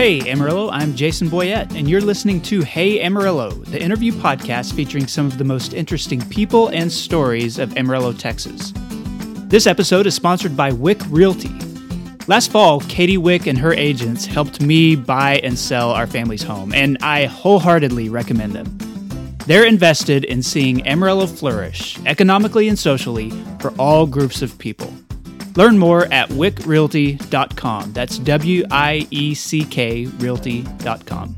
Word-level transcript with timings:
Hey 0.00 0.30
Amarillo, 0.30 0.70
I'm 0.70 0.96
Jason 0.96 1.28
Boyette, 1.28 1.74
and 1.74 1.86
you're 1.86 2.00
listening 2.00 2.40
to 2.44 2.62
Hey 2.62 3.02
Amarillo, 3.02 3.50
the 3.50 3.82
interview 3.82 4.12
podcast 4.12 4.72
featuring 4.72 5.06
some 5.06 5.26
of 5.26 5.36
the 5.36 5.44
most 5.44 5.74
interesting 5.74 6.26
people 6.30 6.68
and 6.68 6.90
stories 6.90 7.58
of 7.58 7.76
Amarillo, 7.76 8.14
Texas. 8.14 8.72
This 9.48 9.66
episode 9.66 10.06
is 10.06 10.14
sponsored 10.14 10.56
by 10.56 10.72
Wieck 10.72 11.02
Realty. 11.10 11.54
Last 12.28 12.50
fall, 12.50 12.80
Katie 12.88 13.18
Wieck 13.18 13.46
and 13.46 13.58
her 13.58 13.74
agents 13.74 14.24
helped 14.24 14.62
me 14.62 14.96
buy 14.96 15.38
and 15.42 15.58
sell 15.58 15.90
our 15.90 16.06
family's 16.06 16.42
home, 16.42 16.72
and 16.72 16.96
I 17.02 17.26
wholeheartedly 17.26 18.08
recommend 18.08 18.54
them. 18.54 18.78
They're 19.44 19.66
invested 19.66 20.24
in 20.24 20.42
seeing 20.42 20.86
Amarillo 20.86 21.26
flourish 21.26 21.98
economically 22.06 22.68
and 22.68 22.78
socially 22.78 23.28
for 23.60 23.74
all 23.78 24.06
groups 24.06 24.40
of 24.40 24.56
people. 24.56 24.94
Learn 25.56 25.78
more 25.78 26.06
at 26.12 26.28
wieckrealty.com. 26.30 27.92
That's 27.92 28.18
W 28.18 28.64
I 28.70 29.06
E 29.10 29.34
C 29.34 29.64
K 29.64 30.06
realty.com. 30.06 31.36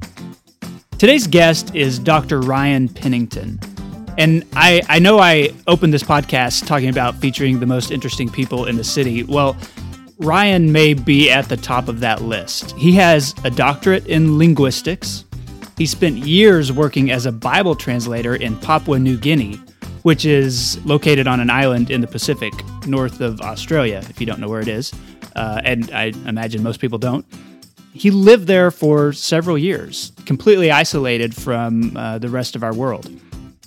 Today's 0.99 1.27
guest 1.27 1.75
is 1.75 1.99
Dr. 1.99 2.41
Ryan 2.41 2.89
Pennington. 2.89 3.59
And 4.19 4.45
I, 4.55 4.83
I 4.89 4.99
know 4.99 5.19
I 5.19 5.53
opened 5.67 5.93
this 5.93 6.03
podcast 6.03 6.67
talking 6.67 6.91
about 6.91 7.17
featuring 7.17 7.59
the 7.59 7.67
most 7.67 7.91
interesting 7.91 8.29
people 8.29 8.67
in 8.67 8.77
the 8.77 8.85
city. 8.85 9.25
Well, 9.25 9.57
Ryan 10.19 10.71
may 10.71 10.95
be 10.95 11.31
at 11.31 11.49
the 11.49 11.57
top 11.57 11.89
of 11.89 12.01
that 12.01 12.23
list. 12.23 12.73
He 12.73 12.93
has 12.93 13.35
a 13.43 13.51
doctorate 13.51 14.07
in 14.07 14.39
linguistics. 14.39 15.25
He 15.77 15.87
spent 15.87 16.19
years 16.19 16.71
working 16.71 17.11
as 17.11 17.27
a 17.27 17.33
Bible 17.33 17.75
translator 17.75 18.37
in 18.37 18.57
Papua 18.59 18.99
New 18.99 19.17
Guinea, 19.17 19.59
which 20.03 20.25
is 20.25 20.85
located 20.85 21.27
on 21.27 21.41
an 21.41 21.51
island 21.51 21.91
in 21.91 22.01
the 22.01 22.07
Pacific 22.07 22.53
north 22.87 23.21
of 23.21 23.41
Australia, 23.41 24.03
if 24.09 24.21
you 24.21 24.27
don't 24.27 24.41
know 24.41 24.49
where 24.49 24.61
it 24.61 24.69
is. 24.69 24.93
Uh, 25.35 25.61
and 25.65 25.91
I 25.93 26.13
imagine 26.27 26.63
most 26.63 26.81
people 26.81 26.99
don't. 26.99 27.25
He 27.93 28.11
lived 28.11 28.47
there 28.47 28.71
for 28.71 29.13
several 29.13 29.59
years, 29.59 30.13
completely 30.25 30.71
isolated 30.71 31.35
from 31.35 31.97
uh, 31.97 32.19
the 32.19 32.29
rest 32.29 32.57
of 32.57 32.63
our 32.63 32.75
world. 32.75 33.11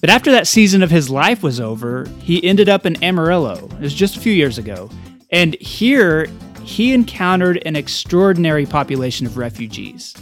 But 0.01 0.09
after 0.09 0.31
that 0.31 0.47
season 0.47 0.83
of 0.83 0.91
his 0.91 1.09
life 1.09 1.41
was 1.41 1.59
over, 1.59 2.07
he 2.19 2.43
ended 2.43 2.69
up 2.69 2.85
in 2.85 3.01
Amarillo. 3.03 3.69
It 3.73 3.79
was 3.79 3.93
just 3.93 4.17
a 4.17 4.19
few 4.19 4.33
years 4.33 4.57
ago. 4.57 4.89
And 5.31 5.55
here, 5.55 6.27
he 6.63 6.93
encountered 6.93 7.61
an 7.65 7.75
extraordinary 7.75 8.65
population 8.65 9.25
of 9.25 9.37
refugees. 9.37 10.13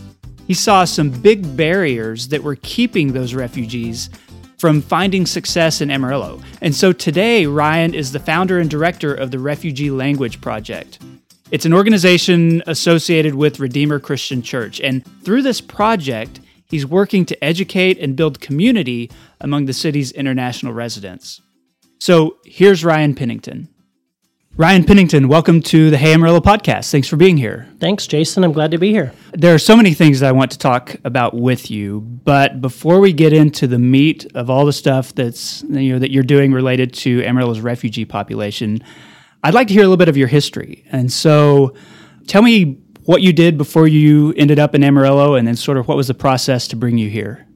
He 0.47 0.53
saw 0.53 0.83
some 0.83 1.09
big 1.09 1.55
barriers 1.55 2.27
that 2.29 2.43
were 2.43 2.57
keeping 2.57 3.13
those 3.13 3.33
refugees 3.33 4.09
from 4.63 4.81
finding 4.81 5.25
success 5.25 5.81
in 5.81 5.91
Amarillo. 5.91 6.41
And 6.61 6.73
so 6.73 6.93
today, 6.93 7.45
Ryan 7.45 7.93
is 7.93 8.13
the 8.13 8.19
founder 8.19 8.59
and 8.59 8.69
director 8.69 9.13
of 9.13 9.29
the 9.29 9.37
Refugee 9.37 9.91
Language 9.91 10.39
Project. 10.39 10.99
It's 11.51 11.65
an 11.65 11.73
organization 11.73 12.63
associated 12.65 13.35
with 13.35 13.59
Redeemer 13.59 13.99
Christian 13.99 14.41
Church. 14.41 14.79
And 14.79 15.03
through 15.25 15.41
this 15.41 15.59
project, 15.59 16.39
he's 16.69 16.85
working 16.85 17.25
to 17.25 17.43
educate 17.43 17.99
and 17.99 18.15
build 18.15 18.39
community 18.39 19.11
among 19.41 19.65
the 19.65 19.73
city's 19.73 20.13
international 20.13 20.71
residents. 20.71 21.41
So 21.99 22.37
here's 22.45 22.85
Ryan 22.85 23.15
Pennington. 23.15 23.67
Ryan 24.55 24.83
Pennington, 24.83 25.29
welcome 25.29 25.63
to 25.63 25.89
the 25.89 25.97
Hey 25.97 26.13
Amarillo 26.13 26.39
podcast. 26.39 26.91
Thanks 26.91 27.07
for 27.07 27.15
being 27.15 27.37
here. 27.37 27.67
Thanks, 27.79 28.05
Jason. 28.05 28.43
I'm 28.43 28.51
glad 28.51 28.69
to 28.69 28.77
be 28.77 28.91
here. 28.91 29.11
There 29.31 29.51
are 29.55 29.59
so 29.59 29.75
many 29.75 29.95
things 29.95 30.19
that 30.19 30.29
I 30.29 30.31
want 30.31 30.51
to 30.51 30.59
talk 30.59 30.95
about 31.03 31.33
with 31.33 31.71
you, 31.71 32.01
but 32.01 32.61
before 32.61 32.99
we 32.99 33.13
get 33.13 33.33
into 33.33 33.65
the 33.65 33.79
meat 33.79 34.27
of 34.35 34.51
all 34.51 34.67
the 34.67 34.71
stuff 34.73 35.15
that's 35.15 35.63
you 35.63 35.93
know 35.93 35.97
that 35.97 36.11
you're 36.11 36.21
doing 36.21 36.53
related 36.53 36.93
to 36.93 37.23
Amarillo's 37.23 37.61
refugee 37.61 38.05
population, 38.05 38.83
I'd 39.43 39.55
like 39.55 39.69
to 39.69 39.73
hear 39.73 39.81
a 39.81 39.85
little 39.85 39.97
bit 39.97 40.07
of 40.07 40.17
your 40.17 40.27
history. 40.27 40.85
And 40.91 41.11
so, 41.11 41.73
tell 42.27 42.43
me 42.43 42.77
what 43.05 43.23
you 43.23 43.33
did 43.33 43.57
before 43.57 43.87
you 43.87 44.33
ended 44.37 44.59
up 44.59 44.75
in 44.75 44.83
Amarillo, 44.83 45.33
and 45.33 45.47
then 45.47 45.55
sort 45.55 45.79
of 45.79 45.87
what 45.87 45.97
was 45.97 46.09
the 46.09 46.13
process 46.13 46.67
to 46.67 46.75
bring 46.75 46.99
you 46.99 47.09
here. 47.09 47.47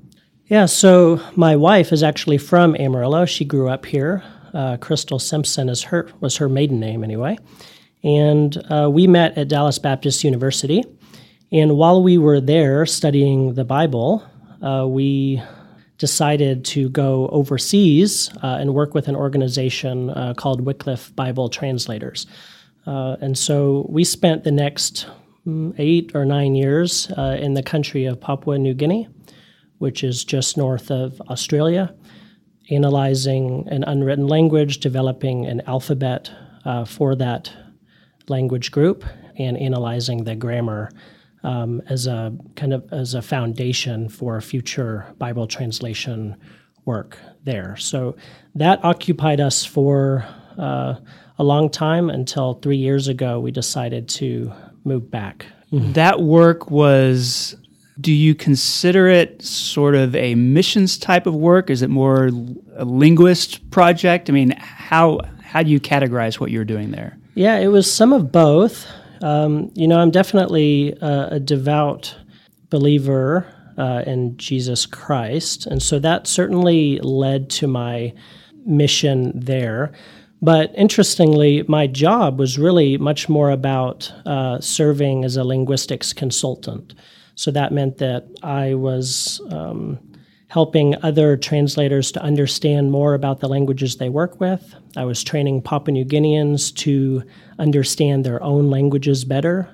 Yeah, 0.47 0.65
so 0.65 1.21
my 1.35 1.57
wife 1.57 1.91
is 1.91 2.01
actually 2.01 2.39
from 2.39 2.75
Amarillo. 2.75 3.25
She 3.25 3.45
grew 3.45 3.69
up 3.69 3.85
here. 3.85 4.23
Uh, 4.57 4.75
Crystal 4.77 5.19
Simpson 5.19 5.69
is 5.69 5.83
her 5.83 6.09
was 6.19 6.35
her 6.37 6.49
maiden 6.49 6.79
name 6.79 7.03
anyway, 7.03 7.37
and 8.03 8.57
uh, 8.71 8.89
we 8.91 9.05
met 9.05 9.37
at 9.37 9.49
Dallas 9.49 9.77
Baptist 9.77 10.23
University. 10.23 10.83
And 11.51 11.77
while 11.77 12.01
we 12.01 12.17
were 12.17 12.41
there 12.41 12.87
studying 12.87 13.53
the 13.53 13.63
Bible, 13.63 14.23
uh, 14.63 14.87
we 14.87 15.43
decided 15.99 16.65
to 16.65 16.89
go 16.89 17.27
overseas 17.27 18.31
uh, 18.41 18.57
and 18.59 18.73
work 18.73 18.95
with 18.95 19.07
an 19.07 19.15
organization 19.15 20.09
uh, 20.09 20.33
called 20.33 20.61
Wycliffe 20.61 21.15
Bible 21.15 21.49
Translators. 21.49 22.25
Uh, 22.87 23.15
and 23.21 23.37
so 23.37 23.85
we 23.89 24.03
spent 24.03 24.43
the 24.43 24.51
next 24.51 25.07
mm, 25.45 25.73
eight 25.77 26.11
or 26.15 26.25
nine 26.25 26.55
years 26.55 27.11
in 27.17 27.53
the 27.53 27.63
country 27.63 28.05
of 28.05 28.19
Papua 28.19 28.57
New 28.57 28.73
Guinea, 28.73 29.07
which 29.77 30.03
is 30.03 30.23
just 30.23 30.57
north 30.57 30.89
of 30.89 31.21
Australia 31.29 31.93
analyzing 32.69 33.67
an 33.69 33.83
unwritten 33.83 34.27
language, 34.27 34.79
developing 34.79 35.45
an 35.45 35.61
alphabet 35.67 36.31
uh, 36.65 36.85
for 36.85 37.15
that 37.15 37.51
language 38.27 38.71
group, 38.71 39.05
and 39.37 39.57
analyzing 39.57 40.23
the 40.23 40.35
grammar 40.35 40.89
um, 41.43 41.81
as 41.87 42.07
a 42.07 42.35
kind 42.55 42.73
of 42.73 42.91
as 42.91 43.13
a 43.13 43.21
foundation 43.21 44.09
for 44.09 44.39
future 44.41 45.05
Bible 45.17 45.47
translation 45.47 46.35
work 46.85 47.17
there. 47.43 47.75
So 47.77 48.15
that 48.55 48.83
occupied 48.83 49.39
us 49.39 49.63
for 49.63 50.25
uh, 50.57 50.95
a 51.37 51.43
long 51.43 51.69
time 51.69 52.09
until 52.09 52.55
three 52.55 52.77
years 52.77 53.07
ago 53.07 53.39
we 53.39 53.51
decided 53.51 54.09
to 54.09 54.51
move 54.83 55.11
back. 55.11 55.45
That 55.93 56.21
work 56.21 56.71
was 56.71 57.55
do 57.99 58.13
you 58.13 58.35
consider 58.35 59.07
it 59.07 59.41
sort 59.41 59.95
of 59.95 60.15
a 60.15 60.35
missions 60.35 60.97
type 60.97 61.25
of 61.25 61.35
work? 61.35 61.69
Is 61.69 61.81
it 61.81 61.89
more 61.89 62.29
a 62.75 62.85
linguist 62.85 63.69
project? 63.71 64.29
I 64.29 64.33
mean, 64.33 64.51
how 64.51 65.21
how 65.43 65.63
do 65.63 65.71
you 65.71 65.79
categorize 65.79 66.39
what 66.39 66.51
you're 66.51 66.65
doing 66.65 66.91
there? 66.91 67.17
Yeah, 67.35 67.57
it 67.57 67.67
was 67.67 67.91
some 67.91 68.13
of 68.13 68.31
both. 68.31 68.87
Um, 69.21 69.71
you 69.73 69.87
know, 69.87 69.99
I'm 69.99 70.11
definitely 70.11 70.93
a, 71.01 71.29
a 71.33 71.39
devout 71.39 72.15
believer 72.69 73.51
uh, 73.77 74.03
in 74.05 74.37
Jesus 74.37 74.85
Christ, 74.85 75.65
and 75.65 75.81
so 75.81 75.99
that 75.99 76.27
certainly 76.27 76.99
led 76.99 77.49
to 77.51 77.67
my 77.67 78.13
mission 78.65 79.31
there. 79.33 79.91
But 80.41 80.71
interestingly, 80.75 81.63
my 81.67 81.87
job 81.87 82.37
was 82.37 82.59
really 82.59 82.97
much 82.97 83.27
more 83.27 83.49
about 83.49 84.11
uh, 84.25 84.59
serving 84.59 85.25
as 85.25 85.35
a 85.35 85.43
linguistics 85.43 86.13
consultant. 86.13 86.93
So 87.37 87.51
that 87.51 87.71
meant 87.71 87.99
that 87.99 88.25
I 88.41 88.73
was 88.73 89.39
um, 89.51 89.99
helping 90.47 90.95
other 91.03 91.37
translators 91.37 92.11
to 92.13 92.21
understand 92.21 92.91
more 92.91 93.13
about 93.13 93.41
the 93.41 93.47
languages 93.47 93.97
they 93.97 94.09
work 94.09 94.39
with. 94.39 94.73
I 94.97 95.05
was 95.05 95.23
training 95.23 95.61
Papua 95.61 95.93
New 95.93 96.03
Guineans 96.03 96.73
to 96.77 97.21
understand 97.59 98.25
their 98.25 98.41
own 98.41 98.71
languages 98.71 99.23
better. 99.23 99.71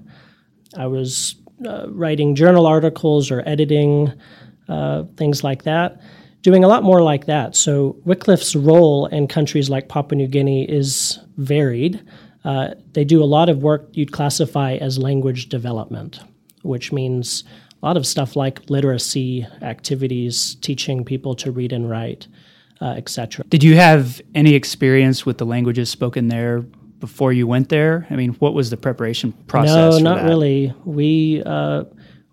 I 0.78 0.88
was 0.88 1.35
uh, 1.66 1.85
writing 1.88 2.35
journal 2.35 2.68
articles 2.68 3.31
or 3.31 3.47
editing 3.47 4.12
uh, 4.68 5.06
things 5.16 5.41
like 5.41 5.63
that, 5.63 6.02
doing 6.41 6.66
a 6.66 6.68
lot 6.68 6.84
more 6.84 7.02
like 7.02 7.28
that. 7.28 7.56
So 7.56 7.96
Wycliffe's 8.03 8.57
role 8.57 9.06
in 9.06 9.25
countries 9.25 9.69
like 9.69 9.88
Papua 9.88 10.18
New 10.18 10.28
Guinea 10.28 10.69
is 10.69 11.18
varied. 11.38 12.03
Uh, 12.44 12.73
they 12.91 13.06
do 13.06 13.23
a 13.23 13.25
lot 13.25 13.47
of 13.47 13.63
work 13.63 13.88
you'd 13.94 14.12
classify 14.12 14.73
as 14.73 14.97
language 15.00 15.47
development 15.47 16.19
which 16.63 16.91
means 16.91 17.44
a 17.81 17.85
lot 17.85 17.97
of 17.97 18.06
stuff 18.07 18.35
like 18.35 18.69
literacy 18.69 19.46
activities, 19.62 20.56
teaching 20.62 21.03
people 21.06 21.35
to 21.35 21.51
read 21.51 21.72
and 21.74 21.90
write, 21.90 22.28
uh, 22.81 22.96
etc. 22.97 23.46
Did 23.50 23.63
you 23.63 23.75
have 23.75 24.22
any 24.34 24.53
experience 24.56 25.25
with 25.25 25.38
the 25.38 25.46
languages 25.46 25.90
spoken 25.90 26.28
there 26.29 26.62
before 27.00 27.34
you 27.34 27.46
went 27.46 27.69
there? 27.69 28.07
I 28.09 28.16
mean, 28.16 28.31
what 28.35 28.53
was 28.53 28.70
the 28.70 28.78
preparation 28.78 29.34
process? 29.47 29.96
No, 29.96 29.99
not 29.99 30.22
that? 30.22 30.28
really. 30.29 30.73
We 30.85 31.43
uh, 31.46 31.84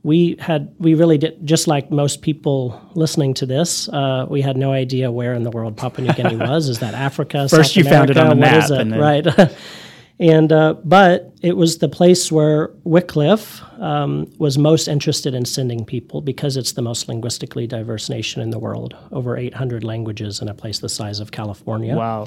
we 0.02 0.37
had 0.38 0.72
we 0.78 0.94
really 0.94 1.19
did 1.19 1.44
just 1.44 1.66
like 1.66 1.90
most 1.90 2.22
people 2.22 2.81
listening 2.94 3.34
to 3.34 3.46
this. 3.46 3.88
Uh, 3.88 4.26
we 4.31 4.40
had 4.40 4.56
no 4.56 4.72
idea 4.72 5.10
where 5.10 5.34
in 5.34 5.43
the 5.43 5.50
world 5.50 5.76
Papua 5.76 6.06
New 6.06 6.14
Guinea 6.14 6.37
was. 6.49 6.69
Is 6.69 6.78
that 6.78 6.94
Africa? 6.94 7.49
First, 7.49 7.72
South 7.72 7.76
you 7.76 7.82
America? 7.90 7.99
found 7.99 8.10
it 8.10 8.16
on 8.16 8.28
the 8.28 8.37
What 8.37 8.52
map, 8.52 8.64
is 8.64 8.70
it? 8.70 8.81
and 8.81 8.93
then- 8.93 9.00
right? 9.00 9.50
And 10.20 10.52
uh, 10.52 10.75
but 10.84 11.32
it 11.40 11.56
was 11.56 11.78
the 11.78 11.88
place 11.88 12.31
where 12.31 12.70
Wycliffe 12.84 13.62
um, 13.81 14.31
was 14.38 14.58
most 14.58 14.87
interested 14.87 15.32
in 15.32 15.46
sending 15.46 15.87
people 15.87 16.20
because 16.20 16.58
it's 16.58 16.72
the 16.72 16.82
most 16.82 17.08
linguistically 17.08 17.67
diverse 17.67 18.11
nation 18.11 18.43
in 18.43 18.50
the 18.50 18.58
world. 18.58 18.94
Over 19.12 19.38
800 19.38 19.82
languages 19.82 20.43
in 20.43 20.49
a 20.49 20.55
place 20.55 20.78
the 20.78 20.90
size 20.90 21.20
of 21.20 21.31
California. 21.32 21.96
Wow. 21.96 22.26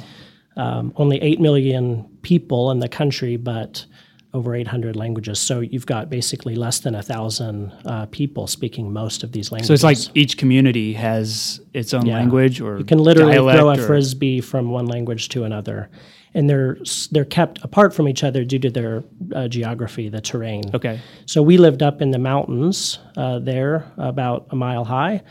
Um, 0.55 0.91
only 0.97 1.21
8 1.21 1.39
million 1.39 2.05
people 2.23 2.71
in 2.71 2.79
the 2.79 2.89
country, 2.89 3.37
but 3.37 3.85
over 4.33 4.55
800 4.55 4.95
languages. 4.95 5.39
So 5.39 5.59
you've 5.59 5.85
got 5.85 6.09
basically 6.09 6.55
less 6.55 6.79
than 6.79 6.95
a 6.95 7.03
thousand 7.03 7.71
uh, 7.85 8.07
people 8.07 8.47
speaking 8.47 8.91
most 8.91 9.23
of 9.23 9.31
these 9.31 9.51
languages. 9.51 9.67
So 9.67 9.73
it's 9.75 9.83
like 9.83 10.17
each 10.17 10.37
community 10.37 10.93
has 10.93 11.61
its 11.73 11.93
own 11.93 12.07
Yeah. 12.07 12.15
language 12.15 12.59
or 12.59 12.79
You 12.79 12.85
can 12.85 12.97
literally 12.97 13.35
throw 13.35 13.69
a 13.69 13.77
frisbee 13.77 14.41
from 14.41 14.71
one 14.71 14.87
language 14.87 15.29
to 15.29 15.43
another. 15.43 15.91
And 16.33 16.49
they're 16.49 16.77
they're 17.11 17.25
kept 17.25 17.63
apart 17.63 17.93
from 17.93 18.07
each 18.07 18.23
other 18.23 18.43
due 18.43 18.59
to 18.59 18.69
their 18.69 19.03
uh, 19.35 19.47
geography, 19.47 20.09
the 20.09 20.21
terrain. 20.21 20.63
Okay. 20.73 20.99
So 21.25 21.41
we 21.41 21.57
lived 21.57 21.83
up 21.83 22.01
in 22.01 22.11
the 22.11 22.19
mountains 22.19 22.99
uh, 23.17 23.39
there, 23.39 23.91
about 23.97 24.47
a 24.49 24.55
mile 24.55 24.85
high, 24.85 25.21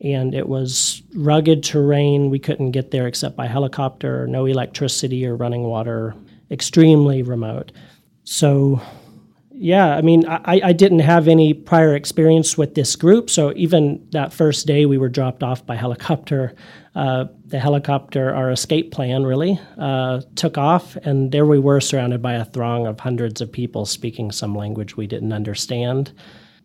and 0.00 0.34
it 0.34 0.48
was 0.48 1.02
rugged 1.14 1.62
terrain. 1.62 2.30
We 2.30 2.38
couldn't 2.38 2.72
get 2.72 2.90
there 2.90 3.06
except 3.06 3.36
by 3.36 3.46
helicopter. 3.46 4.26
No 4.26 4.46
electricity 4.46 5.26
or 5.26 5.36
running 5.36 5.62
water. 5.62 6.14
Extremely 6.50 7.22
remote. 7.22 7.72
So 8.24 8.80
yeah, 9.52 9.94
I 9.94 10.00
mean, 10.00 10.26
I, 10.26 10.60
I 10.64 10.72
didn't 10.72 11.00
have 11.00 11.28
any 11.28 11.52
prior 11.52 11.94
experience 11.94 12.56
with 12.56 12.74
this 12.74 12.96
group. 12.96 13.28
So 13.28 13.52
even 13.56 14.08
that 14.12 14.32
first 14.32 14.66
day, 14.66 14.86
we 14.86 14.96
were 14.96 15.10
dropped 15.10 15.42
off 15.42 15.66
by 15.66 15.76
helicopter. 15.76 16.54
Uh, 16.94 17.26
the 17.46 17.60
helicopter, 17.60 18.34
our 18.34 18.50
escape 18.50 18.90
plan 18.90 19.22
really, 19.22 19.60
uh, 19.78 20.20
took 20.34 20.58
off, 20.58 20.96
and 20.96 21.30
there 21.30 21.46
we 21.46 21.58
were 21.58 21.80
surrounded 21.80 22.20
by 22.20 22.32
a 22.32 22.44
throng 22.44 22.86
of 22.86 22.98
hundreds 22.98 23.40
of 23.40 23.52
people 23.52 23.86
speaking 23.86 24.32
some 24.32 24.56
language 24.56 24.96
we 24.96 25.06
didn't 25.06 25.32
understand, 25.32 26.12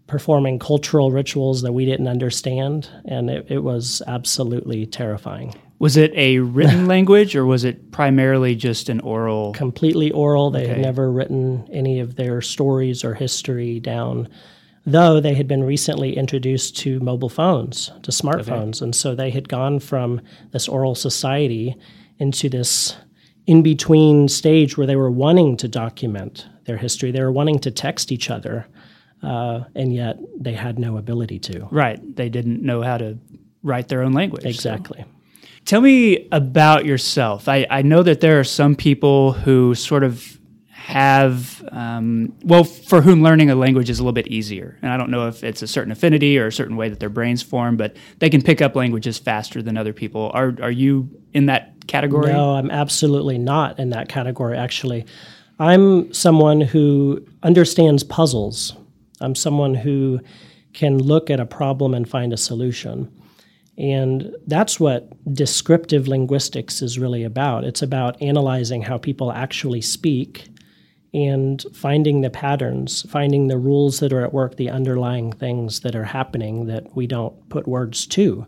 performing 0.08 0.58
cultural 0.58 1.12
rituals 1.12 1.62
that 1.62 1.74
we 1.74 1.86
didn't 1.86 2.08
understand, 2.08 2.90
and 3.06 3.30
it, 3.30 3.46
it 3.50 3.60
was 3.60 4.02
absolutely 4.08 4.88
terrifying. 4.88 5.54
Was 5.78 5.98
it 5.98 6.12
a 6.16 6.40
written 6.40 6.88
language 6.88 7.36
or 7.36 7.46
was 7.46 7.64
it 7.64 7.92
primarily 7.92 8.56
just 8.56 8.90
an 8.90 9.02
oral? 9.02 9.54
Completely 9.54 10.12
oral. 10.12 10.50
They 10.50 10.68
had 10.68 10.80
never 10.80 11.12
written 11.12 11.68
any 11.72 12.00
of 12.00 12.16
their 12.16 12.42
stories 12.42 13.04
or 13.04 13.14
history 13.14 13.80
down, 13.80 14.30
though 14.86 15.20
they 15.20 15.34
had 15.34 15.48
been 15.48 15.64
recently 15.64 16.16
introduced 16.16 16.78
to 16.78 17.00
mobile 17.00 17.30
phones, 17.30 17.92
to 18.04 18.12
smartphones. 18.12 18.82
And 18.82 18.96
so 18.96 19.16
they 19.16 19.32
had 19.32 19.50
gone 19.50 19.80
from 19.80 20.22
this 20.52 20.68
oral 20.68 20.96
society 20.96 21.76
into 22.20 22.50
this 22.50 22.96
in 23.48 23.62
between 23.62 24.28
stage 24.28 24.78
where 24.78 24.88
they 24.88 24.96
were 24.96 25.12
wanting 25.12 25.58
to 25.58 25.68
document 25.68 26.48
their 26.66 26.78
history. 26.78 27.12
They 27.12 27.22
were 27.22 27.32
wanting 27.32 27.60
to 27.60 27.72
text 27.72 28.12
each 28.12 28.30
other, 28.30 28.68
uh, 29.22 29.62
and 29.76 29.94
yet 29.94 30.18
they 30.40 30.54
had 30.54 30.80
no 30.80 30.98
ability 30.98 31.40
to. 31.40 31.68
Right. 31.72 32.00
They 32.16 32.30
didn't 32.30 32.62
know 32.64 32.82
how 32.82 32.98
to 32.98 33.18
write 33.64 33.88
their 33.88 34.02
own 34.04 34.14
language. 34.14 34.44
so- 34.44 34.50
Exactly. 34.50 35.06
Tell 35.66 35.82
me 35.82 36.28
about 36.32 36.86
yourself. 36.86 37.48
I, 37.48 37.66
I 37.72 37.82
know 37.82 38.04
that 38.04 38.22
there 38.22 38.40
are 38.40 38.44
some 38.44 38.76
people 38.76 39.32
who 39.34 39.74
sort 39.74 40.04
of 40.04 40.40
have, 40.86 41.68
um, 41.72 42.32
well, 42.44 42.64
for 42.64 43.02
whom 43.02 43.24
learning 43.24 43.50
a 43.50 43.56
language 43.56 43.90
is 43.90 43.98
a 43.98 44.04
little 44.04 44.14
bit 44.14 44.28
easier. 44.28 44.78
And 44.84 44.92
I 44.92 44.98
don't 44.98 45.10
know 45.10 45.28
if 45.28 45.44
it's 45.44 45.64
a 45.64 45.68
certain 45.68 45.92
affinity 45.92 46.38
or 46.38 46.46
a 46.46 46.52
certain 46.52 46.76
way 46.76 46.90
that 46.90 47.00
their 47.00 47.10
brains 47.10 47.42
form, 47.42 47.76
but 47.76 47.98
they 48.20 48.30
can 48.30 48.44
pick 48.44 48.62
up 48.62 48.76
languages 48.76 49.18
faster 49.18 49.64
than 49.64 49.78
other 49.78 49.94
people. 49.94 50.30
Are, 50.36 50.54
are 50.62 50.70
you 50.70 51.10
in 51.34 51.48
that 51.48 51.88
category? 51.88 52.32
No, 52.32 52.52
I'm 52.52 52.70
absolutely 52.70 53.40
not 53.40 53.80
in 53.80 53.90
that 53.90 54.10
category, 54.10 54.60
actually. 54.60 55.08
I'm 55.58 56.14
someone 56.14 56.62
who 56.62 57.26
understands 57.42 58.04
puzzles. 58.04 58.76
I'm 59.22 59.34
someone 59.34 59.74
who 59.74 60.20
can 60.74 61.00
look 61.00 61.32
at 61.32 61.40
a 61.40 61.48
problem 61.48 61.96
and 61.96 62.08
find 62.08 62.32
a 62.32 62.38
solution. 62.38 63.12
And 63.76 64.36
that's 64.46 64.80
what 64.80 65.12
descriptive 65.34 66.08
linguistics 66.08 66.84
is 66.84 67.00
really 67.00 67.24
about. 67.24 67.64
It's 67.64 67.82
about 67.82 68.22
analyzing 68.22 68.84
how 68.84 69.00
people 69.00 69.32
actually 69.32 69.82
speak 69.82 70.50
and 71.16 71.66
finding 71.74 72.20
the 72.20 72.30
patterns, 72.30 73.06
finding 73.10 73.48
the 73.48 73.58
rules 73.58 74.00
that 74.02 74.12
are 74.12 74.22
at 74.22 74.34
work, 74.34 74.58
the 74.58 74.70
underlying 74.70 75.32
things 75.32 75.80
that 75.80 75.96
are 75.96 76.04
happening 76.04 76.66
that 76.66 76.94
we 76.94 77.08
don't 77.08 77.48
put 77.48 77.70
words 77.70 78.06
to. 78.06 78.46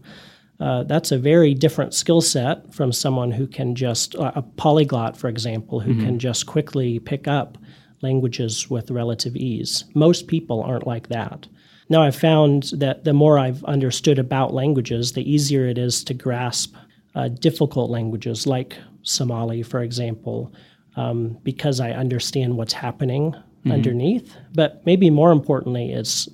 Uh, 0.59 0.83
that's 0.83 1.13
a 1.13 1.17
very 1.17 1.53
different 1.53 1.93
skill 1.93 2.19
set 2.19 2.73
from 2.73 2.91
someone 2.91 3.31
who 3.31 3.47
can 3.47 3.73
just, 3.73 4.15
uh, 4.15 4.33
a 4.35 4.41
polyglot, 4.41 5.15
for 5.15 5.29
example, 5.29 5.79
who 5.79 5.95
can 6.01 6.19
just 6.19 6.45
quickly 6.45 6.99
pick 6.99 7.25
up 7.25 7.57
languages 8.01 8.69
with 8.69 8.91
relative 8.91 9.37
ease. 9.37 9.85
Most 9.93 10.27
people 10.27 10.61
aren't 10.61 10.87
like 10.87 11.07
that. 11.07 11.47
Now, 11.89 12.01
I've 12.01 12.17
found 12.17 12.63
that 12.73 13.05
the 13.05 13.13
more 13.13 13.39
I've 13.39 13.63
understood 13.63 14.19
about 14.19 14.53
languages, 14.53 15.13
the 15.13 15.31
easier 15.31 15.67
it 15.67 15.77
is 15.77 16.03
to 16.03 16.13
grasp 16.13 16.75
uh, 17.15 17.29
difficult 17.29 17.89
languages 17.89 18.45
like 18.45 18.77
Somali, 19.03 19.63
for 19.63 19.81
example, 19.81 20.51
um, 20.97 21.37
because 21.43 21.79
I 21.79 21.91
understand 21.91 22.57
what's 22.57 22.73
happening 22.73 23.33
underneath. 23.71 24.35
But 24.53 24.85
maybe 24.85 25.09
more 25.09 25.31
importantly, 25.31 25.91
is 25.91 26.27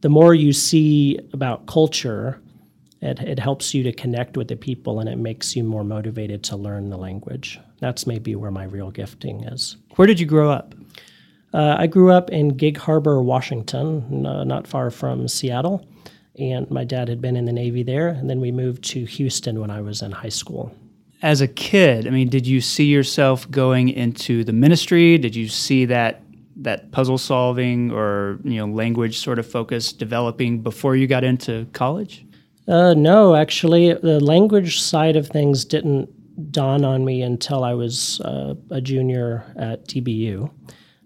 the 0.00 0.08
more 0.08 0.34
you 0.34 0.52
see 0.52 1.18
about 1.32 1.66
culture, 1.66 2.40
it, 3.00 3.20
it 3.20 3.38
helps 3.38 3.72
you 3.72 3.82
to 3.84 3.92
connect 3.92 4.36
with 4.36 4.48
the 4.48 4.56
people 4.56 5.00
and 5.00 5.08
it 5.08 5.16
makes 5.16 5.56
you 5.56 5.64
more 5.64 5.84
motivated 5.84 6.42
to 6.44 6.56
learn 6.56 6.90
the 6.90 6.96
language. 6.96 7.58
That's 7.80 8.06
maybe 8.06 8.34
where 8.34 8.50
my 8.50 8.64
real 8.64 8.90
gifting 8.90 9.44
is. 9.44 9.76
Where 9.96 10.06
did 10.06 10.20
you 10.20 10.26
grow 10.26 10.50
up? 10.50 10.74
Uh, 11.52 11.76
I 11.78 11.86
grew 11.86 12.12
up 12.12 12.30
in 12.30 12.48
Gig 12.48 12.76
Harbor, 12.76 13.22
Washington, 13.22 14.26
uh, 14.26 14.44
not 14.44 14.66
far 14.66 14.90
from 14.90 15.28
Seattle. 15.28 15.86
And 16.38 16.70
my 16.70 16.84
dad 16.84 17.08
had 17.08 17.20
been 17.20 17.36
in 17.36 17.44
the 17.44 17.52
Navy 17.52 17.82
there. 17.82 18.08
And 18.08 18.30
then 18.30 18.40
we 18.40 18.52
moved 18.52 18.84
to 18.90 19.04
Houston 19.04 19.60
when 19.60 19.70
I 19.70 19.80
was 19.80 20.00
in 20.02 20.12
high 20.12 20.28
school. 20.28 20.74
As 21.22 21.40
a 21.40 21.48
kid, 21.48 22.06
I 22.06 22.10
mean, 22.10 22.28
did 22.28 22.46
you 22.46 22.60
see 22.60 22.86
yourself 22.86 23.50
going 23.50 23.90
into 23.90 24.42
the 24.42 24.52
ministry? 24.52 25.18
Did 25.18 25.36
you 25.36 25.48
see 25.48 25.84
that 25.86 26.22
that 26.56 26.90
puzzle 26.92 27.18
solving 27.18 27.90
or 27.90 28.38
you 28.44 28.56
know 28.56 28.66
language 28.66 29.18
sort 29.18 29.38
of 29.38 29.46
focus 29.46 29.92
developing 29.92 30.62
before 30.62 30.96
you 30.96 31.06
got 31.06 31.24
into 31.24 31.66
college? 31.72 32.24
Uh, 32.68 32.94
no, 32.94 33.34
actually, 33.34 33.92
the 33.94 34.20
language 34.20 34.80
side 34.80 35.16
of 35.16 35.26
things 35.26 35.64
didn't 35.64 36.08
dawn 36.52 36.84
on 36.84 37.04
me 37.04 37.22
until 37.22 37.64
I 37.64 37.74
was 37.74 38.20
uh, 38.20 38.54
a 38.70 38.80
junior 38.80 39.44
at 39.56 39.86
DBU, 39.88 40.50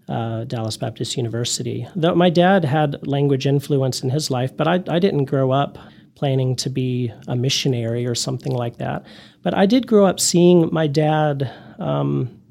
uh, 0.07 0.43
Dallas 0.45 0.77
Baptist 0.77 1.17
University. 1.17 1.87
Though 1.95 2.15
my 2.15 2.29
dad 2.29 2.65
had 2.65 3.05
language 3.07 3.47
influence 3.47 4.01
in 4.01 4.09
his 4.09 4.29
life, 4.31 4.55
but 4.55 4.67
I, 4.67 4.75
I 4.87 4.99
didn't 4.99 5.25
grow 5.25 5.51
up 5.51 5.77
planning 6.15 6.55
to 6.55 6.69
be 6.69 7.11
a 7.27 7.35
missionary 7.35 8.05
or 8.05 8.15
something 8.15 8.53
like 8.53 8.77
that. 8.77 9.05
But 9.43 9.53
I 9.53 9.65
did 9.65 9.87
grow 9.87 10.05
up 10.05 10.19
seeing 10.19 10.69
my 10.71 10.87
dad. 10.87 11.51
Um, 11.77 12.41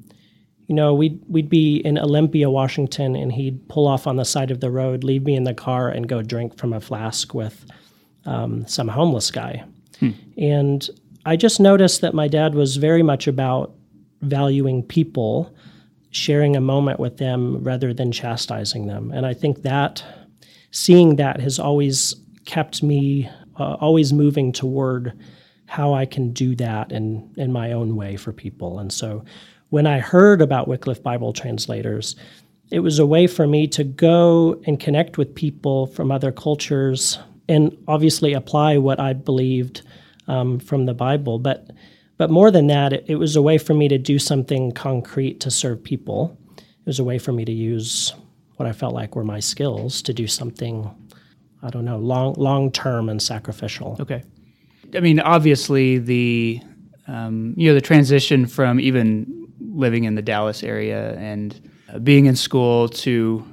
you 0.67 0.75
know, 0.75 0.93
we'd 0.93 1.21
we'd 1.27 1.49
be 1.49 1.77
in 1.77 1.97
Olympia, 1.99 2.49
Washington, 2.49 3.15
and 3.15 3.31
he'd 3.31 3.67
pull 3.69 3.87
off 3.87 4.07
on 4.07 4.15
the 4.15 4.25
side 4.25 4.49
of 4.51 4.61
the 4.61 4.71
road, 4.71 5.03
leave 5.03 5.23
me 5.23 5.35
in 5.35 5.43
the 5.43 5.53
car, 5.53 5.89
and 5.89 6.07
go 6.07 6.21
drink 6.21 6.57
from 6.57 6.73
a 6.73 6.81
flask 6.81 7.33
with 7.33 7.65
um, 8.25 8.65
some 8.67 8.87
homeless 8.87 9.29
guy. 9.31 9.63
And 10.37 10.89
I 11.25 11.35
just 11.35 11.59
noticed 11.59 12.01
that 12.01 12.13
my 12.13 12.27
dad 12.27 12.55
was 12.55 12.77
very 12.77 13.03
much 13.03 13.27
about 13.27 13.73
valuing 14.21 14.83
people, 14.83 15.55
sharing 16.11 16.55
a 16.55 16.61
moment 16.61 16.99
with 16.99 17.17
them 17.17 17.63
rather 17.63 17.93
than 17.93 18.11
chastising 18.11 18.87
them. 18.87 19.11
And 19.11 19.25
I 19.25 19.33
think 19.33 19.61
that 19.61 20.03
seeing 20.71 21.15
that 21.15 21.39
has 21.39 21.59
always 21.59 22.15
kept 22.45 22.83
me 22.83 23.29
uh, 23.57 23.73
always 23.75 24.13
moving 24.13 24.51
toward 24.51 25.17
how 25.67 25.93
I 25.93 26.05
can 26.05 26.31
do 26.31 26.55
that 26.55 26.91
in, 26.91 27.33
in 27.37 27.51
my 27.51 27.71
own 27.71 27.95
way 27.95 28.17
for 28.17 28.31
people. 28.31 28.79
And 28.79 28.91
so 28.91 29.23
when 29.69 29.87
I 29.87 29.99
heard 29.99 30.41
about 30.41 30.67
Wycliffe 30.67 31.01
Bible 31.01 31.33
translators, 31.33 32.15
it 32.71 32.79
was 32.79 32.99
a 32.99 33.05
way 33.05 33.27
for 33.27 33.47
me 33.47 33.67
to 33.67 33.83
go 33.83 34.61
and 34.65 34.79
connect 34.79 35.17
with 35.17 35.35
people 35.35 35.87
from 35.87 36.11
other 36.11 36.31
cultures 36.31 37.19
and 37.47 37.75
obviously 37.87 38.33
apply 38.33 38.77
what 38.77 38.99
I 38.99 39.13
believed 39.13 39.81
um, 40.27 40.59
from 40.59 40.85
the 40.85 40.93
Bible. 40.93 41.39
But 41.39 41.71
but 42.17 42.29
more 42.29 42.49
than 42.49 42.67
that, 42.67 42.93
it, 42.93 43.05
it 43.07 43.15
was 43.15 43.35
a 43.35 43.41
way 43.41 43.57
for 43.57 43.73
me 43.73 43.87
to 43.89 43.97
do 43.97 44.19
something 44.19 44.71
concrete 44.71 45.41
to 45.41 45.51
serve 45.51 45.83
people. 45.83 46.37
It 46.57 46.85
was 46.85 46.99
a 46.99 47.03
way 47.03 47.17
for 47.17 47.33
me 47.33 47.43
to 47.43 47.51
use 47.51 48.13
what 48.55 48.69
I 48.69 48.71
felt 48.71 48.93
like 48.93 49.15
were 49.15 49.23
my 49.25 49.41
skills 49.41 50.01
to 50.03 50.13
do 50.13 50.27
something, 50.27 50.89
I 51.65 51.71
don't 51.71 51.83
know, 51.83 51.97
long 51.97 52.35
long 52.37 52.71
term 52.71 53.09
and 53.09 53.21
sacrificial. 53.21 53.97
Okay. 53.99 54.23
I 54.93 54.99
mean, 54.99 55.19
obviously 55.19 55.97
the 55.97 56.61
um, 57.07 57.55
you 57.57 57.69
know 57.69 57.73
the 57.73 57.81
transition 57.81 58.45
from 58.45 58.79
even 58.79 59.47
living 59.59 60.03
in 60.03 60.13
the 60.13 60.21
Dallas 60.21 60.63
area 60.63 61.15
and 61.17 61.69
uh, 61.91 61.99
being 61.99 62.27
in 62.27 62.35
school 62.35 62.87
to 62.89 63.45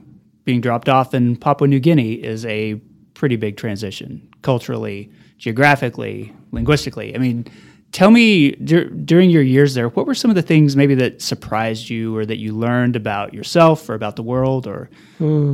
being 0.45 0.61
dropped 0.61 0.89
off 0.89 1.15
in 1.15 1.37
Papua 1.37 1.69
New 1.69 1.81
Guinea 1.81 2.13
is 2.13 2.45
a 2.47 2.75
pretty 3.15 3.37
big 3.37 3.57
transition 3.57 4.29
culturally, 4.43 5.11
geographically, 5.39 6.35
linguistically. 6.51 7.15
I 7.15 7.19
mean, 7.19 7.47
tell 7.93 8.11
me 8.11 8.53
dur- 8.53 8.91
during 8.91 9.31
your 9.31 9.43
years 9.43 9.75
there, 9.75 9.89
what 9.89 10.07
were 10.07 10.15
some 10.15 10.31
of 10.31 10.35
the 10.35 10.43
things 10.43 10.77
maybe 10.77 10.95
that 10.97 11.23
surprised 11.23 11.89
you 11.89 12.15
or 12.17 12.27
that 12.27 12.39
you 12.39 12.55
learned 12.55 12.97
about 12.97 13.33
yourself 13.33 13.89
or 13.89 13.95
about 13.95 14.17
the 14.17 14.23
world 14.23 14.67
or 14.67 14.91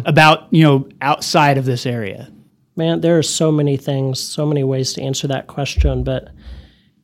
about 0.07 0.53
you 0.53 0.65
know 0.65 0.89
outside 1.03 1.57
of 1.57 1.67
this 1.67 1.87
area? 1.87 2.33
Man, 2.79 3.01
there 3.01 3.19
are 3.19 3.25
so 3.25 3.51
many 3.51 3.77
things, 3.77 4.21
so 4.21 4.47
many 4.47 4.63
ways 4.63 4.93
to 4.93 5.03
answer 5.03 5.27
that 5.27 5.49
question. 5.49 6.05
But 6.05 6.29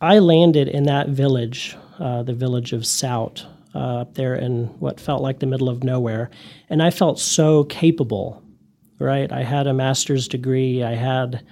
I 0.01 0.21
landed 0.21 0.69
in 0.69 0.85
that 0.85 1.09
village, 1.09 1.77
uh, 1.99 2.23
the 2.23 2.33
village 2.33 2.73
of 2.73 2.87
Sout, 2.87 3.45
uh, 3.75 4.03
up 4.03 4.15
there 4.15 4.37
in 4.37 4.67
what 4.79 5.01
felt 5.01 5.21
like 5.21 5.41
the 5.41 5.47
middle 5.47 5.69
of 5.69 5.83
nowhere. 5.83 6.31
And 6.71 6.81
I 6.81 6.91
felt 6.91 7.19
so 7.19 7.65
capable, 7.65 8.41
right? 9.01 9.33
I 9.33 9.43
had 9.43 9.67
a 9.67 9.75
master's 9.75 10.29
degree. 10.29 10.85
I 10.85 10.95
had, 10.95 11.45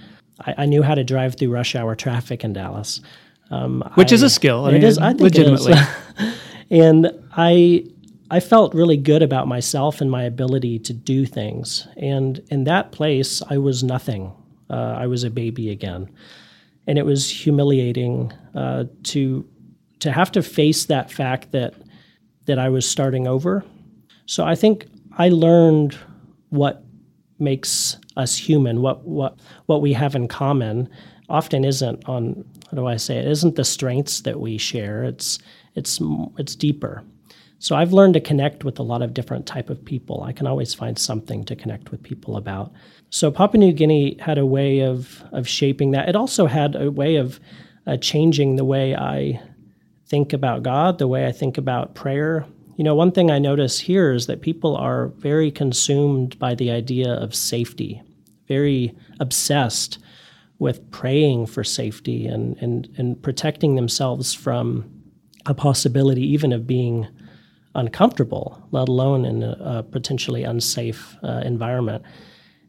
I, 0.47 0.55
I 0.59 0.67
knew 0.67 0.83
how 0.83 0.95
to 0.95 1.03
drive 1.03 1.37
through 1.37 1.51
rush 1.51 1.75
hour 1.75 1.97
traffic 1.97 2.45
in 2.45 2.53
Dallas. 2.53 3.01
Um, 3.51 3.83
Which 3.95 4.13
I- 4.13 4.15
is 4.15 4.23
a 4.23 4.31
skill. 4.31 4.67
I 4.67 4.69
it 4.69 4.73
mean, 4.75 4.83
is. 4.85 4.99
I 4.99 5.09
think 5.09 5.21
legitimately. 5.23 5.73
It 5.73 5.79
is. 6.21 6.35
and 6.71 7.11
I 7.33 7.87
I 8.33 8.41
felt 8.41 8.73
really 8.73 8.97
good 8.97 9.23
about 9.23 9.47
myself 9.47 10.01
and 10.01 10.11
my 10.11 10.23
ability 10.23 10.79
to 10.79 10.95
do 10.95 11.27
things. 11.27 11.87
And 11.99 12.41
in 12.51 12.65
that 12.65 12.91
place, 12.91 13.43
I 13.51 13.59
was 13.59 13.85
nothing. 13.85 14.33
Uh, 14.71 14.95
I 14.97 15.07
was 15.07 15.23
a 15.23 15.29
baby 15.29 15.69
again, 15.69 16.09
and 16.87 16.97
it 16.97 17.05
was 17.05 17.29
humiliating 17.29 18.33
uh, 18.55 18.85
to 19.05 19.47
to 19.99 20.11
have 20.11 20.33
to 20.33 20.43
face 20.43 20.87
that 20.87 21.11
fact 21.11 21.53
that 21.53 21.75
that 22.47 22.59
I 22.59 22.71
was 22.71 22.89
starting 22.89 23.27
over. 23.29 23.65
So 24.25 24.47
I 24.47 24.55
think 24.55 24.87
I 25.19 25.29
learned 25.29 25.99
what 26.49 26.83
makes 27.39 27.99
us 28.17 28.35
human, 28.35 28.81
what 28.81 29.05
what 29.05 29.41
what 29.67 29.83
we 29.83 29.93
have 29.93 30.15
in 30.15 30.27
common. 30.27 30.89
Often 31.29 31.67
isn't 31.67 32.09
on 32.09 32.47
how 32.71 32.77
do 32.79 32.87
I 32.87 32.97
say 32.97 33.19
it? 33.19 33.27
Isn't 33.27 33.57
the 33.57 33.65
strengths 33.65 34.23
that 34.23 34.41
we 34.41 34.57
share? 34.57 35.05
It's 35.05 35.39
it's 35.75 36.01
it's 36.39 36.57
deeper. 36.57 37.05
So 37.63 37.77
I've 37.77 37.93
learned 37.93 38.15
to 38.15 38.21
connect 38.21 38.65
with 38.65 38.81
a 38.81 38.83
lot 38.83 39.03
of 39.03 39.15
different 39.15 39.47
type 39.47 39.71
of 39.71 39.85
people. 39.85 40.25
I 40.25 40.33
can 40.33 40.49
always 40.49 40.75
find 40.75 40.99
something 40.99 41.45
to 41.45 41.55
connect 41.55 41.93
with 41.93 42.03
people 42.03 42.37
about. 42.37 42.73
So 43.11 43.31
Papua 43.31 43.61
New 43.61 43.73
Guinea 43.73 44.17
had 44.19 44.37
a 44.37 44.45
way 44.45 44.81
of 44.81 45.23
of 45.31 45.47
shaping 45.47 45.93
that. 45.93 46.09
It 46.09 46.17
also 46.17 46.47
had 46.47 46.75
a 46.75 46.91
way 46.91 47.15
of 47.15 47.39
uh, 47.87 47.99
changing 47.99 48.57
the 48.57 48.65
way 48.65 48.97
I 48.97 49.41
think 50.09 50.33
about 50.33 50.65
God, 50.65 50.99
the 50.99 51.07
way 51.07 51.25
I 51.25 51.31
think 51.31 51.57
about 51.57 51.95
prayer. 51.95 52.45
You 52.79 52.83
know, 52.83 52.97
one 52.97 53.13
thing 53.13 53.31
I 53.31 53.39
notice 53.39 53.79
here 53.79 54.11
is 54.11 54.27
that 54.27 54.43
people 54.43 54.77
are 54.77 55.13
very 55.19 55.53
consumed 55.53 56.37
by 56.41 56.57
the 56.57 56.73
idea 56.73 57.13
of 57.13 57.33
safety, 57.33 58.03
very 58.49 58.93
obsessed 59.21 60.01
with 60.59 60.91
praying 60.91 61.47
for 61.47 61.63
safety 61.63 62.27
and, 62.27 62.57
and, 62.57 62.89
and 62.99 63.23
protecting 63.23 63.77
themselves 63.77 64.35
from 64.35 64.91
a 65.47 65.55
possibility 65.55 66.27
even 66.27 66.53
of 66.53 66.67
being 66.67 67.07
uncomfortable, 67.75 68.63
let 68.71 68.89
alone 68.89 69.25
in 69.25 69.43
a, 69.43 69.57
a 69.61 69.83
potentially 69.83 70.45
unsafe 70.45 71.17
uh, 71.23 71.43
environment. 71.45 72.05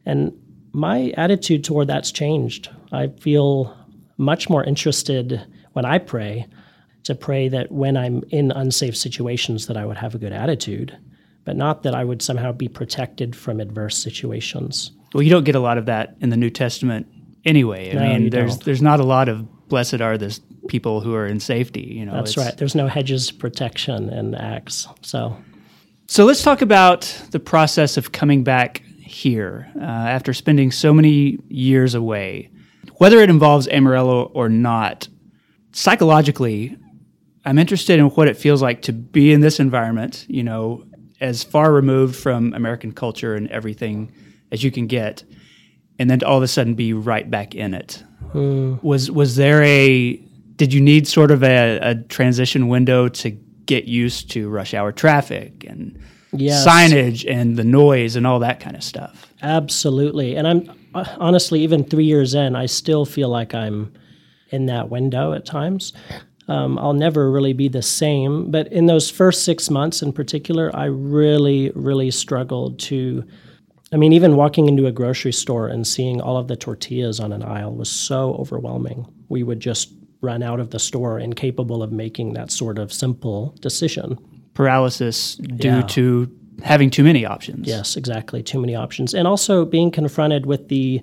And 0.06 0.32
my 0.72 1.14
attitude 1.18 1.64
toward 1.64 1.88
that's 1.88 2.12
changed. 2.12 2.70
I 2.92 3.08
feel 3.08 3.76
much 4.18 4.50
more 4.50 4.64
interested 4.64 5.46
when 5.74 5.86
I 5.86 5.98
pray 5.98 6.48
to 7.04 7.16
pray 7.16 7.50
that 7.50 7.72
when 7.72 7.98
I'm 7.98 8.24
in 8.30 8.52
unsafe 8.52 8.96
situations 8.96 9.68
that 9.68 9.78
I 9.78 9.86
would 9.86 9.98
have 9.98 10.16
a 10.16 10.18
good 10.18 10.32
attitude, 10.32 10.98
but 11.46 11.58
not 11.58 11.84
that 11.84 11.94
I 11.94 12.06
would 12.06 12.22
somehow 12.22 12.54
be 12.54 12.68
protected 12.70 13.36
from 13.36 13.60
adverse 13.60 13.98
situations. 13.98 14.92
Well, 15.14 15.22
you 15.24 15.30
don't 15.30 15.44
get 15.44 15.56
a 15.56 15.60
lot 15.60 15.78
of 15.78 15.86
that 15.88 16.16
in 16.22 16.30
the 16.30 16.38
New 16.38 16.50
Testament 16.50 17.08
anyway. 17.44 17.92
I 17.92 17.94
No, 17.96 18.00
mean, 18.14 18.30
there's 18.30 18.56
don't. 18.56 18.66
there's 18.66 18.82
not 18.82 19.00
a 19.00 19.04
lot 19.04 19.28
of 19.28 19.68
blessed 19.68 20.02
are 20.02 20.18
the 20.18 20.40
people 20.74 21.01
who 21.01 21.13
are 21.13 21.27
in 21.27 21.39
safety. 21.39 21.82
You 21.82 22.03
know, 22.03 22.13
That's 22.13 22.36
right. 22.36 22.58
There's 22.58 22.74
no 22.74 22.88
hedges 22.88 23.30
protection 23.30 24.10
in 24.10 24.34
Acts. 24.34 24.88
So 25.03 25.38
So 26.08 26.25
let's 26.25 26.42
talk 26.42 26.63
about 26.63 27.01
the 27.30 27.39
process 27.39 27.96
of 27.96 28.12
coming 28.12 28.44
back 28.44 28.82
here 29.00 29.70
uh, 29.80 29.84
after 29.84 30.34
spending 30.34 30.72
so 30.72 30.92
many 30.92 31.38
years 31.48 31.94
away. 31.94 32.50
Whether 32.98 33.20
it 33.20 33.30
involves 33.30 33.68
Amarillo 33.68 34.32
or 34.34 34.50
not, 34.50 35.08
psychologically, 35.74 36.75
I'm 37.46 37.60
interested 37.60 38.00
in 38.00 38.06
what 38.08 38.27
it 38.27 38.36
feels 38.36 38.63
like 38.63 38.82
to 38.84 38.94
be 38.94 39.32
in 39.32 39.42
this 39.42 39.60
environment, 39.60 40.25
you 40.27 40.42
know, 40.42 40.86
as 41.22 41.44
far 41.44 41.72
removed 41.72 42.15
from 42.15 42.51
American 42.56 42.92
culture 42.94 43.36
and 43.36 43.48
everything 43.50 44.12
as 44.51 44.63
you 44.63 44.72
can 44.72 44.88
get, 44.88 45.24
and 46.00 46.10
then 46.10 46.18
to 46.20 46.25
all 46.25 46.38
of 46.38 46.44
a 46.44 46.48
sudden 46.48 46.74
be 46.74 46.94
right 46.94 47.30
back 47.30 47.53
in 47.53 47.75
it. 47.75 48.03
Was 48.82 49.12
was 49.12 49.36
there 49.36 49.62
a 49.62 50.20
did 50.56 50.74
you 50.74 50.82
need 50.82 51.08
sort 51.08 51.32
of 51.32 51.44
a, 51.44 51.80
a 51.82 51.96
transition 51.96 52.68
window 52.68 53.08
to 53.10 53.32
get 53.66 53.86
used 53.86 54.30
to 54.32 54.50
rush 54.50 54.74
hour 54.74 54.92
traffic 54.92 55.66
and 55.68 56.00
Yes. 56.36 56.66
signage 56.68 57.30
and 57.32 57.58
the 57.58 57.64
noise 57.64 58.16
and 58.16 58.26
all 58.26 58.40
that 58.40 58.60
kind 58.60 58.76
of 58.76 58.84
stuff? 58.84 59.32
Absolutely. 59.44 60.36
And 60.36 60.48
I'm 60.48 60.72
honestly, 61.20 61.62
even 61.62 61.84
three 61.84 62.06
years 62.06 62.34
in, 62.34 62.56
I 62.56 62.66
still 62.66 63.06
feel 63.06 63.30
like 63.30 63.54
I'm 63.54 63.94
in 64.50 64.66
that 64.66 64.90
window 64.90 65.34
at 65.34 65.46
times. 65.46 65.94
Um, 66.48 66.78
I'll 66.80 66.94
never 66.94 67.32
really 67.32 67.54
be 67.54 67.68
the 67.68 67.82
same. 67.82 68.52
But 68.52 68.68
in 68.72 68.88
those 68.88 69.10
first 69.10 69.46
six 69.46 69.70
months 69.70 70.02
in 70.02 70.12
particular, 70.12 70.76
I 70.76 70.86
really, 70.86 71.72
really 71.76 72.12
struggled 72.12 72.80
to. 72.80 73.24
I 73.92 73.98
mean, 73.98 74.12
even 74.12 74.36
walking 74.36 74.68
into 74.68 74.88
a 74.88 74.92
grocery 74.92 75.32
store 75.32 75.68
and 75.68 75.86
seeing 75.86 76.20
all 76.20 76.36
of 76.38 76.48
the 76.48 76.56
tortillas 76.56 77.20
on 77.20 77.32
an 77.32 77.44
aisle 77.44 77.76
was 77.76 77.90
so 77.92 78.34
overwhelming. 78.40 79.06
We 79.30 79.44
would 79.44 79.60
just 79.60 79.94
run 80.24 80.42
out 80.42 80.60
of 80.60 80.70
the 80.72 80.80
store 80.80 81.20
incapable 81.20 81.84
of 81.84 81.92
making 81.92 82.34
that 82.34 82.50
sort 82.51 82.80
of 82.80 82.92
simple 82.92 83.56
decision. 83.60 84.18
Paralysis 84.53 85.36
due 85.36 85.68
Yeah. 85.68 85.82
to 85.82 86.32
having 86.63 86.89
too 86.89 87.03
many 87.03 87.25
options. 87.25 87.68
Yes, 87.68 87.98
exactly. 87.98 88.42
Too 88.42 88.60
many 88.60 88.75
options, 88.75 89.13
and 89.13 89.27
also 89.27 89.65
being 89.65 89.92
confronted 89.92 90.46
with 90.46 90.70
the 90.70 91.01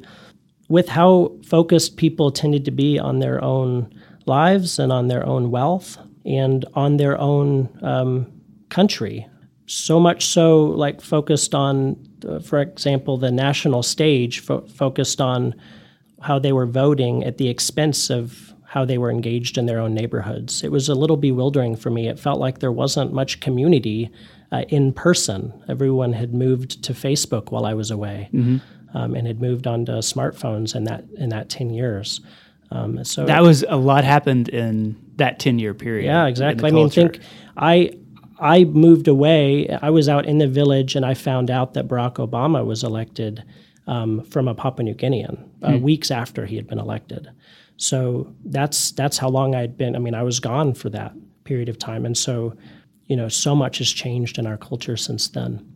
with 0.69 0.89
how 0.89 1.33
focused 1.45 1.97
people 1.97 2.31
tended 2.31 2.65
to 2.65 2.71
be 2.71 2.97
on 2.99 3.19
their 3.19 3.43
own 3.43 3.89
lives 4.27 4.79
and 4.79 4.93
on 4.93 5.09
their 5.09 5.27
own 5.27 5.51
wealth 5.51 5.99
and 6.25 6.65
on 6.75 6.97
their 6.97 7.19
own 7.21 7.69
um, 7.83 8.25
country. 8.69 9.27
So 9.67 9.99
much 9.99 10.27
so, 10.27 10.67
like 10.67 11.01
focused 11.01 11.55
on, 11.57 11.97
uh, 12.29 12.39
for 12.39 12.61
example, 12.61 13.17
the 13.19 13.33
national 13.33 13.83
stage, 13.83 14.39
fo- 14.39 14.65
focused 14.69 15.21
on 15.21 15.55
how 16.21 16.39
they 16.39 16.53
were 16.53 16.67
voting 16.67 17.25
at 17.25 17.39
the 17.39 17.49
expense 17.49 18.09
of 18.09 18.50
how 18.71 18.85
they 18.85 18.99
were 18.99 19.11
engaged 19.11 19.59
in 19.59 19.67
their 19.67 19.81
own 19.81 19.93
neighborhoods. 19.93 20.63
It 20.63 20.71
was 20.71 20.89
a 20.89 20.95
little 20.95 21.17
bewildering 21.17 21.75
for 21.75 21.91
me. 21.91 22.07
It 22.07 22.21
felt 22.21 22.39
like 22.39 22.61
there 22.61 22.71
wasn't 22.71 23.13
much 23.13 23.41
community 23.41 24.09
uh, 24.53 24.63
in 24.69 24.93
person. 24.93 25.53
Everyone 25.69 26.13
had 26.13 26.33
moved 26.33 26.85
to 26.85 26.93
Facebook 26.93 27.51
while 27.51 27.67
I 27.67 27.75
was 27.75 27.91
away, 27.91 28.29
um, 28.95 29.15
and 29.17 29.27
had 29.27 29.41
moved 29.41 29.67
on 29.67 29.87
to 29.87 29.95
smartphones 29.95 30.77
in 30.77 30.85
that 30.85 31.03
in 31.17 31.31
that 31.31 31.49
ten 31.49 31.71
years. 31.71 32.21
Um, 32.71 33.03
so 33.05 33.27
That 33.27 33.43
was 33.43 33.65
a 33.69 33.77
lot 33.77 34.05
happened 34.05 34.49
in 34.49 34.95
that 35.17 35.41
10 35.41 35.59
year 35.59 35.75
period. 35.75 36.05
yeah, 36.07 36.27
exactly. 36.27 36.69
I 36.69 36.71
mean, 36.73 36.89
think 36.91 37.19
I 37.57 37.91
I 38.39 38.63
moved 38.65 39.09
away. 39.09 39.69
I 39.83 39.91
was 39.91 40.09
out 40.09 40.27
in 40.27 40.39
the 40.39 40.47
village, 40.47 40.95
and 40.95 41.05
I 41.05 41.15
found 41.15 41.51
out 41.51 41.75
that 41.75 41.89
Barack 41.89 42.15
Obama 42.25 42.65
was 42.65 42.85
elected 42.85 43.43
um, 43.89 44.23
from 44.23 44.47
a 44.47 44.55
Papua 44.55 44.85
New 44.85 44.95
Guinean 44.95 45.49
uh, 45.63 45.77
weeks 45.79 46.13
after 46.13 46.47
he 46.47 46.55
had 46.55 46.69
been 46.69 46.79
elected. 46.79 47.29
So 47.81 48.31
that's 48.45 48.91
that's 48.91 49.17
how 49.17 49.31
long 49.31 49.55
I'd 49.55 49.79
been. 49.79 49.97
I 49.97 50.01
mean, 50.01 50.15
I 50.15 50.23
was 50.23 50.39
gone 50.39 50.75
for 50.75 50.91
that 50.91 51.15
period 51.45 51.71
of 51.71 51.79
time, 51.79 52.05
and 52.05 52.17
so 52.17 52.55
you 53.07 53.17
know, 53.17 53.29
so 53.29 53.57
much 53.57 53.79
has 53.79 53.91
changed 53.91 54.39
in 54.39 54.47
our 54.47 54.59
culture 54.59 54.99
since 54.99 55.29
then. 55.29 55.67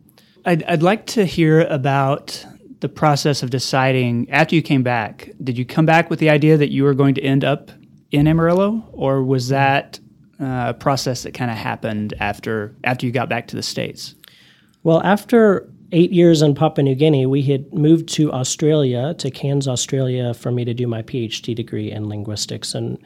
I'd, 0.45 0.63
I'd 0.63 0.83
like 0.83 1.07
to 1.07 1.25
hear 1.25 1.61
about 1.61 2.45
the 2.79 2.87
process 2.87 3.41
of 3.41 3.49
deciding 3.49 4.29
after 4.29 4.55
you 4.55 4.61
came 4.61 4.83
back. 4.83 5.31
Did 5.43 5.57
you 5.57 5.65
come 5.65 5.87
back 5.87 6.11
with 6.11 6.19
the 6.19 6.29
idea 6.29 6.57
that 6.57 6.71
you 6.71 6.83
were 6.83 6.93
going 6.93 7.15
to 7.15 7.21
end 7.21 7.43
up 7.43 7.71
in 8.11 8.27
Amarillo, 8.27 8.87
or 8.93 9.23
was 9.23 9.47
that 9.47 9.99
uh, 10.39 10.67
a 10.67 10.73
process 10.75 11.23
that 11.23 11.33
kind 11.33 11.49
of 11.49 11.57
happened 11.57 12.13
after 12.19 12.75
after 12.83 13.07
you 13.07 13.11
got 13.11 13.29
back 13.29 13.47
to 13.47 13.55
the 13.55 13.63
states? 13.63 14.13
Well, 14.83 15.01
after 15.01 15.67
eight 15.91 16.11
years 16.11 16.41
in 16.41 16.55
Papua 16.55 16.83
New 16.83 16.95
Guinea, 16.95 17.25
we 17.25 17.41
had 17.43 17.73
moved 17.73 18.09
to 18.09 18.31
Australia, 18.31 19.13
to 19.15 19.31
Cairns, 19.31 19.67
Australia, 19.67 20.33
for 20.33 20.51
me 20.51 20.65
to 20.65 20.73
do 20.73 20.87
my 20.87 21.01
PhD 21.01 21.55
degree 21.55 21.91
in 21.91 22.09
linguistics. 22.09 22.75
And 22.75 22.97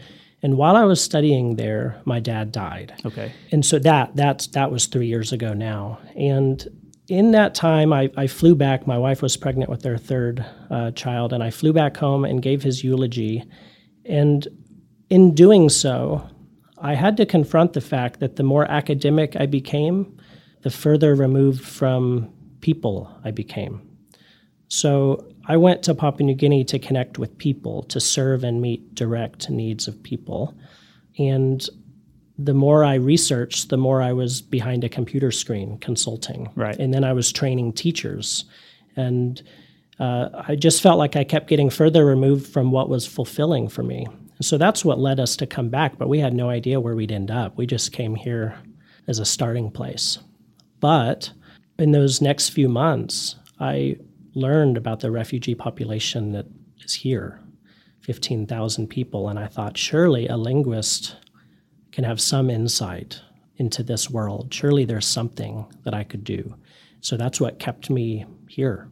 and 0.41 0.55
while 0.57 0.77
I 0.77 0.86
was 0.86 1.01
studying 1.01 1.57
there, 1.57 2.01
my 2.05 2.21
dad 2.21 2.53
died. 2.53 2.93
Okay. 3.05 3.33
And 3.51 3.65
so 3.65 3.77
that 3.79 4.15
that's 4.15 4.48
that 4.48 4.71
was 4.71 4.86
three 4.86 5.07
years 5.07 5.33
ago 5.33 5.53
now. 5.53 6.00
And 6.15 6.65
in 7.09 7.31
that 7.31 7.55
time, 7.55 7.91
I, 7.91 8.12
I 8.15 8.27
flew 8.27 8.55
back. 8.55 8.86
My 8.86 8.98
wife 8.98 9.21
was 9.21 9.36
pregnant 9.36 9.69
with 9.69 9.81
their 9.81 9.98
third 9.98 10.45
uh, 10.69 10.91
child, 10.91 11.33
and 11.33 11.43
I 11.43 11.50
flew 11.50 11.74
back 11.74 11.98
home 11.98 12.24
and 12.24 12.41
gave 12.41 12.62
his 12.63 12.83
eulogy. 12.83 13.43
And 14.05 14.48
in 15.09 15.33
doing 15.33 15.69
so, 15.69 16.29
I 16.77 16.93
had 16.93 17.17
to 17.17 17.25
confront 17.25 17.74
the 17.74 17.81
fact 17.81 18.19
that 18.19 18.36
the 18.36 18.43
more 18.43 18.69
academic 18.71 19.36
I 19.36 19.48
became, 19.48 20.17
the 20.62 20.69
further 20.69 21.15
removed 21.15 21.65
from 21.65 22.31
people 22.62 23.20
I 23.24 23.32
became. 23.32 23.82
So 24.68 25.25
I 25.48 25.58
went 25.58 25.84
to 25.84 25.96
Papua 25.96 26.25
New 26.25 26.36
Guinea 26.36 26.63
to 26.66 26.80
connect 26.80 27.18
with 27.18 27.38
people, 27.38 27.84
to 27.84 28.00
serve 28.00 28.44
and 28.44 28.62
meet 28.62 28.94
direct 28.94 29.50
needs 29.50 29.88
of 29.88 30.01
people. 30.04 30.56
And 31.18 31.68
the 32.38 32.54
more 32.54 32.86
I 32.86 32.96
researched, 32.96 33.70
the 33.70 33.78
more 33.78 34.01
I 34.01 34.13
was 34.13 34.42
behind 34.42 34.84
a 34.84 34.89
computer 34.89 35.32
screen 35.32 35.78
consulting. 35.80 36.50
Right. 36.56 36.78
And 36.78 36.94
then 36.94 37.04
I 37.04 37.13
was 37.13 37.32
training 37.32 37.74
teachers. 37.74 38.46
And 38.96 39.42
uh, 40.00 40.30
I 40.48 40.56
just 40.56 40.82
felt 40.82 41.00
like 41.00 41.16
I 41.16 41.24
kept 41.24 41.48
getting 41.48 41.70
further 41.70 42.06
removed 42.06 42.48
from 42.48 42.72
what 42.72 42.88
was 42.88 43.06
fulfilling 43.06 43.68
for 43.68 43.84
me. 43.84 44.08
So 44.42 44.58
that's 44.58 44.86
what 44.86 45.00
led 45.00 45.20
us 45.20 45.36
to 45.38 45.48
come 45.48 45.70
back, 45.70 45.98
but 45.98 46.08
we 46.08 46.20
had 46.20 46.34
no 46.34 46.50
idea 46.50 46.80
where 46.80 46.96
we'd 46.96 47.12
end 47.12 47.30
up. 47.30 47.58
We 47.58 47.66
just 47.66 47.92
came 47.92 48.16
here 48.16 48.58
as 49.08 49.20
a 49.20 49.25
starting 49.25 49.70
place. 49.70 50.20
But 50.80 51.32
in 51.79 51.91
those 51.91 52.21
next 52.21 52.50
few 52.50 52.69
months, 52.69 53.36
I 53.59 53.98
learned 54.36 54.77
about 54.77 55.00
the 55.00 55.12
refugee 55.12 55.55
population 55.55 56.31
that 56.33 56.45
is 56.83 56.93
here 56.93 57.41
15,000 58.01 58.88
people. 58.88 59.29
And 59.29 59.38
I 59.38 59.48
thought, 59.48 59.77
surely 59.77 60.27
a 60.27 60.38
linguist 60.38 61.15
can 61.91 62.03
have 62.03 62.19
some 62.19 62.50
insight 62.50 63.21
into 63.57 63.83
this 63.83 64.09
world. 64.09 64.53
Surely 64.53 64.86
there's 64.86 65.05
something 65.05 65.65
that 65.83 65.93
I 65.93 66.03
could 66.03 66.24
do. 66.24 66.55
So 67.01 67.17
that's 67.17 67.39
what 67.39 67.59
kept 67.59 67.89
me 67.89 68.25
here. 68.48 68.89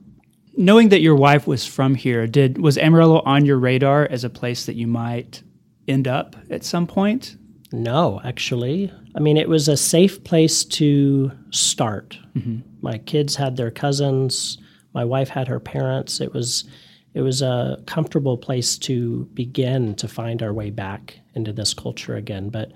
Knowing 0.55 0.89
that 0.89 1.01
your 1.01 1.15
wife 1.15 1.47
was 1.47 1.65
from 1.65 1.95
here, 1.95 2.27
did 2.27 2.57
was 2.57 2.77
Amarillo 2.77 3.21
on 3.25 3.45
your 3.45 3.57
radar 3.57 4.07
as 4.09 4.23
a 4.23 4.29
place 4.29 4.65
that 4.65 4.75
you 4.75 4.87
might 4.87 5.43
end 5.87 6.07
up 6.07 6.35
at 6.49 6.63
some 6.63 6.87
point? 6.87 7.37
No, 7.71 8.21
actually. 8.23 8.91
I 9.15 9.19
mean, 9.19 9.37
it 9.37 9.49
was 9.49 9.67
a 9.67 9.77
safe 9.77 10.23
place 10.23 10.63
to 10.65 11.31
start. 11.51 12.17
Mm-hmm. 12.35 12.59
My 12.81 12.97
kids 12.99 13.35
had 13.35 13.57
their 13.57 13.71
cousins. 13.71 14.57
My 14.93 15.03
wife 15.03 15.29
had 15.29 15.47
her 15.47 15.59
parents. 15.59 16.21
It 16.21 16.33
was 16.33 16.65
it 17.13 17.21
was 17.21 17.41
a 17.41 17.81
comfortable 17.87 18.37
place 18.37 18.77
to 18.77 19.27
begin 19.33 19.95
to 19.95 20.07
find 20.07 20.43
our 20.43 20.53
way 20.53 20.69
back 20.69 21.19
into 21.33 21.51
this 21.51 21.73
culture 21.73 22.15
again. 22.15 22.49
But 22.49 22.73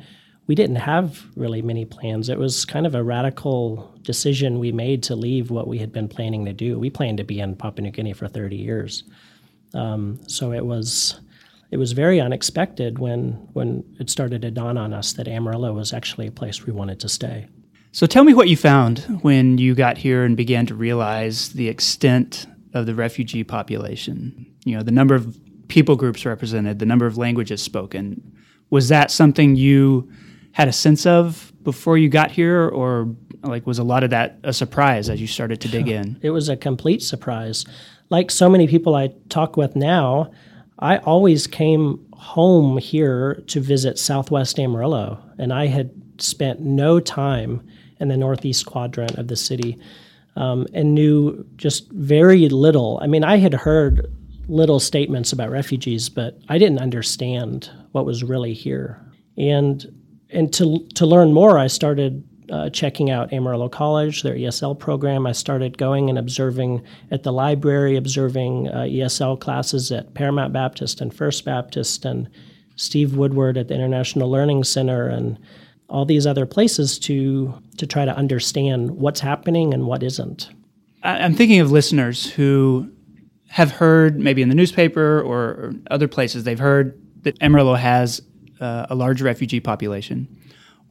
we 0.48 0.55
didn't 0.55 0.77
have 0.77 1.24
really 1.36 1.62
many 1.62 1.86
plans. 1.86 2.27
It 2.27 2.39
was 2.39 2.65
kind 2.65 2.88
of 2.88 2.95
a 2.95 3.03
radical 3.03 3.93
decision 4.01 4.57
we 4.57 4.71
made 4.71 5.03
to 5.03 5.15
leave 5.15 5.51
what 5.51 5.67
we 5.67 5.77
had 5.77 5.91
been 5.91 6.07
planning 6.07 6.45
to 6.45 6.53
do. 6.53 6.79
We 6.79 6.89
planned 6.89 7.19
to 7.19 7.24
be 7.24 7.39
in 7.39 7.55
Papua 7.55 7.83
New 7.83 7.91
Guinea 7.91 8.13
for 8.13 8.27
30 8.27 8.55
years. 8.55 9.03
Um, 9.75 10.19
so 10.27 10.51
it 10.51 10.65
was 10.65 11.19
it 11.71 11.77
was 11.77 11.93
very 11.93 12.19
unexpected 12.19 12.99
when 12.99 13.31
when 13.53 13.83
it 13.99 14.09
started 14.09 14.41
to 14.43 14.51
dawn 14.51 14.77
on 14.77 14.93
us 14.93 15.13
that 15.13 15.27
Amarillo 15.27 15.73
was 15.73 15.93
actually 15.93 16.27
a 16.27 16.31
place 16.31 16.65
we 16.65 16.73
wanted 16.73 16.99
to 16.99 17.09
stay. 17.09 17.47
So 17.93 18.05
tell 18.05 18.23
me 18.23 18.33
what 18.33 18.47
you 18.47 18.55
found 18.55 18.99
when 19.21 19.57
you 19.57 19.73
got 19.75 19.97
here 19.97 20.23
and 20.23 20.37
began 20.37 20.65
to 20.67 20.75
realize 20.75 21.49
the 21.49 21.67
extent 21.67 22.45
of 22.73 22.85
the 22.85 22.95
refugee 22.95 23.43
population. 23.43 24.45
You 24.63 24.77
know, 24.77 24.83
the 24.83 24.91
number 24.91 25.15
of 25.15 25.37
people 25.67 25.95
groups 25.95 26.25
represented, 26.25 26.79
the 26.79 26.85
number 26.85 27.05
of 27.05 27.17
languages 27.17 27.61
spoken. 27.61 28.33
Was 28.69 28.87
that 28.89 29.11
something 29.11 29.55
you 29.55 30.09
had 30.53 30.67
a 30.67 30.73
sense 30.73 31.05
of 31.05 31.51
before 31.63 31.97
you 31.97 32.09
got 32.09 32.31
here 32.31 32.67
or 32.69 33.13
like 33.43 33.65
was 33.65 33.79
a 33.79 33.83
lot 33.83 34.03
of 34.03 34.09
that 34.11 34.39
a 34.43 34.53
surprise 34.53 35.09
as 35.09 35.19
you 35.19 35.27
started 35.27 35.59
to 35.61 35.67
dig 35.67 35.87
in? 35.87 36.19
It 36.21 36.29
was 36.29 36.49
a 36.49 36.57
complete 36.57 37.01
surprise. 37.01 37.65
Like 38.09 38.29
so 38.31 38.49
many 38.49 38.67
people 38.67 38.95
I 38.95 39.09
talk 39.29 39.57
with 39.57 39.75
now, 39.75 40.31
I 40.81 40.97
always 40.97 41.47
came 41.47 42.05
home 42.13 42.77
here 42.77 43.43
to 43.47 43.59
visit 43.59 44.00
Southwest 44.00 44.59
Amarillo, 44.59 45.19
and 45.38 45.53
I 45.53 45.67
had 45.67 45.91
spent 46.17 46.61
no 46.61 47.00
time 47.00 47.67
in 48.00 48.07
the 48.07 48.17
northeast 48.17 48.65
quadrant 48.65 49.17
of 49.17 49.27
the 49.27 49.35
city 49.35 49.77
um, 50.35 50.67
and 50.73 50.95
knew 50.95 51.45
just 51.55 51.91
very 51.91 52.50
little. 52.50 53.00
I 53.01 53.07
mean, 53.07 53.23
I 53.23 53.38
had 53.38 53.53
heard 53.53 54.11
little 54.47 54.79
statements 54.79 55.31
about 55.31 55.51
refugees, 55.51 56.09
but 56.09 56.39
I 56.50 56.57
didn't 56.57 56.79
understand 56.79 57.69
what 57.91 58.05
was 58.05 58.23
really 58.23 58.53
here. 58.53 59.00
And 59.38 59.85
and 60.29 60.53
to 60.53 60.88
to 60.95 61.05
learn 61.05 61.33
more, 61.33 61.57
I 61.57 61.67
started 61.67 62.23
uh, 62.51 62.70
checking 62.70 63.10
out 63.10 63.31
Amarillo 63.31 63.70
College, 63.70 64.24
their 64.24 64.36
ESL 64.36 64.77
program. 64.77 65.25
I 65.25 65.31
started 65.31 65.77
going 65.77 66.10
and 66.10 66.20
observing 66.20 66.84
at 67.10 67.24
the 67.24 67.31
library, 67.31 67.96
observing 67.96 68.67
uh, 68.67 68.81
ESL 68.81 69.39
classes 69.39 69.91
at 69.91 70.13
Paramount 70.13 70.51
Baptist 70.51 71.01
and 71.01 71.13
First 71.13 71.46
Baptist, 71.46 72.03
and 72.03 72.29
Steve 72.75 73.15
Woodward 73.15 73.58
at 73.58 73.70
the 73.70 73.74
International 73.74 74.29
Learning 74.29 74.63
Center, 74.63 75.08
and 75.08 75.39
all 75.88 76.05
these 76.05 76.27
other 76.27 76.46
places 76.46 77.00
to 77.00 77.53
to 77.77 77.88
try 77.88 78.05
to 78.05 78.15
understand 78.15 78.91
what's 78.91 79.22
happening 79.22 79.74
and 79.74 79.86
what 79.88 80.03
isn't. 80.03 80.50
I'm 81.03 81.34
thinking 81.34 81.60
of 81.60 81.72
listeners 81.72 82.29
who 82.31 82.91
have 83.48 83.72
heard 83.72 84.20
maybe 84.20 84.41
in 84.41 84.50
the 84.50 84.55
newspaper 84.55 85.22
or, 85.22 85.74
other 85.89 86.08
places 86.08 86.43
they've 86.43 86.60
heard 86.60 87.01
that 87.24 87.41
Amarillo 87.41 87.74
has 87.75 88.22
uh, 88.62 88.86
a 88.89 88.96
large 88.96 89.22
refugee 89.22 89.60
population 89.60 90.27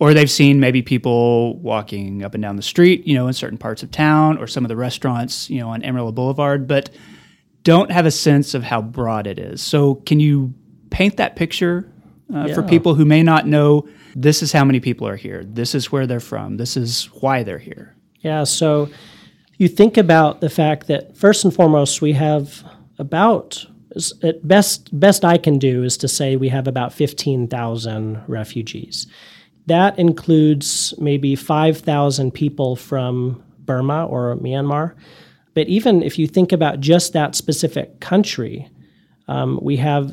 or 0.00 0.14
they've 0.14 0.30
seen 0.30 0.59
maybe 0.59 0.80
people 0.80 1.59
walking 1.59 2.25
up 2.25 2.35
and 2.35 2.42
down 2.42 2.57
the 2.57 2.62
street, 2.62 3.07
you 3.07 3.14
know, 3.14 3.28
in 3.28 3.35
certain 3.35 3.59
parts 3.59 3.83
of 3.83 3.90
town, 3.90 4.38
or 4.38 4.47
some 4.47 4.64
of 4.64 4.71
the 4.71 4.76
restaurants, 4.76 5.49
you 5.50 5.61
know, 5.61 5.69
on 5.69 5.85
Amarillo 5.85 6.11
Boulevard, 6.11 6.66
but 6.66 6.88
don't 7.62 7.90
have 7.90 8.07
a 8.07 8.11
sense 8.11 8.55
of 8.55 8.62
how 8.62 8.81
broad 8.81 9.27
it 9.27 9.38
is. 9.38 9.61
So, 9.61 9.96
can 9.96 10.18
you 10.18 10.55
paint 10.88 11.18
that 11.18 11.37
picture 11.37 11.92
uh, 12.35 12.46
yeah. 12.48 12.55
for 12.55 12.62
people 12.62 12.94
who 12.94 13.05
may 13.05 13.22
not 13.22 13.46
know 13.46 13.87
this 14.16 14.42
is 14.42 14.53
how 14.53 14.64
many 14.64 14.81
people 14.81 15.07
are 15.07 15.16
here, 15.16 15.44
this 15.44 15.74
is 15.74 15.92
where 15.92 16.07
they're 16.07 16.18
from, 16.18 16.57
this 16.57 16.79
is 16.79 17.05
why 17.20 17.42
they're 17.42 17.59
here? 17.59 17.94
Yeah. 18.20 18.44
So, 18.44 18.88
you 19.59 19.68
think 19.68 19.98
about 19.98 20.40
the 20.40 20.48
fact 20.48 20.87
that 20.87 21.14
first 21.14 21.44
and 21.44 21.55
foremost, 21.55 22.01
we 22.01 22.14
have 22.14 22.64
about 22.98 23.66
at 24.22 24.46
best 24.46 24.98
best 24.98 25.24
I 25.24 25.37
can 25.37 25.59
do 25.59 25.83
is 25.83 25.98
to 25.98 26.09
say 26.09 26.37
we 26.37 26.48
have 26.48 26.66
about 26.66 26.94
15,000 26.94 28.22
refugees. 28.27 29.07
That 29.70 30.00
includes 30.00 30.94
maybe 30.98 31.37
5,000 31.37 32.33
people 32.33 32.74
from 32.74 33.40
Burma 33.61 34.04
or 34.04 34.35
Myanmar. 34.35 34.96
But 35.54 35.68
even 35.68 36.02
if 36.02 36.18
you 36.18 36.26
think 36.26 36.50
about 36.50 36.80
just 36.80 37.12
that 37.12 37.37
specific 37.37 38.00
country, 38.00 38.68
um, 39.28 39.61
we 39.62 39.76
have 39.76 40.12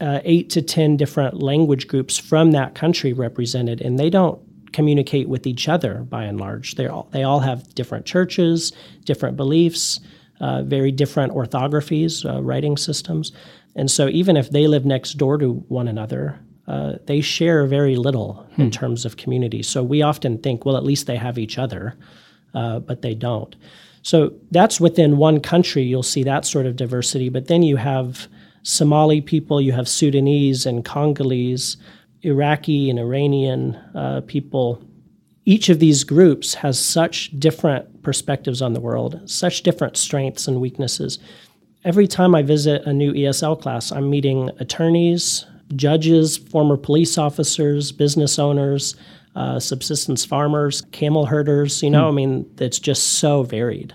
uh, 0.00 0.18
eight 0.24 0.50
to 0.50 0.60
10 0.60 0.96
different 0.96 1.40
language 1.40 1.86
groups 1.86 2.18
from 2.18 2.50
that 2.50 2.74
country 2.74 3.12
represented, 3.12 3.80
and 3.80 3.96
they 3.96 4.10
don't 4.10 4.40
communicate 4.72 5.28
with 5.28 5.46
each 5.46 5.68
other 5.68 5.98
by 6.02 6.24
and 6.24 6.40
large. 6.40 6.74
they 6.74 6.88
all, 6.88 7.08
they 7.12 7.22
all 7.22 7.38
have 7.38 7.72
different 7.76 8.06
churches, 8.06 8.72
different 9.04 9.36
beliefs, 9.36 10.00
uh, 10.40 10.64
very 10.64 10.90
different 10.90 11.32
orthographies, 11.32 12.28
uh, 12.28 12.42
writing 12.42 12.76
systems. 12.76 13.30
And 13.76 13.88
so 13.88 14.08
even 14.08 14.36
if 14.36 14.50
they 14.50 14.66
live 14.66 14.84
next 14.84 15.12
door 15.12 15.38
to 15.38 15.52
one 15.68 15.86
another, 15.86 16.40
uh, 16.68 16.94
they 17.06 17.20
share 17.20 17.66
very 17.66 17.96
little 17.96 18.46
hmm. 18.54 18.62
in 18.62 18.70
terms 18.70 19.04
of 19.04 19.16
community. 19.16 19.62
So 19.62 19.82
we 19.82 20.02
often 20.02 20.38
think, 20.38 20.64
well, 20.64 20.76
at 20.76 20.84
least 20.84 21.06
they 21.06 21.16
have 21.16 21.38
each 21.38 21.58
other, 21.58 21.96
uh, 22.54 22.80
but 22.80 23.02
they 23.02 23.14
don't. 23.14 23.54
So 24.02 24.32
that's 24.50 24.80
within 24.80 25.16
one 25.16 25.40
country, 25.40 25.82
you'll 25.82 26.02
see 26.02 26.22
that 26.24 26.44
sort 26.44 26.66
of 26.66 26.76
diversity. 26.76 27.28
But 27.28 27.48
then 27.48 27.62
you 27.62 27.76
have 27.76 28.28
Somali 28.62 29.20
people, 29.20 29.60
you 29.60 29.72
have 29.72 29.88
Sudanese 29.88 30.66
and 30.66 30.84
Congolese, 30.84 31.76
Iraqi 32.22 32.90
and 32.90 32.98
Iranian 32.98 33.74
uh, 33.94 34.22
people. 34.26 34.82
Each 35.44 35.68
of 35.68 35.78
these 35.78 36.02
groups 36.02 36.54
has 36.54 36.78
such 36.78 37.30
different 37.38 38.02
perspectives 38.02 38.60
on 38.60 38.72
the 38.72 38.80
world, 38.80 39.20
such 39.28 39.62
different 39.62 39.96
strengths 39.96 40.48
and 40.48 40.60
weaknesses. 40.60 41.20
Every 41.84 42.08
time 42.08 42.34
I 42.34 42.42
visit 42.42 42.82
a 42.84 42.92
new 42.92 43.12
ESL 43.12 43.60
class, 43.60 43.92
I'm 43.92 44.10
meeting 44.10 44.50
attorneys, 44.58 45.46
judges, 45.74 46.36
former 46.36 46.76
police 46.76 47.18
officers, 47.18 47.92
business 47.92 48.38
owners, 48.38 48.94
uh, 49.34 49.58
subsistence 49.58 50.24
farmers, 50.24 50.82
camel 50.92 51.26
herders. 51.26 51.82
You 51.82 51.90
know, 51.90 52.04
hmm. 52.04 52.12
I 52.12 52.14
mean, 52.14 52.50
it's 52.58 52.78
just 52.78 53.18
so 53.18 53.42
varied. 53.42 53.94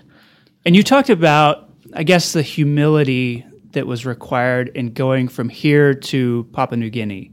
And 0.64 0.76
you 0.76 0.82
talked 0.82 1.10
about, 1.10 1.70
I 1.94 2.02
guess, 2.02 2.32
the 2.32 2.42
humility 2.42 3.44
that 3.72 3.86
was 3.86 4.06
required 4.06 4.68
in 4.74 4.92
going 4.92 5.28
from 5.28 5.48
here 5.48 5.94
to 5.94 6.48
Papua 6.52 6.76
New 6.76 6.90
Guinea 6.90 7.32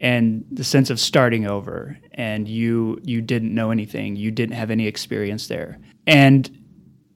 and 0.00 0.44
the 0.50 0.64
sense 0.64 0.90
of 0.90 0.98
starting 0.98 1.46
over 1.46 1.98
and 2.12 2.48
you 2.48 2.98
you 3.02 3.20
didn't 3.20 3.54
know 3.54 3.70
anything 3.70 4.16
you 4.16 4.30
didn't 4.30 4.54
have 4.54 4.70
any 4.70 4.86
experience 4.86 5.48
there 5.48 5.78
and 6.06 6.50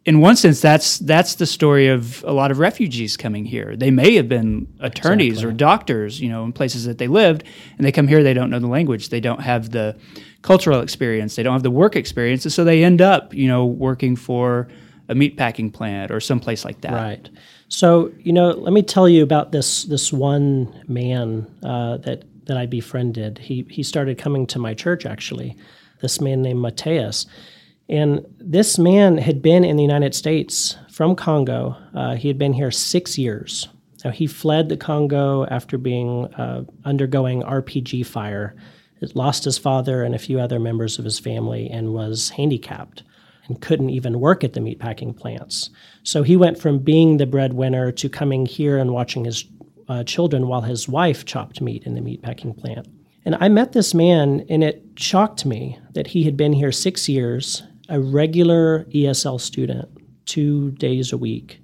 in 0.06 0.20
one 0.20 0.36
sense, 0.36 0.60
that's 0.60 0.98
that's 0.98 1.36
the 1.36 1.46
story 1.46 1.88
of 1.88 2.22
a 2.24 2.32
lot 2.32 2.50
of 2.50 2.58
refugees 2.58 3.16
coming 3.16 3.44
here. 3.44 3.74
They 3.74 3.90
may 3.90 4.14
have 4.16 4.28
been 4.28 4.68
attorneys 4.80 5.34
exactly. 5.34 5.50
or 5.50 5.56
doctors, 5.56 6.20
you 6.20 6.28
know, 6.28 6.44
in 6.44 6.52
places 6.52 6.84
that 6.84 6.98
they 6.98 7.08
lived, 7.08 7.44
and 7.78 7.86
they 7.86 7.92
come 7.92 8.06
here. 8.06 8.22
They 8.22 8.34
don't 8.34 8.50
know 8.50 8.58
the 8.58 8.66
language. 8.66 9.08
They 9.08 9.20
don't 9.20 9.40
have 9.40 9.70
the 9.70 9.96
cultural 10.42 10.80
experience. 10.80 11.36
They 11.36 11.42
don't 11.42 11.54
have 11.54 11.62
the 11.62 11.70
work 11.70 11.96
experience, 11.96 12.44
and 12.44 12.52
so 12.52 12.64
they 12.64 12.84
end 12.84 13.00
up, 13.00 13.32
you 13.32 13.48
know, 13.48 13.64
working 13.64 14.14
for 14.14 14.68
a 15.08 15.14
meatpacking 15.14 15.72
plant 15.72 16.10
or 16.10 16.20
someplace 16.20 16.64
like 16.64 16.82
that. 16.82 16.92
Right. 16.92 17.30
So, 17.68 18.12
you 18.20 18.32
know, 18.32 18.50
let 18.50 18.72
me 18.72 18.82
tell 18.82 19.08
you 19.08 19.22
about 19.22 19.52
this 19.52 19.84
this 19.84 20.12
one 20.12 20.82
man 20.86 21.46
uh, 21.62 21.96
that 21.98 22.24
that 22.44 22.58
I 22.58 22.66
befriended. 22.66 23.38
He 23.38 23.66
he 23.70 23.82
started 23.82 24.18
coming 24.18 24.46
to 24.48 24.58
my 24.58 24.74
church 24.74 25.06
actually. 25.06 25.56
This 26.02 26.20
man 26.20 26.42
named 26.42 26.60
Mateus 26.60 27.24
and 27.88 28.24
this 28.38 28.78
man 28.78 29.18
had 29.18 29.42
been 29.42 29.64
in 29.64 29.76
the 29.76 29.82
United 29.82 30.14
States 30.14 30.76
from 30.90 31.14
Congo. 31.14 31.76
Uh, 31.94 32.14
he 32.14 32.28
had 32.28 32.38
been 32.38 32.54
here 32.54 32.70
six 32.70 33.18
years. 33.18 33.68
Now, 34.04 34.10
he 34.10 34.26
fled 34.26 34.68
the 34.68 34.76
Congo 34.76 35.46
after 35.46 35.78
being 35.78 36.26
uh, 36.34 36.64
undergoing 36.84 37.42
RPG 37.42 38.06
fire. 38.06 38.54
It 39.00 39.16
lost 39.16 39.44
his 39.44 39.58
father 39.58 40.02
and 40.02 40.14
a 40.14 40.18
few 40.18 40.40
other 40.40 40.58
members 40.58 40.98
of 40.98 41.04
his 41.04 41.18
family 41.18 41.70
and 41.70 41.92
was 41.92 42.30
handicapped 42.30 43.02
and 43.46 43.60
couldn't 43.60 43.90
even 43.90 44.20
work 44.20 44.44
at 44.44 44.54
the 44.54 44.60
meatpacking 44.60 45.16
plants. 45.16 45.70
So 46.02 46.22
he 46.22 46.36
went 46.36 46.58
from 46.58 46.78
being 46.78 47.16
the 47.16 47.26
breadwinner 47.26 47.92
to 47.92 48.08
coming 48.08 48.46
here 48.46 48.78
and 48.78 48.92
watching 48.92 49.24
his 49.24 49.44
uh, 49.88 50.04
children 50.04 50.48
while 50.48 50.62
his 50.62 50.88
wife 50.88 51.24
chopped 51.24 51.60
meat 51.60 51.84
in 51.84 51.94
the 51.94 52.00
meatpacking 52.00 52.56
plant. 52.56 52.88
And 53.26 53.36
I 53.40 53.48
met 53.48 53.72
this 53.72 53.94
man, 53.94 54.44
and 54.48 54.62
it 54.62 54.82
shocked 54.96 55.46
me 55.46 55.78
that 55.94 56.08
he 56.08 56.24
had 56.24 56.36
been 56.36 56.52
here 56.52 56.72
six 56.72 57.08
years 57.08 57.62
a 57.88 58.00
regular 58.00 58.84
ESL 58.84 59.40
student 59.40 59.88
two 60.26 60.70
days 60.72 61.12
a 61.12 61.18
week 61.18 61.60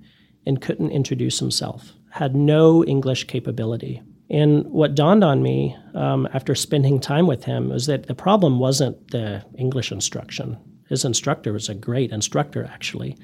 and 0.46 0.60
couldn't 0.60 0.90
introduce 0.90 1.38
himself, 1.38 1.92
had 2.10 2.34
no 2.34 2.84
English 2.84 3.24
capability. 3.24 4.02
And 4.28 4.64
what 4.66 4.94
dawned 4.94 5.24
on 5.24 5.42
me 5.42 5.76
um, 5.94 6.28
after 6.32 6.54
spending 6.54 7.00
time 7.00 7.26
with 7.26 7.44
him 7.44 7.68
was 7.68 7.86
that 7.86 8.06
the 8.06 8.14
problem 8.14 8.58
wasn't 8.58 9.10
the 9.10 9.44
English 9.58 9.90
instruction. 9.90 10.56
His 10.88 11.04
instructor 11.04 11.52
was 11.52 11.68
a 11.68 11.74
great 11.74 12.12
instructor, 12.12 12.64
actually. 12.72 13.16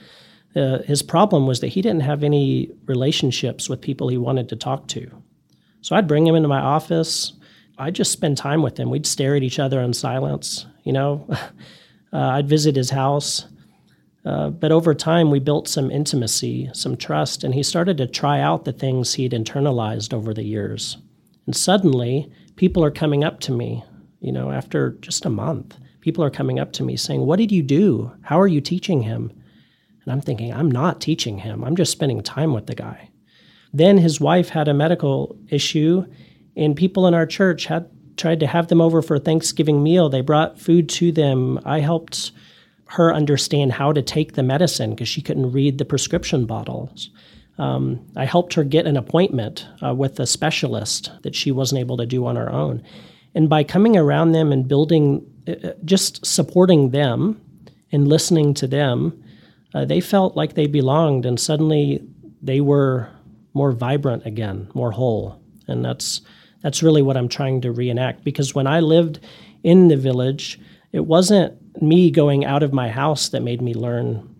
Uh, 0.54 0.82
his 0.82 1.02
problem 1.02 1.46
was 1.46 1.60
that 1.60 1.68
he 1.68 1.82
didn't 1.82 2.00
have 2.00 2.24
any 2.24 2.70
relationships 2.86 3.68
with 3.68 3.80
people 3.80 4.08
he 4.08 4.16
wanted 4.16 4.48
to 4.48 4.56
talk 4.56 4.88
to. 4.88 5.10
So 5.80 5.94
I'd 5.94 6.08
bring 6.08 6.26
him 6.26 6.34
into 6.34 6.48
my 6.48 6.60
office. 6.60 7.34
I'd 7.78 7.94
just 7.94 8.10
spend 8.10 8.36
time 8.36 8.62
with 8.62 8.78
him. 8.78 8.90
We'd 8.90 9.06
stare 9.06 9.36
at 9.36 9.42
each 9.42 9.58
other 9.58 9.80
in 9.80 9.92
silence. 9.92 10.66
You 10.82 10.92
know, 10.92 11.28
uh, 12.12 12.18
I'd 12.18 12.48
visit 12.48 12.76
his 12.76 12.90
house. 12.90 13.46
Uh, 14.24 14.50
but 14.50 14.72
over 14.72 14.94
time, 14.94 15.30
we 15.30 15.38
built 15.38 15.68
some 15.68 15.90
intimacy, 15.90 16.68
some 16.72 16.96
trust, 16.96 17.44
and 17.44 17.54
he 17.54 17.62
started 17.62 17.96
to 17.98 18.06
try 18.06 18.40
out 18.40 18.64
the 18.64 18.72
things 18.72 19.14
he'd 19.14 19.32
internalized 19.32 20.12
over 20.12 20.34
the 20.34 20.42
years. 20.42 20.98
And 21.46 21.54
suddenly, 21.54 22.30
people 22.56 22.84
are 22.84 22.90
coming 22.90 23.22
up 23.22 23.38
to 23.40 23.52
me, 23.52 23.84
you 24.20 24.32
know, 24.32 24.50
after 24.50 24.92
just 25.00 25.24
a 25.24 25.30
month. 25.30 25.78
People 26.00 26.24
are 26.24 26.30
coming 26.30 26.58
up 26.58 26.72
to 26.72 26.82
me 26.82 26.96
saying, 26.96 27.20
What 27.20 27.38
did 27.38 27.52
you 27.52 27.62
do? 27.62 28.12
How 28.22 28.40
are 28.40 28.48
you 28.48 28.60
teaching 28.60 29.02
him? 29.02 29.32
And 30.04 30.12
I'm 30.12 30.20
thinking, 30.20 30.52
I'm 30.52 30.70
not 30.70 31.00
teaching 31.00 31.38
him. 31.38 31.64
I'm 31.64 31.76
just 31.76 31.92
spending 31.92 32.22
time 32.22 32.52
with 32.52 32.66
the 32.66 32.74
guy. 32.74 33.10
Then 33.72 33.98
his 33.98 34.20
wife 34.20 34.48
had 34.48 34.68
a 34.68 34.74
medical 34.74 35.38
issue, 35.50 36.04
and 36.56 36.74
people 36.74 37.06
in 37.06 37.14
our 37.14 37.26
church 37.26 37.66
had 37.66 37.90
tried 38.16 38.40
to 38.40 38.46
have 38.46 38.68
them 38.68 38.80
over 38.80 39.02
for 39.02 39.16
a 39.16 39.20
Thanksgiving 39.20 39.82
meal. 39.82 40.08
They 40.08 40.20
brought 40.20 40.58
food 40.58 40.88
to 40.90 41.12
them. 41.12 41.60
I 41.64 41.80
helped 41.80 42.32
her 42.86 43.12
understand 43.12 43.72
how 43.72 43.92
to 43.92 44.02
take 44.02 44.34
the 44.34 44.42
medicine 44.42 44.90
because 44.90 45.08
she 45.08 45.22
couldn't 45.22 45.52
read 45.52 45.78
the 45.78 45.84
prescription 45.84 46.46
bottles. 46.46 47.10
Um, 47.58 48.06
I 48.16 48.26
helped 48.26 48.54
her 48.54 48.64
get 48.64 48.86
an 48.86 48.96
appointment 48.96 49.66
uh, 49.82 49.94
with 49.94 50.20
a 50.20 50.26
specialist 50.26 51.10
that 51.22 51.34
she 51.34 51.50
wasn't 51.50 51.80
able 51.80 51.96
to 51.96 52.06
do 52.06 52.26
on 52.26 52.36
her 52.36 52.52
own. 52.52 52.82
And 53.34 53.48
by 53.48 53.64
coming 53.64 53.96
around 53.96 54.32
them 54.32 54.52
and 54.52 54.68
building, 54.68 55.26
uh, 55.48 55.68
uh 55.68 55.72
just 55.84 56.24
supporting 56.24 56.90
them 56.90 57.40
and 57.92 58.08
listening 58.08 58.54
to 58.54 58.66
them, 58.66 59.22
uh, 59.74 59.84
they 59.84 60.00
felt 60.00 60.36
like 60.36 60.54
they 60.54 60.66
belonged, 60.66 61.26
and 61.26 61.38
suddenly 61.40 62.06
they 62.42 62.60
were 62.60 63.08
more 63.52 63.72
vibrant 63.72 64.24
again, 64.26 64.68
more 64.74 64.92
whole. 64.92 65.40
And 65.66 65.84
that's 65.84 66.20
that's 66.66 66.82
really 66.82 67.00
what 67.00 67.16
I'm 67.16 67.28
trying 67.28 67.60
to 67.60 67.70
reenact. 67.70 68.24
Because 68.24 68.52
when 68.52 68.66
I 68.66 68.80
lived 68.80 69.20
in 69.62 69.86
the 69.86 69.96
village, 69.96 70.58
it 70.90 71.06
wasn't 71.06 71.80
me 71.80 72.10
going 72.10 72.44
out 72.44 72.64
of 72.64 72.72
my 72.72 72.88
house 72.88 73.28
that 73.28 73.44
made 73.44 73.62
me 73.62 73.72
learn 73.72 74.34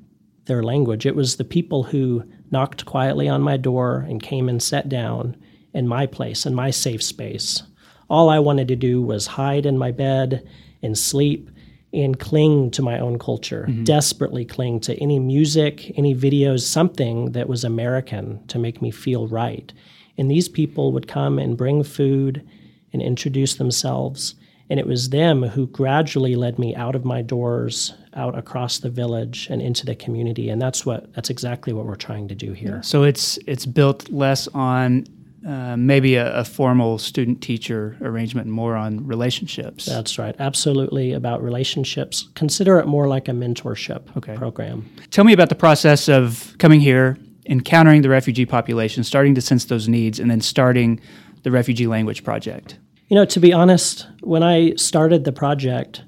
their 0.47 0.65
language. 0.65 1.07
It 1.07 1.15
was 1.15 1.37
the 1.37 1.45
people 1.45 1.85
who 1.85 2.25
knocked 2.51 2.85
quietly 2.85 3.29
on 3.29 3.43
my 3.43 3.57
door 3.57 4.05
and 4.09 4.21
came 4.21 4.49
and 4.49 4.61
sat 4.61 4.89
down 4.89 5.37
in 5.73 5.87
my 5.87 6.05
place, 6.05 6.45
in 6.45 6.53
my 6.53 6.73
safe 6.73 7.01
space. 7.01 7.63
All 8.11 8.29
I 8.29 8.41
wanted 8.41 8.67
to 8.69 8.77
do 8.77 9.01
was 9.01 9.29
hide 9.29 9.65
in 9.65 9.79
my 9.79 9.93
bed 9.93 10.45
and 10.83 10.99
sleep 10.99 11.49
and 11.93 12.19
cling 12.19 12.73
to 12.73 12.83
my 12.83 12.99
own 12.99 13.21
culture, 13.21 13.67
mm-hmm. 13.69 13.85
desperately 13.85 14.45
cling 14.45 14.81
to 14.81 15.01
any 15.01 15.21
music, 15.21 15.97
any 15.97 16.13
videos, 16.13 16.63
something 16.63 17.31
that 17.33 17.49
was 17.49 17.63
American 17.63 18.45
to 18.49 18.59
make 18.59 18.83
me 18.83 18.91
feel 18.91 19.29
right. 19.29 19.73
And 20.19 20.31
these 20.31 20.49
people 20.49 20.93
would 20.93 21.09
come 21.09 21.39
and 21.39 21.57
bring 21.57 21.83
food 21.83 22.47
and 22.93 23.03
introduce 23.03 23.55
themselves 23.55 24.35
and 24.69 24.81
it 24.81 24.87
was 24.87 25.11
them 25.11 25.43
who 25.43 25.67
gradually 25.69 26.35
led 26.35 26.59
me 26.59 26.75
out 26.75 26.95
of 26.95 27.05
my 27.05 27.23
doors, 27.23 27.95
out 28.15 28.37
across 28.37 28.79
the 28.79 28.91
village, 28.91 29.47
and 29.51 29.63
into 29.63 29.87
the 29.87 29.95
community. 29.95 30.49
And 30.49 30.61
that's 30.61 30.85
what 30.85 31.13
that's 31.15 31.31
exactly 31.31 31.73
what 31.73 31.87
we're 31.87 31.95
trying 31.95 32.29
to 32.29 32.35
do 32.35 32.53
here. 32.53 32.83
So 32.83 33.05
it's 33.05 33.39
it's 33.47 33.65
built 33.65 34.11
less 34.11 34.49
on 34.49 35.07
uh, 35.47 35.77
maybe 35.77 36.17
a, 36.17 36.39
a, 36.39 36.45
formal 36.45 36.99
student 36.99 37.41
teacher 37.41 37.97
arrangement, 38.01 38.49
more 38.49 38.75
on 38.75 39.07
relationships. 39.07 39.85
That's 39.85 40.19
right. 40.19 40.35
Absolutely 40.41 41.13
about 41.13 41.41
relationships. 41.41 42.29
Consider 42.35 42.81
it 42.81 42.87
more 42.89 43.07
like 43.07 43.29
a 43.29 43.31
mentorship 43.31 44.03
okay. 44.17 44.35
program. 44.35 44.91
Tell 45.13 45.25
me 45.25 45.33
about 45.33 45.49
the 45.49 45.55
process 45.55 46.09
of 46.09 46.57
coming 46.59 46.81
here, 46.81 47.17
encountering 47.49 48.03
the 48.03 48.09
refugee 48.09 48.47
population, 48.47 49.05
starting 49.05 49.35
to 49.35 49.41
sense 49.41 49.65
those 49.65 49.89
needs, 49.89 50.19
and 50.19 50.31
then 50.31 50.41
starting 50.41 51.01
the 51.43 51.51
Refugee 51.51 51.87
Language 51.87 52.25
Project. 52.25 52.79
You 53.09 53.15
know, 53.15 53.25
to 53.27 53.41
be 53.41 53.53
honest, 53.53 54.07
when 54.23 54.43
I 54.43 54.75
started 54.75 55.25
the 55.25 55.33
project, 55.33 56.03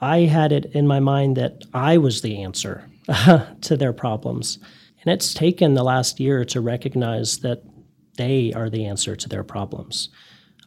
I 0.00 0.20
had 0.20 0.52
it 0.52 0.66
in 0.66 0.86
my 0.86 1.00
mind 1.00 1.36
that 1.36 1.64
I 1.74 1.98
was 1.98 2.22
the 2.22 2.42
answer 2.42 2.88
to 3.60 3.76
their 3.76 3.92
problems. 3.92 4.58
And 5.02 5.12
it's 5.12 5.34
taken 5.34 5.74
the 5.74 5.82
last 5.82 6.20
year 6.20 6.44
to 6.46 6.60
recognize 6.60 7.38
that 7.38 7.62
they 8.16 8.52
are 8.52 8.70
the 8.70 8.86
answer 8.86 9.16
to 9.16 9.28
their 9.28 9.44
problems. 9.44 10.08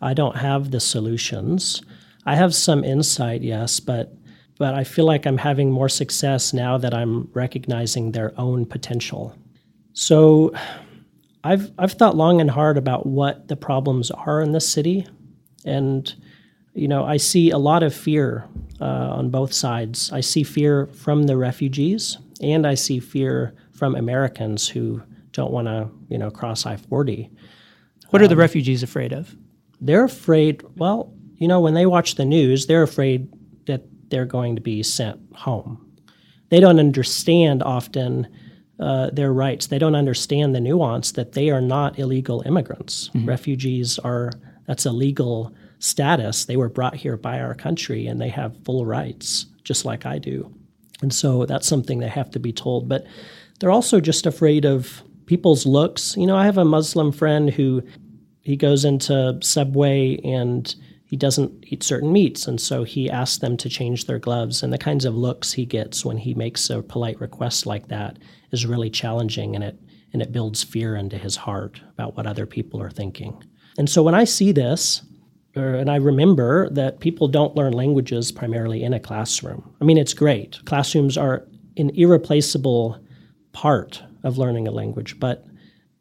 I 0.01 0.13
don't 0.13 0.37
have 0.37 0.71
the 0.71 0.79
solutions. 0.79 1.81
I 2.25 2.35
have 2.35 2.53
some 2.53 2.83
insight, 2.83 3.41
yes, 3.41 3.79
but 3.79 4.13
but 4.59 4.75
I 4.75 4.83
feel 4.83 5.05
like 5.05 5.25
I'm 5.25 5.39
having 5.39 5.71
more 5.71 5.89
success 5.89 6.53
now 6.53 6.77
that 6.77 6.93
I'm 6.93 7.29
recognizing 7.33 8.11
their 8.11 8.39
own 8.39 8.65
potential. 8.65 9.35
So 9.93 10.53
I've 11.43 11.71
I've 11.77 11.93
thought 11.93 12.15
long 12.15 12.41
and 12.41 12.49
hard 12.49 12.77
about 12.77 13.05
what 13.05 13.47
the 13.47 13.55
problems 13.55 14.11
are 14.11 14.41
in 14.41 14.51
this 14.51 14.67
city 14.67 15.07
and, 15.65 16.13
you 16.73 16.87
know, 16.87 17.05
I 17.05 17.17
see 17.17 17.51
a 17.51 17.57
lot 17.57 17.83
of 17.83 17.93
fear 17.93 18.47
uh, 18.81 18.85
on 18.85 19.29
both 19.29 19.53
sides. 19.53 20.11
I 20.11 20.21
see 20.21 20.43
fear 20.43 20.87
from 20.87 21.23
the 21.23 21.37
refugees, 21.37 22.17
and 22.41 22.65
I 22.67 22.73
see 22.73 22.99
fear 22.99 23.53
from 23.71 23.95
Americans 23.95 24.67
who 24.67 25.01
don't 25.31 25.51
want 25.51 25.67
to, 25.67 25.89
you 26.09 26.17
know, 26.17 26.29
cross 26.29 26.65
I 26.65 26.77
40. 26.77 27.29
What 28.09 28.21
are 28.21 28.27
the 28.27 28.33
um, 28.33 28.39
refugees 28.39 28.83
afraid 28.83 29.13
of? 29.13 29.35
They're 29.81 30.03
afraid, 30.03 30.63
well, 30.75 31.13
you 31.37 31.47
know, 31.47 31.59
when 31.59 31.73
they 31.73 31.85
watch 31.85 32.15
the 32.15 32.25
news, 32.25 32.67
they're 32.67 32.83
afraid 32.83 33.31
that 33.65 33.83
they're 34.09 34.25
going 34.25 34.55
to 34.55 34.61
be 34.61 34.83
sent 34.83 35.19
home. 35.35 35.91
They 36.49 36.59
don't 36.59 36.79
understand 36.79 37.63
often 37.63 38.27
uh, 38.79 39.09
their 39.11 39.31
rights. 39.31 39.67
They 39.67 39.79
don't 39.79 39.95
understand 39.95 40.55
the 40.55 40.59
nuance 40.59 41.11
that 41.13 41.33
they 41.33 41.49
are 41.49 41.61
not 41.61 41.99
illegal 41.99 42.41
immigrants. 42.45 43.09
Mm-hmm. 43.09 43.29
Refugees 43.29 43.99
are 43.99 44.31
that's 44.65 44.85
a 44.85 44.91
legal 44.91 45.53
status. 45.79 46.45
They 46.45 46.57
were 46.57 46.69
brought 46.69 46.95
here 46.95 47.17
by 47.17 47.39
our 47.39 47.53
country 47.53 48.07
and 48.07 48.19
they 48.19 48.29
have 48.29 48.63
full 48.63 48.85
rights, 48.85 49.47
just 49.63 49.85
like 49.85 50.05
I 50.05 50.17
do. 50.17 50.53
And 51.01 51.13
so 51.13 51.45
that's 51.45 51.67
something 51.67 51.99
they 51.99 52.07
have 52.07 52.31
to 52.31 52.39
be 52.39 52.53
told. 52.53 52.87
But 52.87 53.05
they're 53.59 53.71
also 53.71 53.99
just 53.99 54.25
afraid 54.25 54.65
of 54.65 55.03
people's 55.25 55.65
looks. 55.65 56.15
You 56.15 56.25
know, 56.25 56.37
I 56.37 56.45
have 56.45 56.57
a 56.57 56.65
Muslim 56.65 57.11
friend 57.11 57.49
who 57.49 57.83
he 58.41 58.55
goes 58.55 58.85
into 58.85 59.37
Subway 59.41 60.17
and 60.23 60.73
he 61.03 61.17
doesn't 61.17 61.65
eat 61.67 61.83
certain 61.83 62.11
meats. 62.11 62.47
And 62.47 62.59
so 62.59 62.83
he 62.85 63.09
asks 63.09 63.37
them 63.37 63.57
to 63.57 63.69
change 63.69 64.05
their 64.05 64.19
gloves. 64.19 64.63
And 64.63 64.71
the 64.71 64.77
kinds 64.77 65.05
of 65.05 65.15
looks 65.15 65.51
he 65.53 65.65
gets 65.65 66.05
when 66.05 66.17
he 66.17 66.33
makes 66.33 66.69
a 66.69 66.81
polite 66.81 67.19
request 67.19 67.65
like 67.65 67.89
that 67.89 68.17
is 68.53 68.65
really 68.65 68.89
challenging 68.89 69.55
and 69.55 69.63
it 69.63 69.77
and 70.13 70.21
it 70.21 70.31
builds 70.31 70.63
fear 70.63 70.95
into 70.95 71.17
his 71.17 71.35
heart 71.35 71.81
about 71.93 72.15
what 72.15 72.27
other 72.27 72.45
people 72.45 72.81
are 72.81 72.91
thinking. 72.91 73.43
And 73.79 73.89
so 73.89 74.03
when 74.03 74.13
I 74.13 74.25
see 74.25 74.51
this, 74.51 75.01
er, 75.57 75.73
and 75.73 75.89
I 75.89 75.95
remember 75.95 76.69
that 76.69 76.99
people 76.99 77.27
don't 77.27 77.55
learn 77.55 77.73
languages 77.73 78.31
primarily 78.31 78.83
in 78.83 78.93
a 78.93 78.99
classroom. 78.99 79.75
I 79.81 79.85
mean, 79.85 79.97
it's 79.97 80.13
great. 80.13 80.59
Classrooms 80.65 81.17
are 81.17 81.47
an 81.77 81.89
irreplaceable 81.95 83.03
part 83.53 84.03
of 84.23 84.37
learning 84.37 84.67
a 84.67 84.71
language, 84.71 85.19
but 85.19 85.45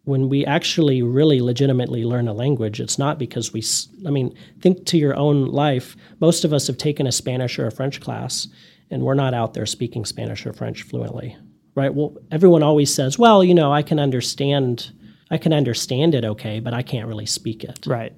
when 0.04 0.28
we 0.28 0.44
actually 0.44 1.00
really 1.00 1.40
legitimately 1.40 2.04
learn 2.04 2.28
a 2.28 2.34
language, 2.34 2.80
it's 2.80 2.98
not 2.98 3.18
because 3.18 3.52
we, 3.52 3.62
I 4.06 4.10
mean, 4.10 4.36
think 4.60 4.84
to 4.86 4.98
your 4.98 5.16
own 5.16 5.46
life. 5.46 5.96
Most 6.20 6.44
of 6.44 6.52
us 6.52 6.66
have 6.66 6.76
taken 6.76 7.06
a 7.06 7.12
Spanish 7.12 7.58
or 7.58 7.66
a 7.66 7.72
French 7.72 8.00
class, 8.00 8.48
and 8.90 9.02
we're 9.02 9.14
not 9.14 9.32
out 9.32 9.54
there 9.54 9.64
speaking 9.64 10.04
Spanish 10.04 10.44
or 10.44 10.52
French 10.52 10.82
fluently, 10.82 11.36
right? 11.74 11.92
Well, 11.92 12.16
everyone 12.30 12.62
always 12.62 12.94
says, 12.94 13.18
well, 13.18 13.42
you 13.42 13.54
know, 13.54 13.72
I 13.72 13.82
can 13.82 13.98
understand 13.98 14.92
I 15.30 15.38
can 15.38 15.54
understand 15.54 16.14
it 16.14 16.26
okay, 16.26 16.60
but 16.60 16.74
I 16.74 16.82
can't 16.82 17.08
really 17.08 17.24
speak 17.24 17.64
it. 17.64 17.86
Right. 17.86 18.12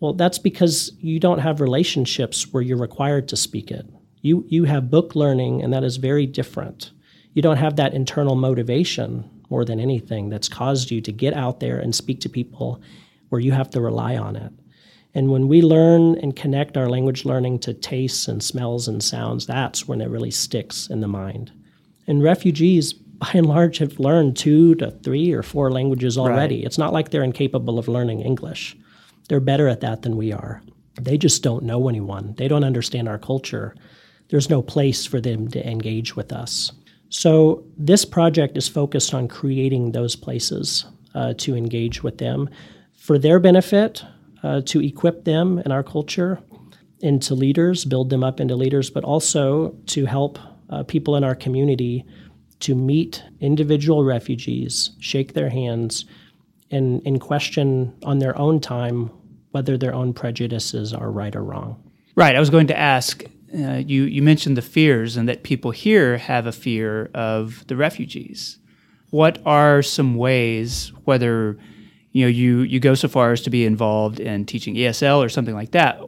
Well, 0.00 0.12
that's 0.12 0.38
because 0.38 0.92
you 1.00 1.18
don't 1.18 1.38
have 1.38 1.62
relationships 1.62 2.52
where 2.52 2.62
you're 2.62 2.76
required 2.76 3.26
to 3.28 3.36
speak 3.36 3.70
it. 3.70 3.86
You 4.20 4.44
you 4.48 4.64
have 4.64 4.90
book 4.90 5.14
learning 5.14 5.62
and 5.62 5.72
that 5.72 5.84
is 5.84 5.96
very 5.96 6.26
different. 6.26 6.92
You 7.32 7.42
don't 7.42 7.56
have 7.56 7.76
that 7.76 7.94
internal 7.94 8.34
motivation 8.34 9.30
more 9.50 9.64
than 9.64 9.80
anything 9.80 10.28
that's 10.28 10.48
caused 10.48 10.90
you 10.90 11.00
to 11.00 11.12
get 11.12 11.34
out 11.34 11.60
there 11.60 11.78
and 11.78 11.94
speak 11.94 12.20
to 12.20 12.28
people 12.28 12.82
where 13.30 13.40
you 13.40 13.52
have 13.52 13.70
to 13.70 13.80
rely 13.80 14.16
on 14.16 14.36
it. 14.36 14.52
And 15.14 15.30
when 15.30 15.48
we 15.48 15.62
learn 15.62 16.16
and 16.18 16.36
connect 16.36 16.76
our 16.76 16.88
language 16.88 17.24
learning 17.24 17.60
to 17.60 17.74
tastes 17.74 18.28
and 18.28 18.42
smells 18.42 18.88
and 18.88 19.02
sounds, 19.02 19.46
that's 19.46 19.88
when 19.88 20.00
it 20.00 20.10
really 20.10 20.30
sticks 20.30 20.88
in 20.88 21.00
the 21.00 21.08
mind. 21.08 21.50
And 22.08 22.22
refugees 22.22 22.92
by 22.92 23.30
and 23.34 23.46
large 23.46 23.78
have 23.78 24.00
learned 24.00 24.36
two 24.36 24.74
to 24.76 24.90
three 24.90 25.32
or 25.32 25.42
four 25.42 25.70
languages 25.70 26.16
already. 26.16 26.56
Right. 26.56 26.64
It's 26.64 26.78
not 26.78 26.92
like 26.92 27.10
they're 27.10 27.22
incapable 27.22 27.78
of 27.78 27.88
learning 27.88 28.20
English. 28.20 28.76
They're 29.28 29.40
better 29.40 29.68
at 29.68 29.80
that 29.80 30.02
than 30.02 30.16
we 30.16 30.32
are. 30.32 30.62
They 31.00 31.18
just 31.18 31.42
don't 31.42 31.64
know 31.64 31.88
anyone. 31.88 32.34
They 32.36 32.48
don't 32.48 32.64
understand 32.64 33.08
our 33.08 33.18
culture. 33.18 33.74
There's 34.30 34.50
no 34.50 34.62
place 34.62 35.04
for 35.04 35.20
them 35.20 35.48
to 35.48 35.68
engage 35.68 36.16
with 36.16 36.32
us. 36.32 36.72
So, 37.10 37.64
this 37.76 38.04
project 38.04 38.58
is 38.58 38.68
focused 38.68 39.14
on 39.14 39.28
creating 39.28 39.92
those 39.92 40.14
places 40.14 40.84
uh, 41.14 41.34
to 41.38 41.56
engage 41.56 42.02
with 42.02 42.18
them 42.18 42.50
for 42.94 43.18
their 43.18 43.40
benefit, 43.40 44.04
uh, 44.42 44.60
to 44.66 44.82
equip 44.82 45.24
them 45.24 45.58
in 45.60 45.72
our 45.72 45.82
culture 45.82 46.38
into 47.00 47.34
leaders, 47.34 47.84
build 47.84 48.10
them 48.10 48.22
up 48.22 48.40
into 48.40 48.56
leaders, 48.56 48.90
but 48.90 49.04
also 49.04 49.74
to 49.86 50.04
help 50.04 50.38
uh, 50.70 50.82
people 50.82 51.16
in 51.16 51.24
our 51.24 51.34
community 51.34 52.04
to 52.60 52.74
meet 52.74 53.22
individual 53.40 54.04
refugees, 54.04 54.90
shake 54.98 55.34
their 55.34 55.50
hands, 55.50 56.04
and, 56.70 57.02
and 57.06 57.20
question 57.20 57.94
on 58.02 58.18
their 58.18 58.36
own 58.38 58.60
time 58.60 59.10
whether 59.52 59.78
their 59.78 59.94
own 59.94 60.12
prejudices 60.12 60.92
are 60.92 61.10
right 61.10 61.34
or 61.34 61.42
wrong. 61.42 61.82
Right. 62.14 62.36
I 62.36 62.40
was 62.40 62.50
going 62.50 62.66
to 62.66 62.78
ask 62.78 63.24
uh, 63.54 63.82
you, 63.86 64.04
you 64.04 64.22
mentioned 64.22 64.56
the 64.56 64.62
fears 64.62 65.16
and 65.16 65.28
that 65.28 65.42
people 65.42 65.70
here 65.70 66.18
have 66.18 66.46
a 66.46 66.52
fear 66.52 67.10
of 67.14 67.66
the 67.68 67.76
refugees. 67.76 68.58
What 69.10 69.40
are 69.46 69.82
some 69.82 70.16
ways, 70.16 70.92
whether 71.04 71.56
you 72.12 72.24
know 72.24 72.28
you, 72.28 72.60
you 72.60 72.78
go 72.78 72.94
so 72.94 73.08
far 73.08 73.32
as 73.32 73.40
to 73.42 73.50
be 73.50 73.64
involved 73.64 74.20
in 74.20 74.44
teaching 74.44 74.74
ESL 74.74 75.24
or 75.24 75.30
something 75.30 75.54
like 75.54 75.70
that, 75.70 76.00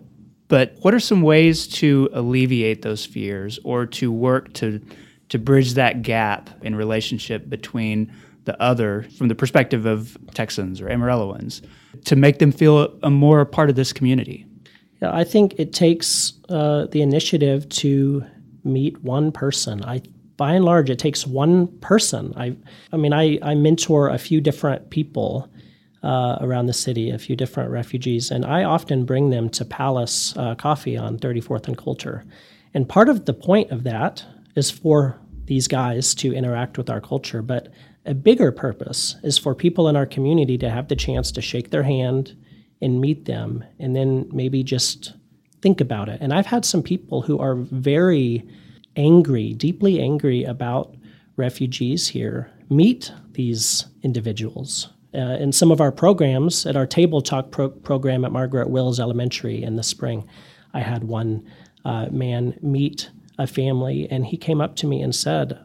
but 0.50 0.74
what 0.80 0.92
are 0.92 1.00
some 1.00 1.22
ways 1.22 1.66
to 1.68 2.10
alleviate 2.12 2.82
those 2.82 3.06
fears 3.06 3.58
or 3.64 3.86
to 3.86 4.12
work 4.12 4.52
to 4.54 4.80
to 5.30 5.38
bridge 5.38 5.74
that 5.74 6.02
gap 6.02 6.50
in 6.62 6.74
relationship 6.74 7.48
between 7.48 8.12
the 8.44 8.60
other 8.60 9.06
from 9.16 9.28
the 9.28 9.34
perspective 9.34 9.86
of 9.86 10.18
Texans 10.34 10.80
or 10.80 10.88
Amarilloans 10.88 11.62
to 12.04 12.16
make 12.16 12.40
them 12.40 12.50
feel 12.50 12.92
a 13.04 13.10
more 13.10 13.44
part 13.44 13.70
of 13.70 13.76
this 13.76 13.92
community? 13.92 14.44
Yeah, 15.00 15.14
I 15.14 15.22
think 15.22 15.54
it 15.56 15.72
takes 15.72 16.32
uh, 16.48 16.86
the 16.86 17.00
initiative 17.00 17.68
to 17.68 18.24
meet 18.64 19.00
one 19.02 19.30
person. 19.30 19.84
I 19.84 20.02
by 20.36 20.54
and 20.54 20.64
large, 20.64 20.90
it 20.90 20.98
takes 20.98 21.26
one 21.26 21.68
person. 21.80 22.32
I, 22.34 22.56
I 22.92 22.96
mean, 22.96 23.12
I, 23.12 23.38
I 23.42 23.54
mentor 23.54 24.08
a 24.08 24.16
few 24.16 24.40
different 24.40 24.88
people 24.88 25.50
uh, 26.02 26.38
around 26.40 26.66
the 26.66 26.72
city, 26.72 27.10
a 27.10 27.18
few 27.18 27.36
different 27.36 27.70
refugees, 27.70 28.30
and 28.30 28.44
I 28.44 28.64
often 28.64 29.04
bring 29.04 29.30
them 29.30 29.48
to 29.50 29.64
Palace 29.64 30.34
uh, 30.36 30.54
Coffee 30.54 30.96
on 30.96 31.18
34th 31.18 31.68
and 31.68 31.76
Coulter. 31.76 32.24
And 32.72 32.88
part 32.88 33.08
of 33.08 33.26
the 33.26 33.34
point 33.34 33.70
of 33.70 33.82
that 33.84 34.24
is 34.56 34.70
for 34.70 35.18
these 35.44 35.68
guys 35.68 36.14
to 36.14 36.32
interact 36.32 36.78
with 36.78 36.88
our 36.88 37.00
culture, 37.00 37.42
but 37.42 37.72
a 38.06 38.14
bigger 38.14 38.50
purpose 38.50 39.16
is 39.22 39.36
for 39.36 39.54
people 39.54 39.88
in 39.88 39.96
our 39.96 40.06
community 40.06 40.56
to 40.58 40.70
have 40.70 40.88
the 40.88 40.96
chance 40.96 41.30
to 41.32 41.42
shake 41.42 41.70
their 41.70 41.82
hand 41.82 42.36
and 42.80 43.00
meet 43.00 43.26
them 43.26 43.64
and 43.78 43.94
then 43.94 44.28
maybe 44.32 44.62
just 44.62 45.12
think 45.60 45.80
about 45.80 46.08
it. 46.08 46.18
And 46.20 46.32
I've 46.32 46.46
had 46.46 46.64
some 46.64 46.82
people 46.82 47.22
who 47.22 47.38
are 47.38 47.56
very 47.56 48.48
angry, 48.96 49.52
deeply 49.52 50.00
angry 50.00 50.44
about 50.44 50.94
refugees 51.36 52.08
here 52.08 52.50
meet 52.70 53.12
these 53.32 53.86
individuals. 54.02 54.88
Uh, 55.12 55.36
in 55.40 55.52
some 55.52 55.72
of 55.72 55.80
our 55.80 55.90
programs, 55.90 56.66
at 56.66 56.76
our 56.76 56.86
table 56.86 57.20
talk 57.20 57.50
pro- 57.50 57.70
program 57.70 58.24
at 58.24 58.32
Margaret 58.32 58.70
Wills 58.70 59.00
Elementary 59.00 59.62
in 59.62 59.76
the 59.76 59.82
spring, 59.82 60.28
I 60.72 60.80
had 60.80 61.04
one 61.04 61.44
uh, 61.84 62.06
man 62.10 62.56
meet 62.62 63.10
a 63.38 63.46
family, 63.46 64.06
and 64.10 64.26
he 64.26 64.36
came 64.36 64.60
up 64.60 64.76
to 64.76 64.86
me 64.86 65.02
and 65.02 65.14
said, 65.14 65.58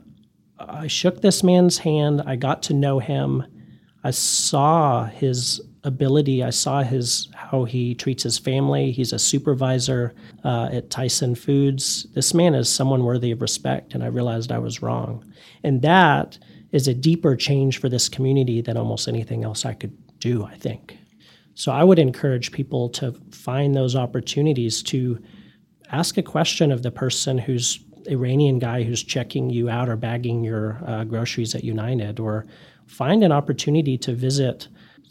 I 0.58 0.88
shook 0.88 1.21
this 1.21 1.43
man's 1.43 1.79
hand. 1.79 2.23
I 2.25 2.38
got 2.38 2.63
to 2.63 2.73
know 2.73 2.99
him. 2.99 3.43
I 4.03 4.12
saw 4.12 5.05
his 5.05 5.62
ability. 5.84 6.43
I 6.43 6.49
saw 6.49 6.81
his 6.81 7.29
how 7.36 7.65
he 7.65 7.93
treats 7.93 8.23
his 8.23 8.39
family. 8.39 8.91
He's 8.91 9.13
a 9.13 9.19
supervisor 9.19 10.13
uh, 10.43 10.69
at 10.71 10.89
Tyson 10.89 11.36
Foods. 11.36 12.08
This 12.13 12.34
man 12.34 12.55
is 12.55 12.69
someone 12.69 13.03
worthy 13.03 13.31
of 13.31 13.41
respect, 13.41 13.93
and 13.93 14.03
I 14.03 14.08
realized 14.08 14.51
I 14.51 14.60
was 14.60 14.81
wrong. 14.81 15.23
And 15.63 15.81
that 15.81 16.39
is 16.75 16.88
a 16.88 16.93
deeper 16.93 17.35
change 17.35 17.79
for 17.79 17.89
this 17.89 18.09
community 18.09 18.61
than 18.61 18.77
almost 18.77 19.07
anything 19.07 19.43
else 19.43 19.65
I 19.65 19.73
could 19.73 19.95
do. 20.19 20.45
I 20.45 20.55
think. 20.55 20.97
So 21.53 21.71
I 21.71 21.83
would 21.83 21.99
encourage 21.99 22.51
people 22.51 22.89
to 22.89 23.13
find 23.31 23.73
those 23.73 23.95
opportunities 23.95 24.83
to 24.83 25.17
ask 25.91 26.17
a 26.17 26.23
question 26.23 26.71
of 26.71 26.83
the 26.83 26.91
person 26.91 27.38
who's 27.38 27.79
Iranian 28.07 28.59
guy 28.59 28.83
who's 28.83 29.03
checking 29.03 29.49
you 29.49 29.69
out 29.69 29.89
or 29.89 29.95
bagging 29.95 30.43
your 30.43 30.81
uh, 30.85 31.03
groceries 31.05 31.55
at 31.55 31.63
United, 31.63 32.19
or 32.19 32.45
find 32.85 33.23
an 33.23 33.31
opportunity 33.31 33.97
to 33.97 34.13
visit 34.13 34.67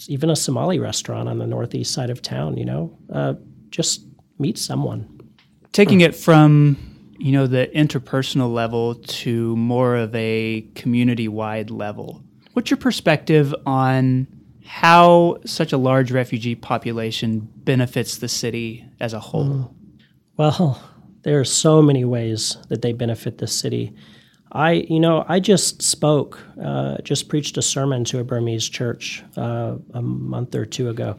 even 0.08 0.30
a 0.30 0.36
Somali 0.36 0.78
restaurant 0.78 1.28
on 1.28 1.38
the 1.38 1.46
northeast 1.46 1.92
side 1.92 2.10
of 2.10 2.20
town, 2.20 2.56
you 2.56 2.64
know, 2.64 2.96
uh, 3.12 3.34
just 3.70 4.06
meet 4.38 4.58
someone. 4.58 5.08
Taking 5.72 6.02
it 6.02 6.14
from, 6.14 6.76
you 7.18 7.32
know, 7.32 7.46
the 7.46 7.70
interpersonal 7.74 8.52
level 8.52 8.96
to 8.96 9.56
more 9.56 9.96
of 9.96 10.14
a 10.14 10.66
community 10.74 11.28
wide 11.28 11.70
level, 11.70 12.22
what's 12.52 12.70
your 12.70 12.78
perspective 12.78 13.54
on 13.66 14.26
how 14.64 15.38
such 15.44 15.72
a 15.72 15.76
large 15.76 16.10
refugee 16.10 16.54
population 16.54 17.48
benefits 17.56 18.18
the 18.18 18.28
city 18.28 18.84
as 19.00 19.12
a 19.12 19.20
whole? 19.20 19.44
Mm. 19.44 19.74
Well, 20.36 20.82
there 21.22 21.38
are 21.40 21.44
so 21.44 21.82
many 21.82 22.04
ways 22.04 22.56
that 22.68 22.82
they 22.82 22.92
benefit 22.92 23.38
the 23.38 23.46
city. 23.46 23.94
I, 24.52 24.72
you 24.88 25.00
know, 25.00 25.24
I 25.28 25.40
just 25.40 25.82
spoke, 25.82 26.38
uh, 26.62 26.98
just 27.02 27.28
preached 27.28 27.56
a 27.56 27.62
sermon 27.62 28.04
to 28.04 28.20
a 28.20 28.24
Burmese 28.24 28.68
church 28.68 29.24
uh, 29.36 29.76
a 29.92 30.02
month 30.02 30.54
or 30.54 30.64
two 30.64 30.88
ago, 30.88 31.16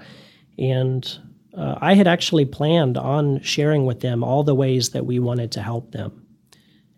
and 0.57 1.19
uh, 1.55 1.77
I 1.79 1.93
had 1.93 2.07
actually 2.07 2.45
planned 2.45 2.97
on 2.97 3.41
sharing 3.41 3.85
with 3.85 4.01
them 4.01 4.23
all 4.23 4.43
the 4.43 4.55
ways 4.55 4.89
that 4.89 5.05
we 5.05 5.19
wanted 5.19 5.51
to 5.53 5.61
help 5.61 5.91
them. 5.91 6.25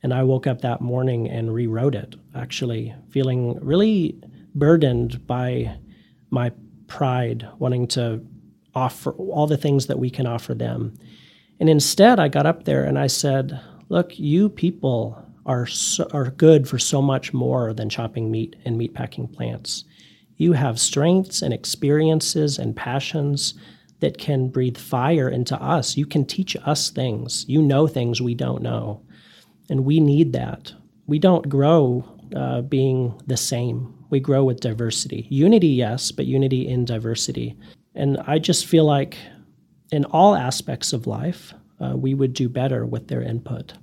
And 0.03 0.13
I 0.13 0.23
woke 0.23 0.47
up 0.47 0.61
that 0.61 0.81
morning 0.81 1.29
and 1.29 1.53
rewrote 1.53 1.95
it, 1.95 2.15
actually, 2.35 2.93
feeling 3.09 3.59
really 3.61 4.19
burdened 4.55 5.25
by 5.27 5.77
my 6.29 6.51
pride, 6.87 7.47
wanting 7.59 7.87
to 7.87 8.25
offer 8.73 9.11
all 9.11 9.47
the 9.47 9.57
things 9.57 9.87
that 9.87 9.99
we 9.99 10.09
can 10.09 10.27
offer 10.27 10.53
them. 10.53 10.93
And 11.59 11.69
instead, 11.69 12.19
I 12.19 12.27
got 12.27 12.45
up 12.45 12.65
there 12.65 12.83
and 12.83 12.97
I 12.97 13.07
said, 13.07 13.59
Look, 13.89 14.19
you 14.19 14.49
people 14.49 15.23
are 15.45 15.65
so, 15.65 16.07
are 16.11 16.29
good 16.31 16.67
for 16.67 16.77
so 16.77 17.01
much 17.01 17.33
more 17.33 17.73
than 17.73 17.89
chopping 17.89 18.29
meat 18.29 18.55
and 18.65 18.79
meatpacking 18.79 19.33
plants. 19.33 19.85
You 20.35 20.53
have 20.53 20.79
strengths 20.79 21.41
and 21.41 21.53
experiences 21.53 22.59
and 22.59 22.75
passions 22.75 23.55
that 23.99 24.17
can 24.17 24.49
breathe 24.49 24.77
fire 24.77 25.29
into 25.29 25.59
us. 25.61 25.97
You 25.97 26.05
can 26.05 26.25
teach 26.25 26.55
us 26.65 26.89
things. 26.89 27.45
You 27.47 27.61
know 27.61 27.87
things 27.87 28.21
we 28.21 28.35
don't 28.35 28.61
know. 28.61 29.01
And 29.69 29.85
we 29.85 29.99
need 29.99 30.33
that. 30.33 30.73
We 31.07 31.19
don't 31.19 31.49
grow 31.49 32.05
uh, 32.35 32.61
being 32.61 33.19
the 33.25 33.37
same. 33.37 33.93
We 34.09 34.19
grow 34.19 34.43
with 34.43 34.59
diversity. 34.59 35.27
Unity, 35.29 35.67
yes, 35.67 36.11
but 36.11 36.25
unity 36.25 36.67
in 36.67 36.85
diversity. 36.85 37.57
And 37.95 38.17
I 38.27 38.39
just 38.39 38.65
feel 38.65 38.85
like 38.85 39.17
in 39.91 40.05
all 40.05 40.35
aspects 40.35 40.93
of 40.93 41.07
life, 41.07 41.53
uh, 41.79 41.95
we 41.95 42.13
would 42.13 42.33
do 42.33 42.49
better 42.49 42.85
with 42.85 43.07
their 43.07 43.21
input. 43.21 43.73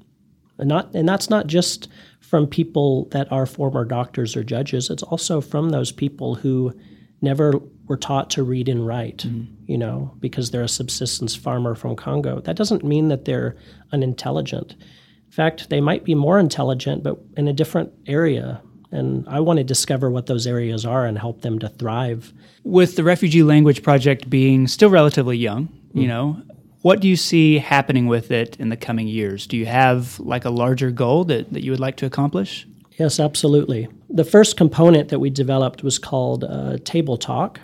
And 0.59 0.69
not 0.69 0.95
and 0.95 1.09
that's 1.09 1.31
not 1.31 1.47
just 1.47 1.89
from 2.21 2.47
people 2.47 3.07
that 3.11 3.31
are 3.33 3.47
former 3.47 3.85
doctors 3.85 4.37
or 4.37 4.45
judges. 4.45 4.89
It's 4.89 5.03
also 5.03 5.41
from 5.41 5.71
those 5.71 5.91
people 5.91 6.35
who 6.35 6.73
never 7.21 7.61
were 7.87 7.97
taught 7.97 8.31
to 8.31 8.43
read 8.43 8.69
and 8.69 8.87
write, 8.87 9.19
mm-hmm. 9.19 9.53
you 9.67 9.77
know, 9.77 10.15
because 10.21 10.51
they're 10.51 10.63
a 10.63 10.69
subsistence 10.69 11.35
farmer 11.35 11.75
from 11.75 11.97
Congo. 11.97 12.41
That 12.41 12.57
doesn't 12.57 12.85
mean 12.85 13.09
that 13.09 13.25
they're 13.25 13.57
unintelligent. 13.93 14.73
In 14.73 15.33
fact, 15.33 15.69
they 15.69 15.81
might 15.81 16.05
be 16.05 16.15
more 16.15 16.39
intelligent, 16.39 17.03
but 17.03 17.19
in 17.37 17.49
a 17.49 17.53
different 17.53 17.93
area. 18.07 18.63
And 18.91 19.29
I 19.29 19.41
want 19.41 19.59
to 19.59 19.65
discover 19.65 20.11
what 20.11 20.27
those 20.27 20.47
areas 20.47 20.87
are 20.87 21.05
and 21.05 21.19
help 21.19 21.43
them 21.43 21.59
to 21.59 21.69
thrive. 21.69 22.33
With 22.63 22.97
the 22.97 23.05
Refugee 23.05 23.43
Language 23.43 23.83
Project 23.83 24.31
being 24.31 24.69
still 24.69 24.91
relatively 24.91 25.37
young, 25.37 25.67
mm-hmm. 25.67 25.99
you 25.99 26.09
know, 26.09 26.41
what 26.83 27.01
do 27.01 27.09
you 27.09 27.17
see 27.17 27.59
happening 27.59 28.07
with 28.07 28.31
it 28.31 28.57
in 28.61 28.69
the 28.69 28.77
coming 28.77 29.09
years? 29.09 29.47
Do 29.47 29.57
you 29.57 29.67
have 29.67 30.21
like 30.21 30.45
a 30.45 30.51
larger 30.51 30.91
goal 30.91 31.25
that, 31.25 31.53
that 31.53 31.63
you 31.63 31.71
would 31.71 31.81
like 31.81 31.97
to 31.97 32.07
accomplish? 32.07 32.67
Yes, 32.99 33.19
absolutely. 33.19 33.89
The 34.09 34.25
first 34.25 34.57
component 34.57 35.09
that 35.09 35.19
we 35.19 35.31
developed 35.31 35.83
was 35.83 35.99
called 35.99 36.45
uh, 36.45 36.79
Table 36.85 37.17
Talk, 37.17 37.59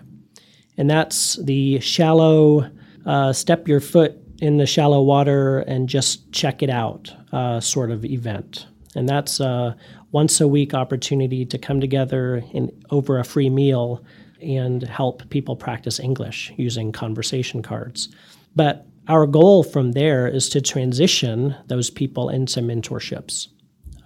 and 0.81 0.88
that's 0.88 1.37
the 1.45 1.79
shallow, 1.81 2.71
uh, 3.05 3.35
step 3.35 3.69
your 3.69 3.81
foot 3.81 4.16
in 4.38 4.57
the 4.57 4.64
shallow 4.64 5.03
water 5.03 5.59
and 5.59 5.87
just 5.90 6.33
check 6.33 6.62
it 6.62 6.71
out 6.71 7.14
uh, 7.33 7.61
sort 7.61 7.90
of 7.90 8.03
event. 8.03 8.66
And 8.97 9.07
that's 9.07 9.40
a 9.40 9.77
once 10.11 10.40
a 10.40 10.49
week 10.49 10.73
opportunity 10.73 11.45
to 11.45 11.59
come 11.59 11.83
together 11.83 12.43
in, 12.55 12.73
over 12.88 13.19
a 13.19 13.25
free 13.25 13.51
meal 13.51 14.03
and 14.40 14.83
help 14.83 15.29
people 15.29 15.55
practice 15.55 16.01
English 16.01 16.51
using 16.57 16.93
conversation 16.93 17.61
cards. 17.61 18.09
But 18.57 18.87
our 19.07 19.27
goal 19.27 19.62
from 19.62 19.93
there 19.93 20.27
is 20.27 20.49
to 20.49 20.62
transition 20.62 21.55
those 21.66 21.90
people 21.90 22.31
into 22.31 22.61
mentorships 22.61 23.49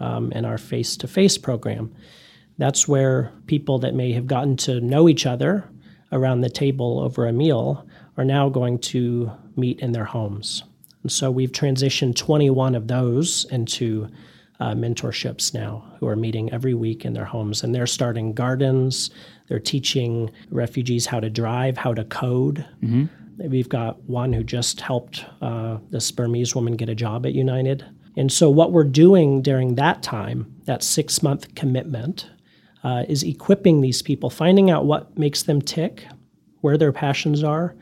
um, 0.00 0.32
in 0.32 0.44
our 0.44 0.58
face 0.58 0.96
to 0.96 1.06
face 1.06 1.38
program. 1.38 1.94
That's 2.58 2.88
where 2.88 3.32
people 3.46 3.78
that 3.78 3.94
may 3.94 4.12
have 4.14 4.26
gotten 4.26 4.56
to 4.56 4.80
know 4.80 5.08
each 5.08 5.24
other 5.24 5.70
around 6.14 6.40
the 6.40 6.48
table 6.48 7.00
over 7.00 7.26
a 7.26 7.32
meal 7.32 7.86
are 8.16 8.24
now 8.24 8.48
going 8.48 8.78
to 8.78 9.30
meet 9.56 9.80
in 9.80 9.92
their 9.92 10.04
homes. 10.04 10.64
And 11.02 11.12
so 11.12 11.30
we've 11.30 11.52
transitioned 11.52 12.16
21 12.16 12.74
of 12.74 12.88
those 12.88 13.44
into 13.50 14.08
uh, 14.60 14.72
mentorships 14.72 15.52
now 15.52 15.84
who 15.98 16.06
are 16.06 16.16
meeting 16.16 16.50
every 16.52 16.72
week 16.72 17.04
in 17.04 17.12
their 17.12 17.26
homes. 17.26 17.62
And 17.62 17.74
they're 17.74 17.86
starting 17.86 18.32
gardens, 18.32 19.10
they're 19.48 19.58
teaching 19.60 20.30
refugees 20.50 21.04
how 21.04 21.20
to 21.20 21.28
drive, 21.28 21.76
how 21.76 21.92
to 21.92 22.04
code. 22.04 22.64
Mm-hmm 22.82 23.06
We've 23.38 23.68
got 23.68 24.02
one 24.04 24.32
who 24.32 24.44
just 24.44 24.80
helped 24.80 25.24
uh, 25.40 25.78
this 25.90 26.10
Burmese 26.10 26.54
woman 26.54 26.76
get 26.76 26.88
a 26.88 26.94
job 26.94 27.26
at 27.26 27.34
United. 27.34 27.84
And 28.16 28.30
so, 28.30 28.48
what 28.48 28.70
we're 28.70 28.84
doing 28.84 29.42
during 29.42 29.74
that 29.74 30.02
time, 30.02 30.54
that 30.66 30.82
six 30.82 31.22
month 31.22 31.54
commitment, 31.56 32.30
uh, 32.84 33.04
is 33.08 33.22
equipping 33.22 33.80
these 33.80 34.02
people, 34.02 34.30
finding 34.30 34.70
out 34.70 34.84
what 34.84 35.18
makes 35.18 35.42
them 35.42 35.60
tick, 35.60 36.06
where 36.60 36.78
their 36.78 36.92
passions 36.92 37.42
are, 37.42 37.74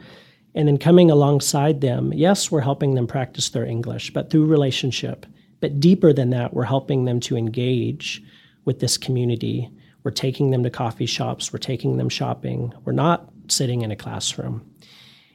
and 0.54 0.68
then 0.68 0.78
coming 0.78 1.10
alongside 1.10 1.80
them. 1.80 2.12
Yes, 2.12 2.50
we're 2.50 2.60
helping 2.60 2.94
them 2.94 3.06
practice 3.06 3.50
their 3.50 3.64
English, 3.64 4.12
but 4.12 4.30
through 4.30 4.46
relationship. 4.46 5.26
But 5.60 5.80
deeper 5.80 6.12
than 6.12 6.30
that, 6.30 6.54
we're 6.54 6.64
helping 6.64 7.04
them 7.04 7.20
to 7.20 7.36
engage 7.36 8.22
with 8.64 8.80
this 8.80 8.96
community. 8.96 9.70
We're 10.04 10.10
taking 10.10 10.50
them 10.50 10.62
to 10.62 10.70
coffee 10.70 11.06
shops, 11.06 11.52
we're 11.52 11.58
taking 11.58 11.96
them 11.96 12.08
shopping, 12.08 12.72
we're 12.84 12.92
not 12.92 13.28
sitting 13.48 13.82
in 13.82 13.90
a 13.90 13.96
classroom. 13.96 14.68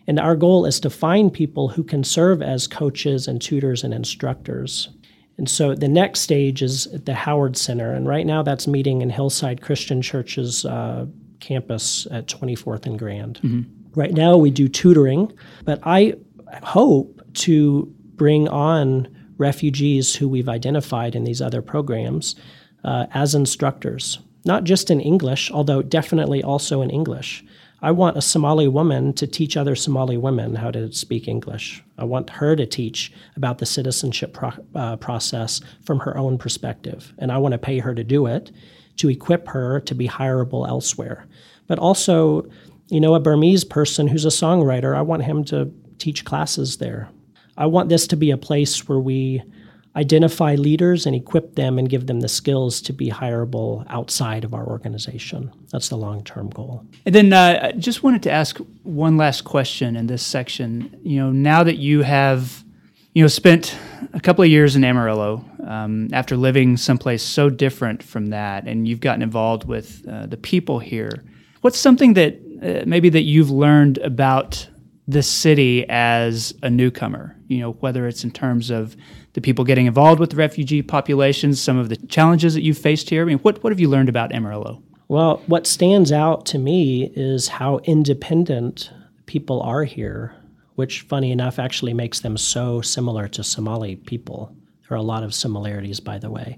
And 0.07 0.19
our 0.19 0.35
goal 0.35 0.65
is 0.65 0.79
to 0.81 0.89
find 0.89 1.31
people 1.31 1.67
who 1.67 1.83
can 1.83 2.03
serve 2.03 2.41
as 2.41 2.67
coaches 2.67 3.27
and 3.27 3.41
tutors 3.41 3.83
and 3.83 3.93
instructors. 3.93 4.89
And 5.37 5.49
so 5.49 5.75
the 5.75 5.87
next 5.87 6.21
stage 6.21 6.61
is 6.61 6.87
at 6.87 7.05
the 7.05 7.13
Howard 7.13 7.57
Center. 7.57 7.93
And 7.93 8.07
right 8.07 8.25
now 8.25 8.41
that's 8.41 8.67
meeting 8.67 9.01
in 9.01 9.09
Hillside 9.09 9.61
Christian 9.61 10.01
Church's 10.01 10.65
uh, 10.65 11.05
campus 11.39 12.07
at 12.11 12.27
24th 12.27 12.85
and 12.85 12.97
Grand. 12.97 13.39
Mm-hmm. 13.43 13.99
Right 13.99 14.13
now 14.13 14.37
we 14.37 14.51
do 14.51 14.67
tutoring, 14.67 15.31
but 15.63 15.79
I 15.83 16.15
hope 16.63 17.21
to 17.35 17.93
bring 18.15 18.47
on 18.47 19.07
refugees 19.37 20.15
who 20.15 20.27
we've 20.27 20.49
identified 20.49 21.15
in 21.15 21.23
these 21.23 21.41
other 21.41 21.61
programs 21.61 22.35
uh, 22.83 23.05
as 23.13 23.35
instructors, 23.35 24.19
not 24.45 24.63
just 24.63 24.89
in 24.89 24.99
English, 24.99 25.51
although 25.51 25.81
definitely 25.81 26.43
also 26.43 26.81
in 26.81 26.89
English. 26.89 27.43
I 27.81 27.91
want 27.91 28.17
a 28.17 28.21
Somali 28.21 28.67
woman 28.67 29.13
to 29.13 29.27
teach 29.27 29.55
other 29.55 29.75
Somali 29.75 30.17
women 30.17 30.55
how 30.55 30.71
to 30.71 30.91
speak 30.91 31.27
English. 31.27 31.83
I 31.97 32.03
want 32.03 32.29
her 32.29 32.55
to 32.55 32.65
teach 32.65 33.11
about 33.35 33.57
the 33.57 33.65
citizenship 33.65 34.33
pro- 34.33 34.53
uh, 34.75 34.97
process 34.97 35.61
from 35.83 35.99
her 35.99 36.17
own 36.17 36.37
perspective. 36.37 37.13
And 37.17 37.31
I 37.31 37.37
want 37.37 37.53
to 37.53 37.57
pay 37.57 37.79
her 37.79 37.95
to 37.95 38.03
do 38.03 38.27
it 38.27 38.51
to 38.97 39.09
equip 39.09 39.47
her 39.47 39.79
to 39.81 39.95
be 39.95 40.07
hireable 40.07 40.67
elsewhere. 40.67 41.25
But 41.67 41.79
also, 41.79 42.47
you 42.89 42.99
know, 42.99 43.15
a 43.15 43.19
Burmese 43.19 43.63
person 43.63 44.07
who's 44.07 44.25
a 44.25 44.29
songwriter, 44.29 44.95
I 44.95 45.01
want 45.01 45.23
him 45.23 45.43
to 45.45 45.71
teach 45.97 46.25
classes 46.25 46.77
there. 46.77 47.09
I 47.57 47.65
want 47.65 47.89
this 47.89 48.07
to 48.07 48.15
be 48.15 48.31
a 48.31 48.37
place 48.37 48.87
where 48.87 48.99
we 48.99 49.41
identify 49.97 50.53
leaders 50.55 51.05
and 51.05 51.15
equip 51.15 51.55
them 51.55 51.79
and 51.79 51.89
give 51.89 52.05
them 52.05 52.19
the 52.19 52.29
skills 52.29 52.79
to 52.81 52.93
be 52.93 53.09
hireable 53.09 53.83
outside 53.89 54.43
of 54.43 54.53
our 54.53 54.65
organization. 54.65 55.51
That's 55.71 55.89
the 55.89 55.97
long 55.97 56.23
term 56.23 56.49
goal. 56.49 56.85
And 57.05 57.15
then 57.15 57.33
uh, 57.33 57.59
I 57.63 57.71
just 57.71 58.03
wanted 58.03 58.23
to 58.23 58.31
ask 58.31 58.57
one 58.83 59.17
last 59.17 59.43
question 59.43 59.95
in 59.95 60.07
this 60.07 60.23
section. 60.23 60.99
You 61.03 61.19
know, 61.19 61.31
now 61.31 61.63
that 61.63 61.77
you 61.77 62.03
have 62.03 62.63
you 63.13 63.23
know 63.23 63.27
spent 63.27 63.75
a 64.13 64.19
couple 64.19 64.43
of 64.43 64.49
years 64.51 64.75
in 64.75 64.83
Amarillo 64.83 65.43
um, 65.65 66.09
after 66.13 66.37
living 66.37 66.77
someplace 66.77 67.23
so 67.23 67.49
different 67.49 68.03
from 68.03 68.27
that, 68.27 68.67
and 68.67 68.87
you've 68.87 69.01
gotten 69.01 69.23
involved 69.23 69.63
with 69.63 70.07
uh, 70.07 70.27
the 70.27 70.37
people 70.37 70.77
here. 70.77 71.23
What's 71.61 71.79
something 71.79 72.13
that 72.13 72.35
uh, 72.61 72.83
maybe 72.85 73.09
that 73.09 73.23
you've 73.23 73.49
learned 73.49 73.97
about 73.97 74.67
the 75.07 75.23
city 75.23 75.85
as 75.89 76.53
a 76.61 76.69
newcomer? 76.69 77.35
You 77.47 77.61
know, 77.61 77.71
whether 77.71 78.07
it's 78.07 78.23
in 78.23 78.29
terms 78.29 78.69
of 78.69 78.95
the 79.37 79.41
people 79.41 79.63
getting 79.63 79.85
involved 79.85 80.19
with 80.19 80.31
the 80.31 80.35
refugee 80.35 80.81
populations, 80.81 81.61
some 81.61 81.77
of 81.77 81.89
the 81.89 81.95
challenges 82.07 82.55
that 82.55 82.63
you've 82.63 82.75
faced 82.75 83.07
here? 83.07 83.21
I 83.21 83.25
mean, 83.25 83.37
what, 83.37 83.63
what 83.63 83.71
have 83.71 83.79
you 83.79 83.87
learned 83.87 84.09
about 84.09 84.33
Amarillo? 84.33 84.81
Well, 85.09 85.43
what 85.45 85.67
stands 85.67 86.11
out 86.11 86.47
to 86.47 86.57
me 86.57 87.11
is 87.15 87.47
how 87.47 87.77
independent 87.83 88.89
people 89.27 89.61
are 89.61 89.83
here, 89.83 90.33
which, 90.73 91.01
funny 91.01 91.31
enough, 91.31 91.59
actually 91.59 91.93
makes 91.93 92.21
them 92.21 92.35
so 92.35 92.81
similar 92.81 93.27
to 93.27 93.43
Somali 93.43 93.97
people. 93.97 94.55
There 94.89 94.95
are 94.95 94.99
a 94.99 95.03
lot 95.03 95.21
of 95.21 95.35
similarities, 95.35 95.99
by 95.99 96.17
the 96.17 96.31
way. 96.31 96.57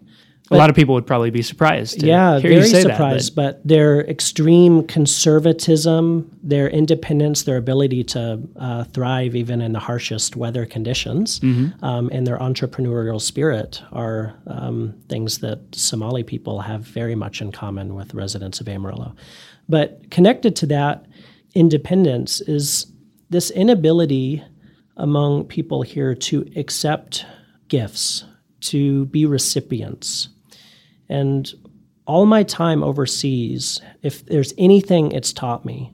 But, 0.50 0.56
a 0.56 0.58
lot 0.58 0.70
of 0.72 0.76
people 0.76 0.96
would 0.96 1.06
probably 1.06 1.30
be 1.30 1.44
surprised. 1.44 2.02
yeah, 2.02 2.40
very 2.40 2.68
surprised. 2.68 3.32
That, 3.32 3.36
but. 3.36 3.58
but. 3.60 3.68
their 3.68 4.02
extreme 4.02 4.84
conservatism, 4.88 6.36
their 6.42 6.68
independence, 6.68 7.44
their 7.44 7.58
ability 7.58 8.04
to 8.06 8.40
uh, 8.56 8.84
thrive 8.86 9.36
even 9.36 9.62
in 9.62 9.74
the 9.74 9.80
harshest 9.80 10.36
weather 10.36 10.66
conditions, 10.66 11.40
mm-hmm. 11.42 11.86
um, 11.86 12.10
and 12.12 12.26
their 12.26 12.40
entrepreneurial 12.40 13.22
spirit 13.22 13.84
are 13.92 14.34
um, 14.48 14.96
things 15.08 15.38
that 15.40 15.60
Somali 15.76 16.24
people 16.24 16.62
have 16.62 16.82
very 16.82 17.14
much 17.14 17.42
in 17.42 17.52
common 17.52 17.94
with 17.94 18.16
residents 18.16 18.60
of 18.60 18.68
Amarillo. 18.68 19.16
But 19.68 20.10
connected 20.10 20.56
to 20.58 20.66
that 20.68 21.06
independence 21.54 22.42
is 22.42 22.88
this 23.30 23.52
inability 23.52 24.44
among 24.98 25.46
people 25.46 25.84
here 25.84 26.16
to 26.16 26.52
accept 26.56 27.24
gifts, 27.68 28.26
to 28.62 29.06
be 29.06 29.28
recipients 29.28 30.30
and 31.10 31.52
all 32.06 32.26
my 32.26 32.44
time 32.44 32.84
overseas, 32.84 33.82
if 34.02 34.26
there's 34.26 34.54
anything 34.58 35.12
it's 35.12 35.34
taught 35.34 35.66
me, 35.66 35.94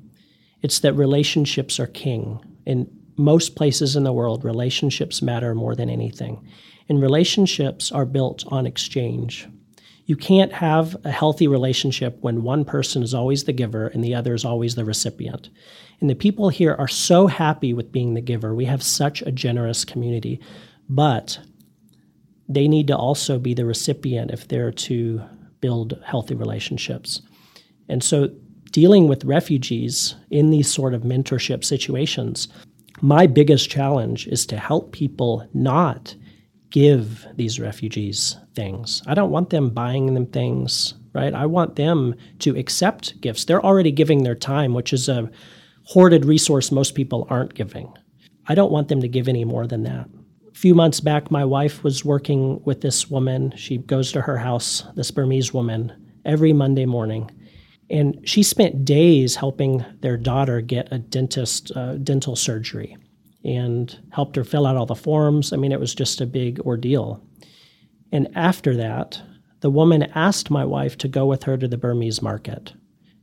it's 0.61 0.79
that 0.79 0.93
relationships 0.93 1.79
are 1.79 1.87
king. 1.87 2.39
In 2.65 2.89
most 3.17 3.55
places 3.55 3.95
in 3.95 4.03
the 4.03 4.13
world, 4.13 4.43
relationships 4.43 5.21
matter 5.21 5.53
more 5.53 5.75
than 5.75 5.89
anything. 5.89 6.47
And 6.87 7.01
relationships 7.01 7.91
are 7.91 8.05
built 8.05 8.45
on 8.47 8.65
exchange. 8.65 9.47
You 10.05 10.15
can't 10.15 10.53
have 10.53 10.95
a 11.03 11.11
healthy 11.11 11.47
relationship 11.47 12.17
when 12.21 12.43
one 12.43 12.63
person 12.63 13.01
is 13.01 13.13
always 13.13 13.43
the 13.43 13.53
giver 13.53 13.87
and 13.87 14.03
the 14.03 14.13
other 14.13 14.33
is 14.33 14.45
always 14.45 14.75
the 14.75 14.85
recipient. 14.85 15.49
And 15.99 16.09
the 16.09 16.15
people 16.15 16.49
here 16.49 16.75
are 16.77 16.87
so 16.87 17.27
happy 17.27 17.73
with 17.73 17.91
being 17.91 18.13
the 18.13 18.21
giver. 18.21 18.53
We 18.53 18.65
have 18.65 18.83
such 18.83 19.21
a 19.23 19.31
generous 19.31 19.83
community. 19.83 20.39
But 20.87 21.39
they 22.47 22.67
need 22.67 22.87
to 22.87 22.95
also 22.95 23.39
be 23.39 23.53
the 23.53 23.65
recipient 23.65 24.31
if 24.31 24.47
they're 24.47 24.71
to 24.71 25.21
build 25.61 25.99
healthy 26.05 26.35
relationships. 26.35 27.21
And 27.89 28.03
so, 28.03 28.29
dealing 28.71 29.07
with 29.07 29.23
refugees 29.23 30.15
in 30.29 30.49
these 30.49 30.71
sort 30.71 30.93
of 30.93 31.03
mentorship 31.03 31.63
situations, 31.63 32.47
my 33.01 33.25
biggest 33.25 33.69
challenge 33.69 34.27
is 34.27 34.45
to 34.47 34.57
help 34.57 34.91
people 34.91 35.47
not 35.53 36.15
give 36.71 37.25
these 37.35 37.59
refugees 37.59 38.35
things. 38.53 39.01
I 39.07 39.13
don't 39.13 39.31
want 39.31 39.49
them 39.49 39.69
buying 39.69 40.13
them 40.13 40.25
things, 40.25 40.93
right? 41.13 41.33
I 41.33 41.45
want 41.45 41.77
them 41.77 42.15
to 42.39 42.57
accept 42.57 43.19
gifts. 43.21 43.45
They're 43.45 43.65
already 43.65 43.91
giving 43.91 44.23
their 44.23 44.35
time, 44.35 44.73
which 44.73 44.91
is 44.91 45.07
a 45.07 45.29
hoarded 45.83 46.25
resource 46.25 46.71
most 46.71 46.95
people 46.95 47.27
aren't 47.29 47.53
giving. 47.53 47.93
I 48.47 48.55
don't 48.55 48.71
want 48.71 48.89
them 48.89 49.01
to 49.01 49.07
give 49.07 49.27
any 49.27 49.45
more 49.45 49.67
than 49.67 49.83
that 49.83 50.09
few 50.55 50.73
months 50.73 51.01
back, 51.01 51.29
my 51.29 51.43
wife 51.43 51.83
was 51.83 52.05
working 52.05 52.61
with 52.63 52.79
this 52.81 53.09
woman. 53.09 53.53
She 53.57 53.77
goes 53.77 54.11
to 54.13 54.21
her 54.21 54.37
house, 54.37 54.83
this 54.95 55.11
Burmese 55.11 55.53
woman, 55.53 55.91
every 56.23 56.53
Monday 56.53 56.85
morning. 56.85 57.29
And 57.89 58.27
she 58.27 58.41
spent 58.41 58.85
days 58.85 59.35
helping 59.35 59.85
their 59.99 60.17
daughter 60.17 60.61
get 60.61 60.87
a 60.91 60.97
dentist 60.97 61.71
uh, 61.75 61.95
dental 61.97 62.35
surgery 62.35 62.97
and 63.43 63.99
helped 64.11 64.37
her 64.37 64.45
fill 64.45 64.65
out 64.65 64.77
all 64.77 64.85
the 64.85 64.95
forms. 64.95 65.51
I 65.51 65.57
mean, 65.57 65.73
it 65.73 65.79
was 65.79 65.93
just 65.93 66.21
a 66.21 66.25
big 66.25 66.59
ordeal. 66.61 67.21
And 68.11 68.29
after 68.33 68.75
that, 68.77 69.21
the 69.59 69.69
woman 69.69 70.03
asked 70.15 70.49
my 70.49 70.63
wife 70.63 70.97
to 70.99 71.07
go 71.09 71.25
with 71.25 71.43
her 71.43 71.57
to 71.57 71.67
the 71.67 71.77
Burmese 71.77 72.21
market. 72.21 72.73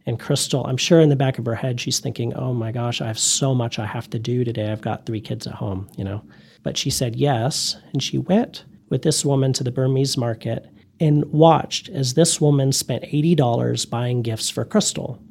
And 0.06 0.18
Crystal, 0.18 0.66
I'm 0.66 0.76
sure 0.76 1.00
in 1.00 1.10
the 1.10 1.16
back 1.16 1.38
of 1.38 1.46
her 1.46 1.54
head, 1.54 1.80
she's 1.80 2.00
thinking, 2.00 2.34
oh 2.34 2.52
my 2.52 2.72
gosh, 2.72 3.00
I 3.00 3.06
have 3.06 3.18
so 3.18 3.54
much 3.54 3.78
I 3.78 3.86
have 3.86 4.10
to 4.10 4.18
do 4.18 4.44
today. 4.44 4.70
I've 4.70 4.80
got 4.80 5.06
three 5.06 5.20
kids 5.20 5.46
at 5.46 5.54
home, 5.54 5.88
you 5.96 6.04
know. 6.04 6.22
But 6.62 6.76
she 6.76 6.90
said 6.90 7.16
yes, 7.16 7.76
and 7.92 8.02
she 8.02 8.18
went 8.18 8.64
with 8.88 9.02
this 9.02 9.24
woman 9.24 9.52
to 9.54 9.64
the 9.64 9.70
Burmese 9.70 10.16
market 10.16 10.68
and 11.00 11.24
watched 11.26 11.88
as 11.88 12.14
this 12.14 12.40
woman 12.40 12.72
spent 12.72 13.04
$80 13.04 13.88
buying 13.90 14.22
gifts 14.22 14.50
for 14.50 14.64
Crystal. 14.64 15.22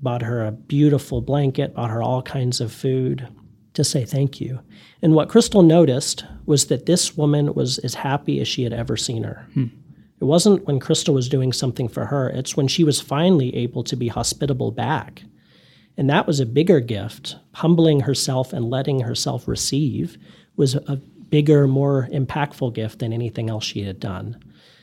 Bought 0.00 0.22
her 0.22 0.44
a 0.44 0.52
beautiful 0.52 1.20
blanket, 1.20 1.74
bought 1.74 1.90
her 1.90 2.02
all 2.02 2.22
kinds 2.22 2.60
of 2.60 2.72
food 2.72 3.28
to 3.74 3.84
say 3.84 4.04
thank 4.04 4.40
you. 4.40 4.60
And 5.02 5.14
what 5.14 5.28
Crystal 5.28 5.62
noticed 5.62 6.24
was 6.46 6.66
that 6.66 6.86
this 6.86 7.16
woman 7.16 7.54
was 7.54 7.78
as 7.78 7.94
happy 7.94 8.40
as 8.40 8.48
she 8.48 8.62
had 8.62 8.72
ever 8.72 8.96
seen 8.96 9.24
her. 9.24 9.46
Hmm. 9.54 9.66
It 10.20 10.24
wasn't 10.24 10.66
when 10.66 10.80
Crystal 10.80 11.14
was 11.14 11.28
doing 11.28 11.52
something 11.52 11.88
for 11.88 12.06
her, 12.06 12.28
it's 12.28 12.56
when 12.56 12.68
she 12.68 12.84
was 12.84 13.00
finally 13.00 13.54
able 13.54 13.84
to 13.84 13.96
be 13.96 14.08
hospitable 14.08 14.72
back. 14.72 15.22
And 15.96 16.08
that 16.10 16.26
was 16.26 16.40
a 16.40 16.46
bigger 16.46 16.80
gift, 16.80 17.36
humbling 17.54 18.00
herself 18.00 18.52
and 18.52 18.70
letting 18.70 19.00
herself 19.00 19.48
receive 19.48 20.16
was 20.56 20.74
a 20.74 21.00
bigger, 21.30 21.66
more 21.66 22.08
impactful 22.12 22.74
gift 22.74 23.00
than 23.00 23.12
anything 23.12 23.50
else 23.50 23.64
she 23.64 23.82
had 23.82 24.00
done. 24.00 24.42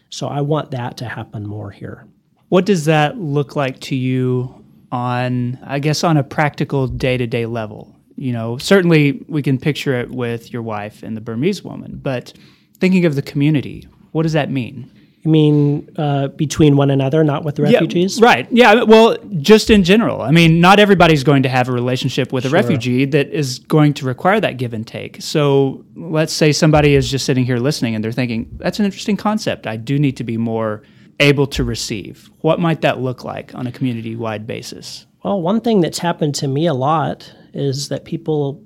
So 0.09 0.27
I 0.27 0.41
want 0.41 0.71
that 0.71 0.97
to 0.97 1.05
happen 1.05 1.45
more 1.45 1.71
here. 1.71 2.05
What 2.49 2.65
does 2.65 2.85
that 2.85 3.17
look 3.17 3.55
like 3.55 3.79
to 3.81 3.95
you 3.95 4.63
on, 4.91 5.59
I 5.63 5.79
guess, 5.79 6.03
on 6.03 6.17
a 6.17 6.23
practical 6.23 6.87
day 6.87 7.17
to 7.17 7.27
day 7.27 7.45
level? 7.45 7.95
You 8.15 8.31
know, 8.31 8.57
certainly 8.57 9.25
we 9.27 9.41
can 9.41 9.57
picture 9.57 9.93
it 9.99 10.11
with 10.11 10.53
your 10.53 10.61
wife 10.61 11.03
and 11.03 11.17
the 11.17 11.21
Burmese 11.21 11.63
woman, 11.63 11.99
but 12.01 12.33
thinking 12.77 13.05
of 13.05 13.15
the 13.15 13.21
community, 13.21 13.87
what 14.11 14.23
does 14.23 14.33
that 14.33 14.49
mean? 14.49 14.89
You 15.25 15.31
mean 15.31 15.89
uh, 15.97 16.27
between 16.29 16.77
one 16.77 16.91
another, 16.91 17.23
not 17.23 17.43
with 17.43 17.55
the 17.55 17.63
refugees? 17.63 18.19
Yeah, 18.19 18.25
right. 18.25 18.47
Yeah. 18.51 18.83
Well, 18.83 19.17
just 19.39 19.71
in 19.71 19.83
general. 19.83 20.21
I 20.21 20.29
mean, 20.29 20.61
not 20.61 20.79
everybody's 20.79 21.23
going 21.23 21.41
to 21.43 21.49
have 21.49 21.67
a 21.67 21.71
relationship 21.71 22.31
with 22.31 22.45
a 22.45 22.49
Sure. 22.49 22.59
refugee 22.59 23.05
that 23.05 23.29
is 23.29 23.57
going 23.59 23.95
to 23.95 24.05
require 24.05 24.39
that 24.39 24.57
give 24.57 24.73
and 24.73 24.85
take. 24.85 25.21
So 25.23 25.83
let's 25.95 26.31
say 26.31 26.51
somebody 26.51 26.93
is 26.93 27.09
just 27.09 27.25
sitting 27.25 27.43
here 27.43 27.57
listening 27.57 27.95
and 27.95 28.03
they're 28.03 28.11
thinking, 28.11 28.49
that's 28.59 28.77
an 28.77 28.85
interesting 28.85 29.17
concept. 29.17 29.65
I 29.65 29.77
do 29.77 29.97
need 29.97 30.15
to 30.17 30.23
be 30.23 30.37
more 30.37 30.83
able 31.19 31.47
to 31.47 31.63
receive. 31.63 32.29
What 32.41 32.59
might 32.59 32.81
that 32.81 32.99
look 32.99 33.23
like 33.23 33.55
on 33.55 33.65
a 33.65 33.71
community 33.71 34.15
wide 34.15 34.45
basis? 34.45 35.07
Well, 35.23 35.41
one 35.41 35.59
thing 35.59 35.81
that's 35.81 35.97
happened 35.97 36.35
to 36.35 36.47
me 36.47 36.67
a 36.67 36.73
lot 36.75 37.33
is 37.51 37.89
that 37.89 38.05
people 38.05 38.63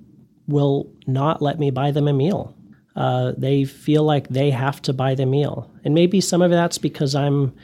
will 0.48 0.92
not 1.08 1.42
let 1.42 1.58
me 1.58 1.72
buy 1.72 1.92
them 1.92 2.10
a 2.10 2.14
meal. 2.14 2.54
Uh, 3.00 3.32
they 3.38 3.64
feel 3.64 4.04
like 4.04 4.28
they 4.28 4.52
have 4.52 4.82
to 4.82 4.92
buy 4.92 5.16
the 5.16 5.26
meal. 5.26 5.72
And 5.86 5.94
maybe 5.94 6.20
some 6.20 6.42
of 6.42 6.52
that's 6.52 6.78
because 6.78 7.16
I'm 7.16 7.56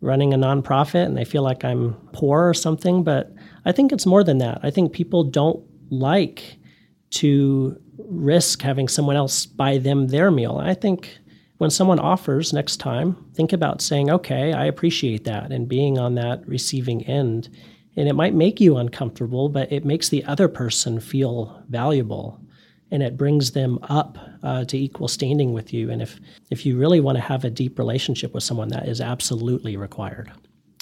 running 0.00 0.32
a 0.32 0.38
nonprofit 0.38 1.04
and 1.04 1.16
they 1.16 1.24
feel 1.24 1.42
like 1.42 1.64
I'm 1.64 1.94
poor 2.12 2.48
or 2.48 2.54
something, 2.54 3.02
but 3.02 3.34
I 3.64 3.72
think 3.72 3.90
it's 3.90 4.06
more 4.06 4.22
than 4.22 4.38
that. 4.38 4.60
I 4.62 4.70
think 4.70 4.92
people 4.92 5.24
don't 5.24 5.64
like 5.90 6.58
to 7.10 7.76
risk 7.98 8.62
having 8.62 8.86
someone 8.86 9.16
else 9.16 9.46
buy 9.46 9.78
them 9.78 10.06
their 10.06 10.30
meal. 10.30 10.58
I 10.58 10.74
think 10.74 11.18
when 11.58 11.70
someone 11.70 11.98
offers 11.98 12.52
next 12.52 12.76
time, 12.76 13.16
think 13.34 13.52
about 13.52 13.82
saying, 13.82 14.10
okay, 14.10 14.52
I 14.52 14.66
appreciate 14.66 15.24
that 15.24 15.50
and 15.50 15.68
being 15.68 15.98
on 15.98 16.14
that 16.14 16.46
receiving 16.46 17.04
end. 17.04 17.48
And 17.96 18.08
it 18.08 18.14
might 18.14 18.34
make 18.34 18.60
you 18.60 18.76
uncomfortable, 18.76 19.48
but 19.48 19.72
it 19.72 19.84
makes 19.84 20.08
the 20.08 20.22
other 20.22 20.46
person 20.46 21.00
feel 21.00 21.64
valuable 21.68 22.40
and 22.92 23.02
it 23.02 23.16
brings 23.16 23.50
them 23.50 23.78
up 23.82 24.18
uh, 24.44 24.64
to 24.66 24.78
equal 24.78 25.08
standing 25.08 25.52
with 25.52 25.72
you. 25.72 25.90
And 25.90 26.02
if, 26.02 26.20
if 26.50 26.64
you 26.66 26.78
really 26.78 27.00
want 27.00 27.16
to 27.16 27.22
have 27.22 27.44
a 27.44 27.50
deep 27.50 27.78
relationship 27.78 28.34
with 28.34 28.44
someone, 28.44 28.68
that 28.68 28.86
is 28.86 29.00
absolutely 29.00 29.76
required. 29.76 30.30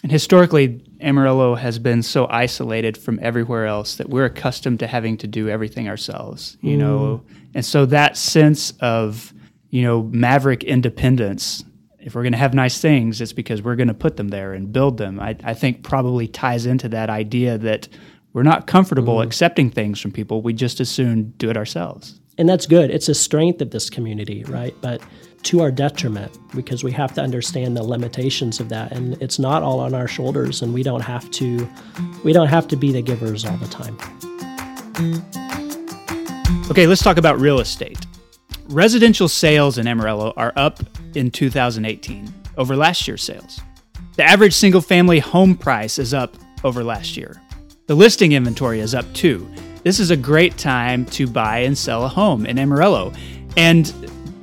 And 0.02 0.10
historically, 0.10 0.84
Amarillo 1.00 1.54
has 1.54 1.78
been 1.78 2.02
so 2.02 2.26
isolated 2.28 2.98
from 2.98 3.20
everywhere 3.22 3.66
else 3.66 3.94
that 3.96 4.10
we're 4.10 4.24
accustomed 4.24 4.80
to 4.80 4.88
having 4.88 5.16
to 5.18 5.28
do 5.28 5.48
everything 5.48 5.88
ourselves, 5.88 6.56
you 6.60 6.76
know? 6.76 7.22
And 7.54 7.64
so 7.64 7.86
that 7.86 8.16
sense 8.16 8.72
of, 8.80 9.32
you 9.70 9.82
know, 9.82 10.02
maverick 10.02 10.64
independence, 10.64 11.64
if 12.00 12.16
we're 12.16 12.22
going 12.22 12.32
to 12.32 12.38
have 12.38 12.52
nice 12.52 12.80
things, 12.80 13.20
it's 13.20 13.32
because 13.32 13.62
we're 13.62 13.76
going 13.76 13.86
to 13.88 13.94
put 13.94 14.16
them 14.16 14.28
there 14.28 14.54
and 14.54 14.72
build 14.72 14.98
them. 14.98 15.20
I, 15.20 15.36
I 15.44 15.54
think 15.54 15.84
probably 15.84 16.26
ties 16.26 16.66
into 16.66 16.88
that 16.88 17.08
idea 17.08 17.56
that 17.58 17.86
we're 18.32 18.42
not 18.42 18.66
comfortable 18.66 19.20
accepting 19.20 19.70
things 19.70 20.00
from 20.00 20.10
people. 20.10 20.42
We 20.42 20.52
just 20.52 20.80
as 20.80 20.90
soon 20.90 21.32
do 21.36 21.48
it 21.48 21.56
ourselves. 21.56 22.18
And 22.38 22.48
that's 22.48 22.66
good. 22.66 22.90
It's 22.90 23.08
a 23.08 23.14
strength 23.14 23.60
of 23.60 23.70
this 23.70 23.90
community, 23.90 24.44
right? 24.44 24.74
But 24.80 25.02
to 25.44 25.60
our 25.60 25.70
detriment 25.70 26.38
because 26.54 26.84
we 26.84 26.92
have 26.92 27.12
to 27.14 27.20
understand 27.20 27.76
the 27.76 27.82
limitations 27.82 28.60
of 28.60 28.68
that 28.68 28.92
and 28.92 29.20
it's 29.20 29.38
not 29.38 29.62
all 29.62 29.80
on 29.80 29.92
our 29.94 30.06
shoulders 30.06 30.62
and 30.62 30.72
we 30.72 30.82
don't 30.82 31.00
have 31.00 31.28
to 31.32 31.68
we 32.22 32.32
don't 32.32 32.46
have 32.46 32.68
to 32.68 32.76
be 32.76 32.92
the 32.92 33.02
givers 33.02 33.44
all 33.44 33.56
the 33.56 33.66
time. 33.66 33.98
Okay, 36.70 36.86
let's 36.86 37.02
talk 37.02 37.16
about 37.16 37.40
real 37.40 37.58
estate. 37.60 38.06
Residential 38.68 39.28
sales 39.28 39.78
in 39.78 39.86
Amarillo 39.86 40.32
are 40.36 40.52
up 40.56 40.80
in 41.14 41.30
2018 41.30 42.32
over 42.56 42.76
last 42.76 43.06
year's 43.08 43.22
sales. 43.22 43.60
The 44.16 44.24
average 44.24 44.54
single 44.54 44.80
family 44.80 45.18
home 45.18 45.56
price 45.56 45.98
is 45.98 46.14
up 46.14 46.36
over 46.64 46.84
last 46.84 47.16
year. 47.16 47.42
The 47.86 47.94
listing 47.94 48.32
inventory 48.32 48.80
is 48.80 48.94
up 48.94 49.12
too. 49.12 49.52
This 49.84 49.98
is 49.98 50.10
a 50.12 50.16
great 50.16 50.58
time 50.58 51.06
to 51.06 51.26
buy 51.26 51.58
and 51.58 51.76
sell 51.76 52.04
a 52.04 52.08
home 52.08 52.46
in 52.46 52.56
Amarillo. 52.58 53.12
And 53.56 53.92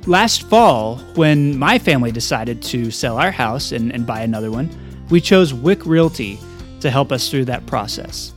last 0.06 0.42
fall, 0.42 0.98
when 1.14 1.58
my 1.58 1.78
family 1.78 2.12
decided 2.12 2.60
to 2.64 2.90
sell 2.90 3.16
our 3.16 3.30
house 3.30 3.72
and, 3.72 3.90
and 3.92 4.06
buy 4.06 4.20
another 4.20 4.50
one, 4.50 4.68
we 5.08 5.20
chose 5.20 5.54
Wieck 5.54 5.86
Realty 5.86 6.38
to 6.80 6.90
help 6.90 7.10
us 7.10 7.30
through 7.30 7.46
that 7.46 7.64
process. 7.66 8.34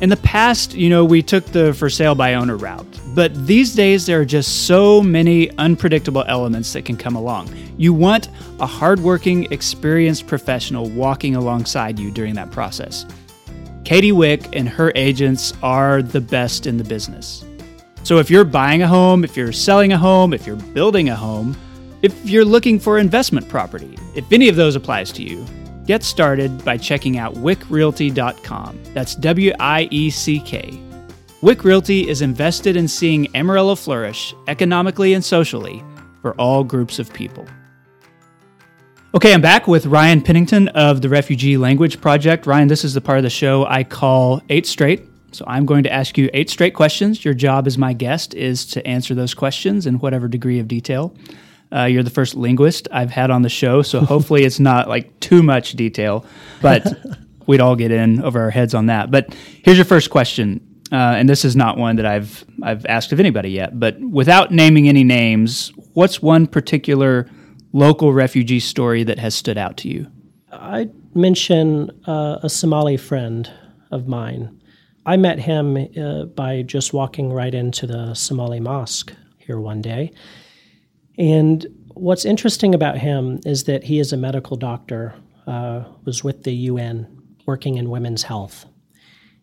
In 0.00 0.08
the 0.08 0.16
past, 0.16 0.74
you 0.74 0.90
know, 0.90 1.04
we 1.04 1.22
took 1.22 1.44
the 1.46 1.72
for 1.72 1.88
sale 1.88 2.16
by 2.16 2.34
owner 2.34 2.56
route, 2.56 3.00
but 3.14 3.46
these 3.46 3.76
days 3.76 4.04
there 4.04 4.20
are 4.20 4.24
just 4.24 4.66
so 4.66 5.00
many 5.00 5.56
unpredictable 5.58 6.24
elements 6.26 6.72
that 6.72 6.84
can 6.84 6.96
come 6.96 7.14
along. 7.14 7.48
You 7.76 7.94
want 7.94 8.28
a 8.58 8.66
hardworking, 8.66 9.44
experienced 9.52 10.26
professional 10.26 10.90
walking 10.90 11.36
alongside 11.36 12.00
you 12.00 12.10
during 12.10 12.34
that 12.34 12.50
process. 12.50 13.06
Katie 13.84 14.12
Wieck 14.12 14.48
and 14.56 14.66
her 14.66 14.92
agents 14.94 15.52
are 15.62 16.00
the 16.00 16.20
best 16.20 16.66
in 16.66 16.78
the 16.78 16.84
business. 16.84 17.44
So 18.02 18.18
if 18.18 18.30
you're 18.30 18.44
buying 18.44 18.82
a 18.82 18.88
home, 18.88 19.24
if 19.24 19.36
you're 19.36 19.52
selling 19.52 19.92
a 19.92 19.98
home, 19.98 20.32
if 20.32 20.46
you're 20.46 20.56
building 20.56 21.10
a 21.10 21.16
home, 21.16 21.54
if 22.00 22.14
you're 22.24 22.46
looking 22.46 22.78
for 22.78 22.98
investment 22.98 23.48
property, 23.48 23.98
if 24.14 24.30
any 24.32 24.48
of 24.48 24.56
those 24.56 24.74
applies 24.74 25.12
to 25.12 25.22
you, 25.22 25.44
get 25.86 26.02
started 26.02 26.64
by 26.64 26.78
checking 26.78 27.18
out 27.18 27.34
wieckrealty.com. 27.34 28.80
That's 28.94 29.14
W 29.16 29.52
I 29.60 29.88
E 29.90 30.08
C 30.08 30.40
K. 30.40 30.80
Wieck 31.42 31.62
Realty 31.62 32.08
is 32.08 32.22
invested 32.22 32.76
in 32.76 32.88
seeing 32.88 33.34
Amarillo 33.36 33.74
flourish 33.74 34.34
economically 34.48 35.12
and 35.12 35.22
socially 35.22 35.84
for 36.22 36.34
all 36.36 36.64
groups 36.64 36.98
of 36.98 37.12
people. 37.12 37.46
Okay, 39.14 39.32
I'm 39.32 39.40
back 39.40 39.68
with 39.68 39.86
Ryan 39.86 40.20
Pennington 40.20 40.66
of 40.70 41.00
the 41.00 41.08
Refugee 41.08 41.56
Language 41.56 42.00
Project. 42.00 42.48
Ryan, 42.48 42.66
this 42.66 42.82
is 42.82 42.94
the 42.94 43.00
part 43.00 43.16
of 43.16 43.22
the 43.22 43.30
show 43.30 43.64
I 43.64 43.84
call 43.84 44.42
Eight 44.48 44.66
Straight. 44.66 45.04
So 45.30 45.44
I'm 45.46 45.66
going 45.66 45.84
to 45.84 45.92
ask 45.92 46.18
you 46.18 46.28
eight 46.34 46.50
straight 46.50 46.74
questions. 46.74 47.24
Your 47.24 47.32
job 47.32 47.68
as 47.68 47.78
my 47.78 47.92
guest 47.92 48.34
is 48.34 48.66
to 48.66 48.84
answer 48.84 49.14
those 49.14 49.32
questions 49.32 49.86
in 49.86 50.00
whatever 50.00 50.26
degree 50.26 50.58
of 50.58 50.66
detail. 50.66 51.14
Uh, 51.72 51.84
you're 51.84 52.02
the 52.02 52.10
first 52.10 52.34
linguist 52.34 52.88
I've 52.90 53.10
had 53.10 53.30
on 53.30 53.42
the 53.42 53.48
show, 53.48 53.82
so 53.82 54.00
hopefully 54.04 54.42
it's 54.42 54.58
not 54.58 54.88
like 54.88 55.20
too 55.20 55.44
much 55.44 55.74
detail, 55.74 56.26
but 56.60 56.84
we'd 57.46 57.60
all 57.60 57.76
get 57.76 57.92
in 57.92 58.20
over 58.20 58.40
our 58.40 58.50
heads 58.50 58.74
on 58.74 58.86
that. 58.86 59.12
But 59.12 59.32
here's 59.62 59.78
your 59.78 59.84
first 59.84 60.10
question, 60.10 60.82
uh, 60.90 60.96
and 60.96 61.28
this 61.28 61.44
is 61.44 61.54
not 61.54 61.78
one 61.78 61.94
that 61.96 62.06
I've 62.06 62.44
I've 62.64 62.84
asked 62.86 63.12
of 63.12 63.20
anybody 63.20 63.50
yet. 63.50 63.78
But 63.78 64.00
without 64.00 64.50
naming 64.50 64.88
any 64.88 65.04
names, 65.04 65.72
what's 65.92 66.20
one 66.20 66.48
particular 66.48 67.28
local 67.74 68.12
refugee 68.14 68.60
story 68.60 69.02
that 69.02 69.18
has 69.18 69.34
stood 69.34 69.58
out 69.58 69.76
to 69.76 69.88
you? 69.88 70.06
I 70.50 70.88
mention 71.14 71.90
uh, 72.06 72.38
a 72.42 72.48
Somali 72.48 72.96
friend 72.96 73.50
of 73.90 74.06
mine. 74.06 74.62
I 75.04 75.18
met 75.18 75.38
him 75.38 75.76
uh, 75.76 76.24
by 76.24 76.62
just 76.62 76.94
walking 76.94 77.32
right 77.32 77.54
into 77.54 77.86
the 77.86 78.14
Somali 78.14 78.60
mosque 78.60 79.12
here 79.38 79.60
one 79.60 79.82
day. 79.82 80.12
And 81.18 81.66
what's 81.94 82.24
interesting 82.24 82.74
about 82.74 82.96
him 82.96 83.40
is 83.44 83.64
that 83.64 83.84
he 83.84 83.98
is 83.98 84.12
a 84.12 84.16
medical 84.16 84.56
doctor, 84.56 85.14
uh, 85.46 85.84
was 86.04 86.24
with 86.24 86.44
the 86.44 86.54
UN 86.54 87.22
working 87.44 87.76
in 87.76 87.90
women's 87.90 88.22
health. 88.22 88.64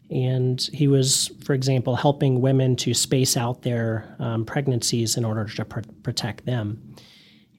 And 0.10 0.60
he 0.74 0.88
was, 0.88 1.32
for 1.44 1.54
example, 1.54 1.96
helping 1.96 2.42
women 2.42 2.76
to 2.78 2.94
space 2.94 3.38
out 3.38 3.62
their 3.62 4.16
um, 4.20 4.46
pregnancies 4.46 5.16
in 5.16 5.24
order 5.24 5.46
to 5.46 5.66
pr- 5.66 5.82
protect 6.04 6.46
them. 6.46 6.96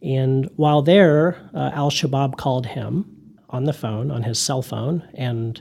And 0.02 0.50
while 0.56 0.82
there, 0.82 1.36
uh, 1.54 1.70
Al 1.72 1.90
Shabaab 1.90 2.36
called 2.36 2.66
him 2.66 3.36
on 3.50 3.64
the 3.64 3.72
phone, 3.72 4.10
on 4.10 4.22
his 4.22 4.38
cell 4.38 4.62
phone, 4.62 5.08
and 5.14 5.60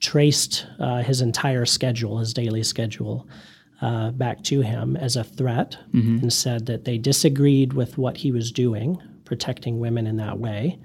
traced 0.00 0.66
uh, 0.78 1.02
his 1.02 1.20
entire 1.20 1.64
schedule, 1.64 2.18
his 2.18 2.34
daily 2.34 2.62
schedule, 2.62 3.26
uh, 3.80 4.10
back 4.10 4.42
to 4.42 4.60
him 4.60 4.96
as 4.96 5.16
a 5.16 5.24
threat 5.24 5.78
and 6.20 6.32
said 6.32 6.66
that 6.66 6.84
they 6.84 6.98
disagreed 6.98 7.72
with 7.72 7.96
what 7.96 8.16
he 8.16 8.32
was 8.32 8.50
doing, 8.52 9.00
protecting 9.24 9.78
women 9.78 10.06
in 10.06 10.16
that 10.16 10.38
way, 10.38 10.78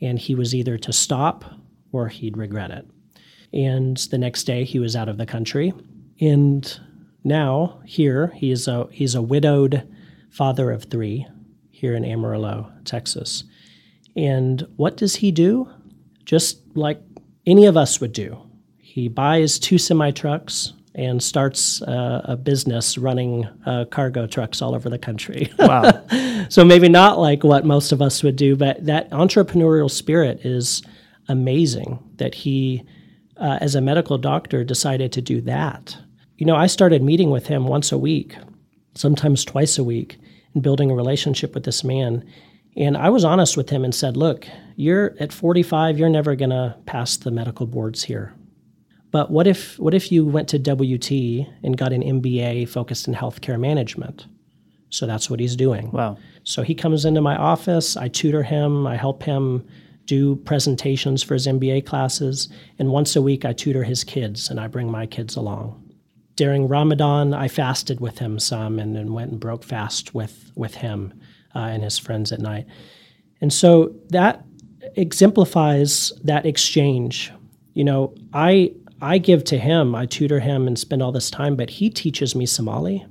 and 0.00 0.18
he 0.18 0.34
was 0.34 0.54
either 0.54 0.76
to 0.78 0.92
stop 0.92 1.44
or 1.92 2.08
he'd 2.08 2.36
regret 2.36 2.70
it. 2.70 2.86
And 3.52 3.96
the 3.96 4.18
next 4.18 4.44
day, 4.44 4.64
he 4.64 4.78
was 4.78 4.94
out 4.94 5.08
of 5.08 5.16
the 5.16 5.26
country. 5.26 5.72
And 6.20 6.80
now, 7.22 7.80
here, 7.86 8.32
he 8.34 8.50
is 8.50 8.68
a, 8.68 8.88
he's 8.90 9.14
a 9.14 9.22
widowed 9.22 9.88
father 10.30 10.70
of 10.70 10.84
three 10.84 11.26
here 11.84 11.94
in 11.94 12.04
Amarillo, 12.06 12.72
Texas. 12.86 13.44
And 14.16 14.66
what 14.76 14.96
does 14.96 15.16
he 15.16 15.30
do? 15.30 15.68
Just 16.24 16.60
like 16.74 16.98
any 17.44 17.66
of 17.66 17.76
us 17.76 18.00
would 18.00 18.14
do. 18.14 18.38
He 18.78 19.08
buys 19.08 19.58
two 19.58 19.76
semi 19.76 20.10
trucks 20.10 20.72
and 20.94 21.22
starts 21.22 21.82
uh, 21.82 22.22
a 22.24 22.38
business 22.38 22.96
running 22.96 23.46
uh, 23.66 23.84
cargo 23.90 24.26
trucks 24.26 24.62
all 24.62 24.74
over 24.74 24.88
the 24.88 24.98
country. 24.98 25.52
Wow. 25.58 26.02
so 26.48 26.64
maybe 26.64 26.88
not 26.88 27.18
like 27.18 27.44
what 27.44 27.66
most 27.66 27.92
of 27.92 28.00
us 28.00 28.22
would 28.22 28.36
do, 28.36 28.56
but 28.56 28.86
that 28.86 29.10
entrepreneurial 29.10 29.90
spirit 29.90 30.40
is 30.42 30.82
amazing 31.28 31.98
that 32.16 32.34
he, 32.34 32.82
uh, 33.36 33.58
as 33.60 33.74
a 33.74 33.82
medical 33.82 34.16
doctor, 34.16 34.64
decided 34.64 35.12
to 35.12 35.20
do 35.20 35.42
that. 35.42 35.98
You 36.38 36.46
know, 36.46 36.56
I 36.56 36.66
started 36.66 37.02
meeting 37.02 37.30
with 37.30 37.48
him 37.48 37.66
once 37.66 37.92
a 37.92 37.98
week, 37.98 38.36
sometimes 38.94 39.44
twice 39.44 39.76
a 39.76 39.84
week, 39.84 40.16
and 40.54 40.62
building 40.62 40.90
a 40.90 40.94
relationship 40.94 41.54
with 41.54 41.64
this 41.64 41.84
man. 41.84 42.24
And 42.76 42.96
I 42.96 43.10
was 43.10 43.24
honest 43.24 43.56
with 43.56 43.70
him 43.70 43.84
and 43.84 43.94
said, 43.94 44.16
Look, 44.16 44.46
you're 44.76 45.14
at 45.20 45.32
45, 45.32 45.98
you're 45.98 46.08
never 46.08 46.34
going 46.34 46.50
to 46.50 46.76
pass 46.86 47.16
the 47.16 47.30
medical 47.30 47.66
boards 47.66 48.02
here. 48.04 48.34
But 49.10 49.30
what 49.30 49.46
if, 49.46 49.78
what 49.78 49.94
if 49.94 50.10
you 50.10 50.24
went 50.24 50.48
to 50.48 50.58
WT 50.58 51.46
and 51.62 51.76
got 51.76 51.92
an 51.92 52.02
MBA 52.02 52.68
focused 52.68 53.06
in 53.06 53.14
healthcare 53.14 53.60
management? 53.60 54.26
So 54.90 55.06
that's 55.06 55.30
what 55.30 55.38
he's 55.38 55.54
doing. 55.54 55.90
Wow. 55.92 56.18
So 56.42 56.62
he 56.62 56.74
comes 56.74 57.04
into 57.04 57.20
my 57.20 57.36
office, 57.36 57.96
I 57.96 58.08
tutor 58.08 58.42
him, 58.42 58.86
I 58.86 58.96
help 58.96 59.22
him 59.22 59.66
do 60.06 60.36
presentations 60.36 61.22
for 61.22 61.34
his 61.34 61.46
MBA 61.46 61.86
classes, 61.86 62.48
and 62.78 62.90
once 62.90 63.16
a 63.16 63.22
week 63.22 63.44
I 63.44 63.52
tutor 63.52 63.84
his 63.84 64.04
kids 64.04 64.50
and 64.50 64.60
I 64.60 64.66
bring 64.66 64.90
my 64.90 65.06
kids 65.06 65.36
along. 65.36 65.83
During 66.36 66.68
Ramadan, 66.68 67.32
I 67.32 67.48
fasted 67.48 68.00
with 68.00 68.18
him 68.18 68.38
some 68.38 68.78
and 68.78 68.94
then 68.96 69.12
went 69.12 69.30
and 69.30 69.40
broke 69.40 69.64
fast 69.64 70.14
with, 70.14 70.50
with 70.56 70.74
him 70.74 71.14
uh, 71.54 71.60
and 71.60 71.82
his 71.82 71.98
friends 71.98 72.32
at 72.32 72.40
night. 72.40 72.66
And 73.40 73.52
so 73.52 73.94
that 74.08 74.44
exemplifies 74.96 76.12
that 76.24 76.46
exchange. 76.46 77.32
You 77.74 77.84
know, 77.84 78.14
I 78.32 78.72
I 79.00 79.18
give 79.18 79.44
to 79.44 79.58
him, 79.58 79.94
I 79.94 80.06
tutor 80.06 80.40
him 80.40 80.66
and 80.66 80.78
spend 80.78 81.02
all 81.02 81.12
this 81.12 81.30
time, 81.30 81.56
but 81.56 81.68
he 81.68 81.90
teaches 81.90 82.34
me 82.34 82.46
Somali. 82.46 83.04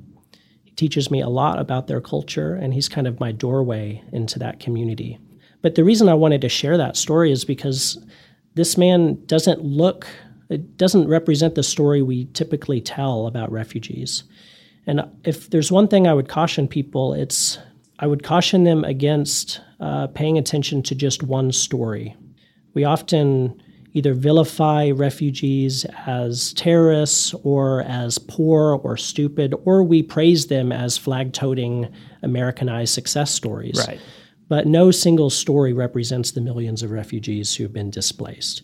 He 0.63 0.71
teaches 0.71 1.11
me 1.11 1.21
a 1.21 1.30
lot 1.30 1.59
about 1.59 1.86
their 1.86 2.01
culture, 2.01 2.55
and 2.55 2.74
he's 2.74 2.89
kind 2.89 3.05
of 3.05 3.19
my 3.19 3.32
doorway 3.32 4.03
into 4.11 4.39
that 4.39 4.59
community. 4.59 5.19
But 5.61 5.76
the 5.76 5.84
reason 5.84 6.09
I 6.09 6.15
wanted 6.15 6.41
to 6.41 6.49
share 6.49 6.78
that 6.78 6.97
story 6.97 7.32
is 7.32 7.45
because 7.45 8.03
this 8.55 8.76
man 8.78 9.24
doesn't 9.26 9.63
look, 9.63 10.07
it 10.54 10.78
doesn't 10.78 11.08
represent 11.08 11.56
the 11.56 11.64
story 11.64 12.01
we 12.01 12.26
typically 12.34 12.80
tell 12.80 13.26
about 13.26 13.51
refugees. 13.51 14.24
And 14.86 15.01
if 15.24 15.49
there's 15.49 15.72
one 15.72 15.88
thing 15.88 16.08
I 16.08 16.14
would 16.14 16.30
caution 16.30 16.68
people, 16.68 17.14
it's 17.14 17.58
I 17.99 18.08
would 18.08 18.24
caution 18.24 18.64
them 18.64 18.84
against 18.84 19.62
uh, 19.80 20.08
paying 20.08 20.38
attention 20.38 20.84
to 20.84 20.95
just 20.95 21.24
one 21.24 21.51
story. 21.51 22.16
We 22.74 22.84
often 22.84 23.62
either 23.93 24.14
vilify 24.14 24.89
refugees 24.91 25.86
as 26.06 26.54
terrorists 26.54 27.34
or 27.43 27.82
as 27.84 28.18
poor 28.18 28.76
or 28.84 28.97
stupid, 28.97 29.54
or 29.66 29.84
we 29.84 30.04
praise 30.04 30.47
them 30.47 30.72
as 30.72 30.97
flag 30.97 31.34
toting 31.34 31.91
Americanized 32.24 32.93
success 32.93 33.32
stories. 33.32 33.84
Right. 33.88 33.99
But 34.49 34.68
no 34.68 34.91
single 34.91 35.30
story 35.30 35.74
represents 35.74 36.32
the 36.32 36.41
millions 36.41 36.84
of 36.84 36.91
refugees 36.91 37.56
who 37.56 37.64
have 37.64 37.74
been 37.74 37.89
displaced. 37.89 38.64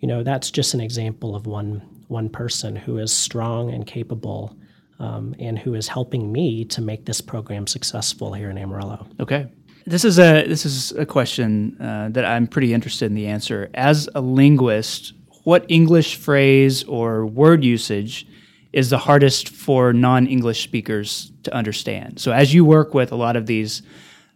You 0.00 0.08
know, 0.08 0.22
that's 0.22 0.50
just 0.50 0.74
an 0.74 0.80
example 0.80 1.34
of 1.34 1.46
one 1.46 1.82
one 2.08 2.28
person 2.28 2.76
who 2.76 2.98
is 2.98 3.12
strong 3.12 3.72
and 3.72 3.86
capable 3.86 4.56
um, 4.98 5.34
and 5.38 5.58
who 5.58 5.74
is 5.74 5.88
helping 5.88 6.32
me 6.32 6.64
to 6.66 6.80
make 6.80 7.04
this 7.04 7.20
program 7.20 7.66
successful 7.66 8.32
here 8.32 8.48
in 8.50 8.58
Amarillo. 8.58 9.06
Okay. 9.20 9.46
This 9.86 10.04
is 10.04 10.18
a 10.18 10.46
this 10.46 10.66
is 10.66 10.92
a 10.92 11.06
question 11.06 11.76
uh, 11.80 12.08
that 12.10 12.24
I'm 12.24 12.46
pretty 12.46 12.74
interested 12.74 13.06
in 13.06 13.14
the 13.14 13.26
answer. 13.26 13.70
As 13.74 14.08
a 14.14 14.20
linguist, 14.20 15.12
what 15.44 15.64
English 15.68 16.16
phrase 16.16 16.82
or 16.84 17.24
word 17.24 17.64
usage 17.64 18.26
is 18.72 18.90
the 18.90 18.98
hardest 18.98 19.48
for 19.48 19.92
non-English 19.92 20.62
speakers 20.64 21.30
to 21.44 21.54
understand? 21.54 22.18
So, 22.18 22.32
as 22.32 22.52
you 22.52 22.64
work 22.64 22.94
with 22.94 23.12
a 23.12 23.16
lot 23.16 23.36
of 23.36 23.46
these 23.46 23.82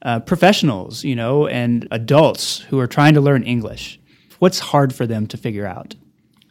uh, 0.02 0.20
professionals, 0.20 1.04
you 1.04 1.16
know, 1.16 1.46
and 1.46 1.86
adults 1.90 2.60
who 2.60 2.78
are 2.78 2.86
trying 2.86 3.14
to 3.14 3.20
learn 3.20 3.42
English. 3.42 3.99
What's 4.40 4.58
hard 4.58 4.94
for 4.94 5.06
them 5.06 5.26
to 5.28 5.36
figure 5.36 5.66
out? 5.66 5.94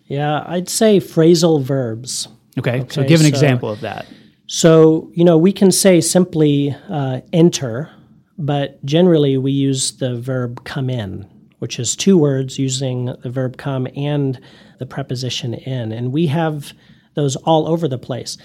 Yeah, 0.06 0.44
I'd 0.48 0.70
say 0.70 1.00
phrasal 1.00 1.62
verbs. 1.62 2.28
Okay, 2.58 2.82
okay 2.82 2.90
so 2.90 3.04
give 3.04 3.20
an 3.20 3.26
so, 3.26 3.30
example 3.30 3.70
of 3.70 3.82
that. 3.82 4.06
So, 4.48 5.12
you 5.14 5.24
know, 5.24 5.38
we 5.38 5.52
can 5.52 5.72
say 5.72 6.00
simply 6.00 6.76
uh, 6.90 7.22
enter, 7.34 7.90
but 8.38 8.84
generally 8.86 9.38
we 9.38 9.52
use 9.52 9.92
the 9.98 10.20
verb 10.20 10.64
come 10.64 10.90
in, 10.90 11.28
which 11.60 11.80
is 11.80 11.96
two 11.96 12.18
words 12.18 12.58
using 12.58 13.14
the 13.22 13.30
verb 13.30 13.58
come 13.58 13.88
and 13.96 14.40
the 14.78 14.86
preposition 14.86 15.54
in. 15.54 15.92
And 15.92 16.12
we 16.12 16.28
have 16.28 16.74
those 17.16 17.36
all 17.38 17.68
over 17.68 17.88
the 17.88 17.98
place. 17.98 18.38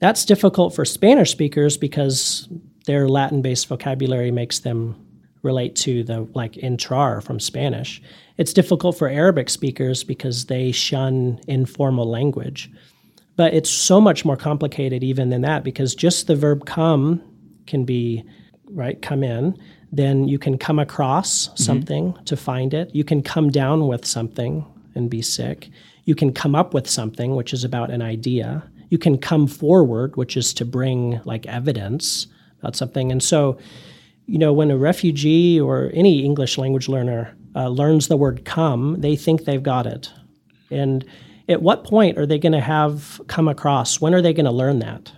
That's 0.00 0.24
difficult 0.24 0.74
for 0.74 0.84
Spanish 0.84 1.30
speakers 1.30 1.76
because 1.76 2.48
their 2.86 3.08
Latin 3.08 3.40
based 3.40 3.68
vocabulary 3.68 4.30
makes 4.30 4.60
them 4.60 4.96
relate 5.42 5.76
to 5.76 6.04
the 6.04 6.28
like 6.34 6.54
entrar 6.54 7.22
from 7.22 7.40
Spanish. 7.40 8.02
It's 8.38 8.52
difficult 8.52 8.96
for 8.96 9.08
Arabic 9.08 9.50
speakers 9.50 10.04
because 10.04 10.46
they 10.46 10.72
shun 10.72 11.40
informal 11.46 12.08
language. 12.08 12.70
But 13.36 13.54
it's 13.54 13.70
so 13.70 14.00
much 14.00 14.24
more 14.24 14.36
complicated 14.36 15.02
even 15.02 15.30
than 15.30 15.42
that 15.42 15.64
because 15.64 15.94
just 15.94 16.26
the 16.26 16.36
verb 16.36 16.66
come 16.66 17.22
can 17.66 17.84
be 17.84 18.24
right 18.66 19.00
come 19.02 19.22
in 19.22 19.56
then 19.94 20.26
you 20.26 20.38
can 20.38 20.56
come 20.56 20.78
across 20.78 21.48
mm-hmm. 21.48 21.62
something 21.62 22.18
to 22.24 22.36
find 22.36 22.72
it 22.72 22.92
you 22.94 23.04
can 23.04 23.22
come 23.22 23.50
down 23.50 23.86
with 23.86 24.06
something 24.06 24.64
and 24.94 25.10
be 25.10 25.20
sick 25.20 25.68
you 26.06 26.14
can 26.14 26.32
come 26.32 26.54
up 26.54 26.72
with 26.72 26.88
something 26.88 27.36
which 27.36 27.52
is 27.52 27.64
about 27.64 27.90
an 27.90 28.00
idea 28.00 28.62
you 28.88 28.96
can 28.96 29.18
come 29.18 29.46
forward 29.46 30.16
which 30.16 30.38
is 30.38 30.54
to 30.54 30.64
bring 30.64 31.20
like 31.24 31.46
evidence 31.46 32.26
about 32.62 32.76
something. 32.76 33.10
And 33.10 33.22
so, 33.22 33.58
you 34.26 34.38
know, 34.38 34.52
when 34.52 34.70
a 34.70 34.76
refugee 34.76 35.60
or 35.60 35.90
any 35.92 36.24
English 36.24 36.56
language 36.58 36.88
learner 36.88 37.36
uh, 37.54 37.68
learns 37.68 38.08
the 38.08 38.16
word 38.16 38.44
come, 38.44 39.00
they 39.00 39.16
think 39.16 39.44
they've 39.44 39.62
got 39.62 39.86
it. 39.86 40.10
And 40.70 41.04
at 41.48 41.62
what 41.62 41.84
point 41.84 42.18
are 42.18 42.26
they 42.26 42.38
going 42.38 42.52
to 42.52 42.60
have 42.60 43.20
come 43.26 43.48
across? 43.48 44.00
When 44.00 44.14
are 44.14 44.22
they 44.22 44.32
going 44.32 44.46
to 44.46 44.52
learn 44.52 44.78
that? 44.80 45.12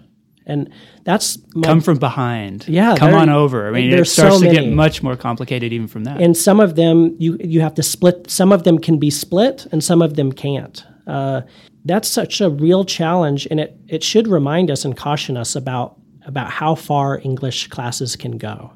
And 0.47 0.71
that's 1.05 1.39
my, 1.55 1.67
come 1.67 1.81
from 1.81 1.99
behind. 1.99 2.69
Yeah, 2.69 2.97
come 2.97 3.15
on 3.15 3.31
over. 3.31 3.67
I 3.67 3.71
mean, 3.71 3.91
it 3.91 4.05
starts 4.05 4.41
so 4.41 4.43
to 4.43 4.53
get 4.53 4.69
much 4.69 5.03
more 5.03 5.17
complicated 5.17 5.73
even 5.73 5.89
from 5.89 6.05
that. 6.05 6.21
And 6.21 6.37
some 6.37 6.61
of 6.61 6.77
them 6.77 7.17
you 7.19 7.39
you 7.43 7.63
have 7.63 7.75
to 7.75 7.83
split. 7.83 8.31
Some 8.31 8.53
of 8.53 8.65
them 8.65 8.79
can 8.79 8.99
be 8.99 9.11
split, 9.11 9.67
and 9.73 9.83
some 9.83 10.03
of 10.03 10.17
them 10.17 10.33
can't. 10.33 10.85
Uh, 11.07 11.43
that's 11.87 12.09
such 12.09 12.43
a 12.43 12.51
real 12.51 12.85
challenge, 12.85 13.49
and 13.51 13.59
it 13.59 13.79
it 13.89 14.05
should 14.05 14.29
remind 14.29 14.71
us 14.71 14.85
and 14.85 14.95
caution 14.95 15.39
us 15.39 15.57
about 15.57 15.99
about 16.27 16.51
how 16.51 16.75
far 16.75 17.21
English 17.25 17.69
classes 17.69 18.15
can 18.15 18.37
go. 18.37 18.73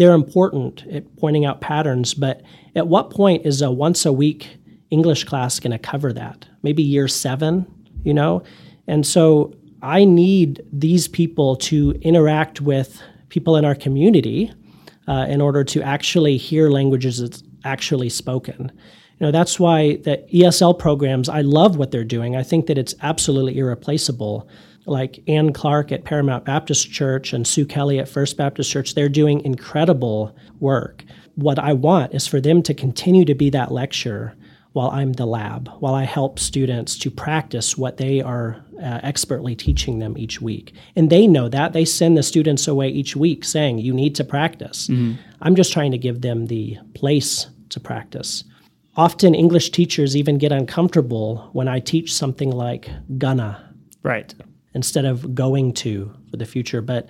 They're 0.00 0.14
important 0.14 0.86
at 0.86 1.14
pointing 1.18 1.44
out 1.44 1.60
patterns, 1.60 2.14
but 2.14 2.40
at 2.74 2.86
what 2.86 3.10
point 3.10 3.44
is 3.44 3.60
a 3.60 3.70
once 3.70 4.06
a 4.06 4.12
week 4.14 4.56
English 4.88 5.24
class 5.24 5.60
going 5.60 5.72
to 5.72 5.78
cover 5.78 6.10
that? 6.14 6.46
Maybe 6.62 6.82
year 6.82 7.06
seven, 7.06 7.66
you 8.02 8.14
know? 8.14 8.42
And 8.86 9.06
so 9.06 9.54
I 9.82 10.06
need 10.06 10.62
these 10.72 11.06
people 11.06 11.54
to 11.56 11.90
interact 12.00 12.62
with 12.62 12.98
people 13.28 13.58
in 13.58 13.66
our 13.66 13.74
community 13.74 14.50
uh, 15.06 15.26
in 15.28 15.42
order 15.42 15.64
to 15.64 15.82
actually 15.82 16.38
hear 16.38 16.70
languages 16.70 17.20
that's 17.20 17.42
actually 17.66 18.08
spoken. 18.08 18.72
You 19.18 19.26
know, 19.26 19.30
that's 19.30 19.60
why 19.60 19.96
the 19.96 20.26
ESL 20.32 20.78
programs, 20.78 21.28
I 21.28 21.42
love 21.42 21.76
what 21.76 21.90
they're 21.90 22.04
doing. 22.04 22.36
I 22.36 22.42
think 22.42 22.68
that 22.68 22.78
it's 22.78 22.94
absolutely 23.02 23.58
irreplaceable 23.58 24.48
like 24.86 25.22
Ann 25.28 25.52
Clark 25.52 25.92
at 25.92 26.04
Paramount 26.04 26.44
Baptist 26.44 26.90
Church 26.90 27.32
and 27.32 27.46
Sue 27.46 27.66
Kelly 27.66 27.98
at 27.98 28.08
First 28.08 28.36
Baptist 28.36 28.70
Church, 28.70 28.94
they're 28.94 29.08
doing 29.08 29.40
incredible 29.44 30.34
work. 30.58 31.04
What 31.34 31.58
I 31.58 31.72
want 31.72 32.14
is 32.14 32.26
for 32.26 32.40
them 32.40 32.62
to 32.62 32.74
continue 32.74 33.24
to 33.24 33.34
be 33.34 33.50
that 33.50 33.72
lecture 33.72 34.34
while 34.72 34.90
I'm 34.90 35.14
the 35.14 35.26
lab, 35.26 35.68
while 35.80 35.94
I 35.94 36.04
help 36.04 36.38
students 36.38 36.96
to 36.98 37.10
practice 37.10 37.76
what 37.76 37.96
they 37.96 38.20
are 38.20 38.64
uh, 38.80 39.00
expertly 39.02 39.56
teaching 39.56 39.98
them 39.98 40.16
each 40.16 40.40
week. 40.40 40.74
And 40.94 41.10
they 41.10 41.26
know 41.26 41.48
that. 41.48 41.72
They 41.72 41.84
send 41.84 42.16
the 42.16 42.22
students 42.22 42.68
away 42.68 42.88
each 42.88 43.16
week 43.16 43.44
saying, 43.44 43.78
You 43.78 43.92
need 43.92 44.14
to 44.16 44.24
practice. 44.24 44.86
Mm-hmm. 44.88 45.20
I'm 45.42 45.56
just 45.56 45.72
trying 45.72 45.90
to 45.90 45.98
give 45.98 46.20
them 46.20 46.46
the 46.46 46.78
place 46.94 47.48
to 47.70 47.80
practice. 47.80 48.44
Often, 48.96 49.34
English 49.34 49.70
teachers 49.70 50.16
even 50.16 50.38
get 50.38 50.52
uncomfortable 50.52 51.48
when 51.52 51.68
I 51.68 51.80
teach 51.80 52.14
something 52.14 52.50
like 52.50 52.90
gonna. 53.18 53.74
Right 54.02 54.32
instead 54.74 55.04
of 55.04 55.34
going 55.34 55.72
to 55.72 56.14
for 56.30 56.36
the 56.36 56.46
future. 56.46 56.80
But 56.80 57.08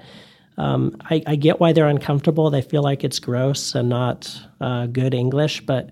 um, 0.56 0.96
I, 1.04 1.22
I, 1.26 1.36
get 1.36 1.60
why 1.60 1.72
they're 1.72 1.88
uncomfortable. 1.88 2.50
They 2.50 2.62
feel 2.62 2.82
like 2.82 3.04
it's 3.04 3.18
gross 3.18 3.74
and 3.74 3.88
not 3.88 4.38
uh, 4.60 4.86
good 4.86 5.14
English, 5.14 5.62
but 5.62 5.90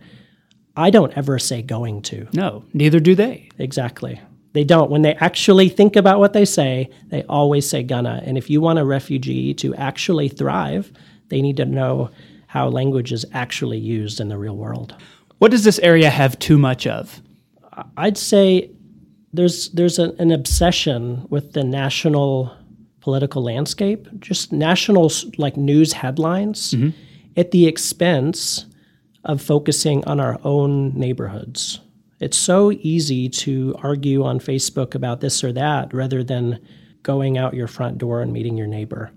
I 0.76 0.90
don't 0.90 1.16
ever 1.16 1.38
say 1.38 1.62
going 1.62 2.02
to. 2.02 2.28
No, 2.32 2.64
neither 2.74 3.00
do 3.00 3.14
they. 3.14 3.48
Exactly. 3.58 4.20
They 4.52 4.64
don't. 4.64 4.90
When 4.90 5.02
they 5.02 5.14
actually 5.14 5.68
think 5.68 5.96
about 5.96 6.18
what 6.18 6.32
they 6.32 6.44
say, 6.44 6.90
they 7.08 7.22
always 7.24 7.68
say 7.68 7.82
gonna. 7.82 8.22
And 8.24 8.36
if 8.36 8.50
you 8.50 8.60
want 8.60 8.78
a 8.78 8.84
refugee 8.84 9.54
to 9.54 9.74
actually 9.74 10.28
thrive, 10.28 10.92
they 11.28 11.40
need 11.40 11.56
to 11.58 11.64
know 11.64 12.10
how 12.46 12.68
language 12.68 13.12
is 13.12 13.26
actually 13.32 13.78
used 13.78 14.20
in 14.20 14.28
the 14.28 14.38
real 14.38 14.56
world. 14.56 14.94
What 15.38 15.50
does 15.50 15.64
this 15.64 15.78
area 15.80 16.10
have 16.10 16.38
too 16.38 16.58
much 16.58 16.86
of? 16.86 17.22
I'd 17.96 18.18
say 18.18 18.70
there's 19.32 19.70
there's 19.70 19.98
a, 19.98 20.12
an 20.18 20.30
obsession 20.30 21.26
with 21.28 21.52
the 21.52 21.64
national 21.64 22.52
political 23.00 23.42
landscape, 23.42 24.08
just 24.20 24.52
national 24.52 25.10
like 25.36 25.56
news 25.56 25.92
headlines, 25.92 26.72
mm-hmm. 26.72 26.90
at 27.36 27.50
the 27.50 27.66
expense 27.66 28.66
of 29.24 29.42
focusing 29.42 30.04
on 30.04 30.20
our 30.20 30.38
own 30.44 30.92
neighborhoods. 30.98 31.80
It's 32.20 32.36
so 32.36 32.72
easy 32.72 33.28
to 33.28 33.76
argue 33.82 34.24
on 34.24 34.40
Facebook 34.40 34.94
about 34.94 35.20
this 35.20 35.44
or 35.44 35.52
that 35.52 35.92
rather 35.94 36.24
than 36.24 36.58
going 37.02 37.38
out 37.38 37.54
your 37.54 37.68
front 37.68 37.98
door 37.98 38.20
and 38.20 38.32
meeting 38.32 38.56
your 38.56 38.66
neighbor. 38.66 39.10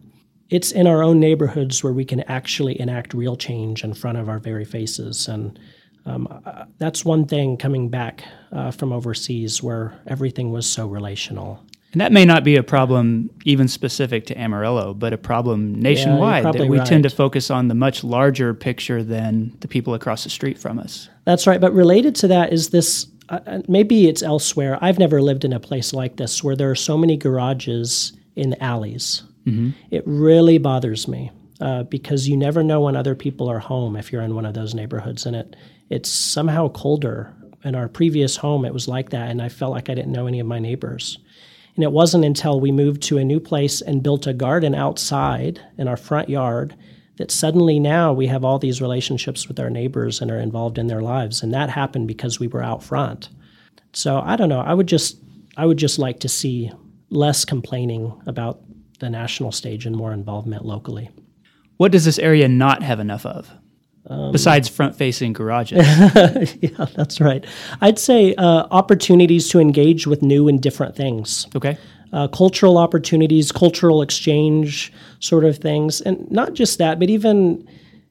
It's 0.49 0.72
in 0.72 0.86
our 0.86 1.01
own 1.01 1.20
neighborhoods 1.20 1.84
where 1.84 1.93
we 1.93 2.05
can 2.05 2.22
actually 2.22 2.80
enact 2.80 3.14
real 3.14 3.36
change 3.36 3.84
in 3.84 3.93
front 3.93 4.18
of 4.18 4.30
our 4.30 4.38
very 4.38 4.66
faces. 4.66 5.28
And 5.28 5.57
um, 6.06 6.28
uh, 6.45 6.66
that's 6.78 7.06
one 7.06 7.26
thing 7.26 7.58
coming 7.58 7.89
back 7.89 8.24
uh, 8.52 8.72
from 8.72 8.91
overseas 8.91 9.62
where 9.62 9.99
everything 10.08 10.52
was 10.52 10.66
so 10.66 10.88
relational. 10.88 11.64
And 11.91 11.99
that 11.99 12.14
may 12.14 12.24
not 12.24 12.43
be 12.43 12.56
a 12.56 12.64
problem 12.64 13.30
even 13.43 13.68
specific 13.68 14.26
to 14.28 14.39
Amarillo, 14.39 14.93
but 14.93 15.12
a 15.12 15.18
problem 15.18 15.76
nationwide 15.76 16.45
that 16.45 16.68
we 16.68 16.78
right. 16.78 16.88
tend 16.88 17.04
to 17.04 17.10
focus 17.10 17.52
on 17.52 17.68
the 17.68 17.76
much 17.76 18.04
larger 18.04 18.54
picture 18.54 19.04
than 19.04 19.56
the 19.60 19.68
people 19.68 19.93
across 19.93 20.24
the 20.24 20.30
street 20.30 20.58
from 20.58 20.80
us. 20.80 21.10
That's 21.26 21.45
right. 21.47 21.60
But 21.60 21.74
related 21.74 22.16
to 22.16 22.30
that 22.30 22.54
is 22.54 22.70
this 22.70 23.08
uh, 23.28 23.39
uh, 23.45 23.62
maybe 23.68 24.08
it's 24.08 24.24
elsewhere. 24.24 24.78
I've 24.82 24.99
never 24.99 25.22
lived 25.22 25.43
in 25.43 25.54
a 25.54 25.60
place 25.60 25.93
like 25.93 26.16
this 26.16 26.43
where 26.43 26.56
there 26.56 26.72
are 26.72 26.76
so 26.76 26.97
many 26.97 27.18
garages 27.18 28.14
in 28.36 28.62
alleys. 28.62 29.24
Mm-hmm. 29.45 29.72
It 29.89 30.04
really 30.06 30.60
bothers 30.60 31.08
me 31.08 31.32
uh, 31.60 31.84
because 31.84 32.28
you 32.28 32.38
never 32.38 32.64
know 32.64 32.82
when 32.82 32.95
other 32.95 33.16
people 33.16 33.49
are 33.49 33.60
home 33.60 33.95
if 33.95 34.12
you're 34.12 34.22
in 34.22 34.36
one 34.36 34.45
of 34.45 34.54
those 34.54 34.74
neighborhoods, 34.74 35.26
and 35.26 35.36
it 35.36 35.56
it's 35.92 36.10
somehow 36.10 36.70
colder. 36.70 37.34
In 37.64 37.76
our 37.76 37.88
previous 37.88 38.38
home, 38.38 38.66
it 38.66 38.74
was 38.74 38.88
like 38.88 39.12
that, 39.12 39.30
and 39.30 39.42
I 39.42 39.50
felt 39.50 39.74
like 39.74 39.89
I 39.89 39.94
didn't 39.94 40.14
know 40.14 40.26
any 40.26 40.39
of 40.39 40.48
my 40.48 40.58
neighbors. 40.58 41.20
And 41.76 41.84
it 41.84 41.92
wasn't 41.92 42.26
until 42.26 42.60
we 42.60 42.72
moved 42.72 43.04
to 43.04 43.18
a 43.18 43.24
new 43.24 43.39
place 43.39 43.82
and 43.82 44.02
built 44.02 44.26
a 44.26 44.34
garden 44.34 44.74
outside 44.74 45.62
in 45.78 45.88
our 45.88 45.98
front 45.98 46.30
yard 46.30 46.76
that 47.18 47.30
suddenly 47.30 47.78
now 47.78 48.14
we 48.14 48.28
have 48.28 48.44
all 48.44 48.58
these 48.58 48.82
relationships 48.82 49.48
with 49.48 49.60
our 49.60 49.70
neighbors 49.70 50.22
and 50.22 50.32
are 50.32 50.39
involved 50.39 50.78
in 50.78 50.88
their 50.88 51.02
lives. 51.02 51.44
And 51.44 51.54
that 51.54 51.70
happened 51.70 52.08
because 52.08 52.39
we 52.39 52.48
were 52.48 52.64
out 52.64 52.84
front. 52.84 53.30
So 53.94 54.22
I 54.22 54.38
don't 54.38 54.50
know. 54.50 54.62
I 54.62 54.74
would 54.74 54.88
just 54.88 55.18
I 55.58 55.66
would 55.66 55.78
just 55.78 56.00
like 56.00 56.22
to 56.22 56.30
see 56.30 56.72
less 57.10 57.44
complaining 57.44 58.20
about 58.26 58.62
the 59.00 59.10
national 59.10 59.52
stage 59.52 59.86
and 59.86 59.96
more 59.96 60.14
involvement 60.14 60.66
locally. 60.66 61.10
What 61.78 61.92
does 61.92 62.06
this 62.06 62.20
area 62.20 62.48
not 62.48 62.82
have 62.82 63.00
enough 63.00 63.26
of? 63.26 63.52
Um, 64.08 64.32
besides 64.32 64.68
front 64.68 64.95
facing 64.95 65.34
garages. 65.34 65.86
yeah, 66.62 66.86
that's 66.95 67.22
right. 67.22 67.45
I'd 67.82 67.99
say 67.99 68.34
uh, 68.36 68.68
opportunities 68.72 69.47
to 69.49 69.60
engage 69.60 70.08
with 70.08 70.22
new 70.22 70.47
and 70.47 70.62
different 70.62 70.95
things. 70.95 71.47
Okay. 71.56 71.78
Uh, 72.12 72.28
cultural 72.28 72.78
opportunities, 72.78 73.52
cultural 73.52 74.02
exchange 74.02 74.91
sort 75.20 75.45
of 75.45 75.58
things. 75.58 76.02
And 76.02 76.30
not 76.32 76.54
just 76.54 76.78
that, 76.80 76.99
but 76.99 77.10
even 77.10 77.68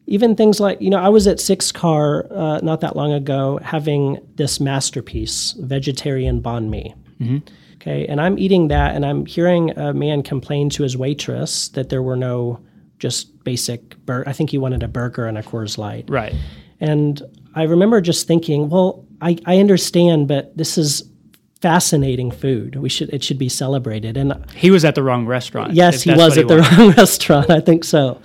even 0.06 0.34
things 0.34 0.58
like, 0.58 0.80
you 0.80 0.90
know, 0.90 0.98
I 0.98 1.08
was 1.08 1.26
at 1.26 1.38
Six 1.38 1.70
Car 1.70 2.26
uh, 2.32 2.58
not 2.62 2.80
that 2.80 2.96
long 2.96 3.12
ago 3.12 3.60
having 3.62 4.18
this 4.34 4.58
masterpiece, 4.58 5.52
vegetarian 5.58 6.42
banh 6.42 6.68
mi. 6.68 6.94
Mm-hmm. 7.20 7.38
Okay. 7.76 8.06
And 8.06 8.20
I'm 8.20 8.38
eating 8.38 8.68
that 8.68 8.94
and 8.94 9.06
I'm 9.06 9.24
hearing 9.24 9.70
a 9.78 9.94
man 9.94 10.22
complain 10.22 10.68
to 10.70 10.82
his 10.82 10.96
waitress 10.96 11.68
that 11.70 11.88
there 11.88 12.02
were 12.02 12.16
no 12.16 12.60
just 13.00 13.42
basic 13.42 13.96
bur- 14.06 14.24
I 14.26 14.32
think 14.32 14.50
he 14.50 14.58
wanted 14.58 14.84
a 14.84 14.88
burger 14.88 15.26
and 15.26 15.36
a 15.36 15.42
Coors 15.42 15.76
Light. 15.76 16.08
Right. 16.08 16.34
And 16.78 17.20
I 17.54 17.64
remember 17.64 18.00
just 18.00 18.28
thinking, 18.28 18.68
well, 18.68 19.04
I, 19.20 19.36
I 19.46 19.58
understand, 19.58 20.28
but 20.28 20.56
this 20.56 20.78
is 20.78 21.10
fascinating 21.60 22.30
food. 22.30 22.76
We 22.76 22.88
should 22.88 23.10
it 23.10 23.24
should 23.24 23.38
be 23.38 23.48
celebrated. 23.48 24.16
And 24.16 24.44
he 24.54 24.70
was 24.70 24.84
at 24.84 24.94
the 24.94 25.02
wrong 25.02 25.26
restaurant. 25.26 25.72
Yes, 25.72 26.02
he 26.02 26.14
was 26.14 26.38
at 26.38 26.48
the 26.48 26.58
wrong 26.58 26.90
restaurant. 26.96 27.50
I 27.50 27.60
think 27.60 27.84
so. 27.84 28.20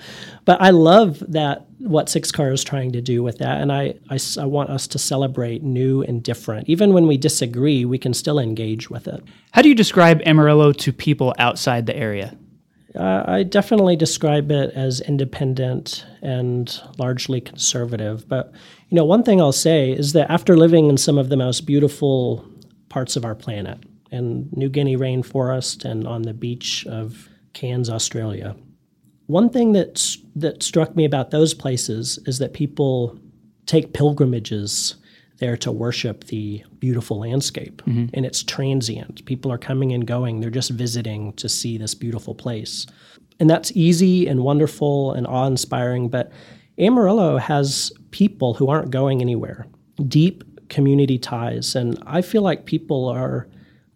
But 0.46 0.62
I 0.62 0.70
love 0.70 1.24
that 1.32 1.66
what 1.80 2.08
Six 2.08 2.32
Car 2.32 2.52
is 2.52 2.64
trying 2.64 2.92
to 2.94 3.02
do 3.02 3.24
with 3.24 3.40
that, 3.40 3.62
and 3.62 3.72
I, 3.72 3.96
I, 4.10 4.20
I 4.40 4.46
want 4.46 4.70
us 4.70 4.88
to 4.88 5.00
celebrate 5.00 5.64
new 5.64 6.04
and 6.04 6.22
different. 6.22 6.70
Even 6.70 6.94
when 6.94 7.08
we 7.08 7.18
disagree, 7.18 7.84
we 7.84 7.98
can 7.98 8.14
still 8.14 8.40
engage 8.40 8.90
with 8.90 9.08
it. 9.08 9.24
How 9.52 9.64
do 9.64 9.70
you 9.70 9.76
describe 9.76 10.22
Amarillo 10.24 10.72
to 10.72 10.94
people 10.94 11.34
outside 11.40 11.88
the 11.88 11.96
area? 11.96 12.38
Uh, 12.96 13.24
I 13.28 13.44
definitely 13.44 13.96
describe 13.96 14.52
it 14.52 14.72
as 14.74 15.02
independent 15.02 16.06
and 16.22 16.82
largely 16.98 17.42
conservative. 17.42 18.28
But 18.28 18.54
you 18.90 18.96
know, 18.96 19.06
one 19.06 19.24
thing 19.24 19.42
I'll 19.42 19.52
say 19.52 19.92
is 19.92 20.14
that 20.14 20.32
after 20.32 20.56
living 20.56 20.90
in 20.90 20.98
some 20.98 21.18
of 21.18 21.30
the 21.30 21.38
most 21.38 21.66
beautiful 21.66 22.46
parts 22.90 23.16
of 23.16 23.26
our 23.26 23.36
planet, 23.36 23.80
in 24.12 24.50
New 24.54 24.70
Guinea 24.70 24.96
rainforest 24.96 25.84
and 25.84 26.08
on 26.08 26.22
the 26.22 26.34
beach 26.34 26.86
of 26.88 27.28
Cairns, 27.54 27.90
Australia, 27.90 28.56
one 29.28 29.50
thing 29.50 29.74
that 29.74 30.18
that 30.36 30.64
struck 30.64 30.96
me 30.96 31.06
about 31.06 31.32
those 31.32 31.54
places 31.54 32.20
is 32.26 32.40
that 32.40 32.54
people 32.54 33.20
take 33.66 33.94
pilgrimages 33.94 34.96
there 35.38 35.58
to 35.58 35.72
worship 35.72 36.26
the 36.26 36.64
beautiful 36.80 37.20
landscape. 37.20 37.82
Mm-hmm. 37.86 38.08
And 38.14 38.26
it's 38.26 38.44
transient. 38.44 39.26
People 39.26 39.52
are 39.52 39.58
coming 39.58 39.92
and 39.92 40.08
going. 40.08 40.40
They're 40.40 40.50
just 40.50 40.72
visiting 40.72 41.34
to 41.34 41.50
see 41.50 41.78
this 41.78 41.94
beautiful 41.94 42.36
place. 42.36 42.88
And 43.40 43.50
that's 43.50 43.72
easy 43.74 44.28
and 44.28 44.42
wonderful 44.44 45.12
and 45.14 45.28
awe 45.28 45.46
inspiring. 45.46 46.10
But 46.10 46.32
Amarillo 46.78 47.38
has 47.38 47.92
people 48.12 48.54
who 48.54 48.70
aren't 48.70 48.92
going 48.92 49.22
anywhere, 49.22 49.66
deep 50.08 50.44
community 50.70 51.18
ties. 51.18 51.76
And 51.76 52.02
I 52.06 52.22
feel 52.22 52.42
like 52.42 52.66
people 52.66 53.08
are 53.10 53.48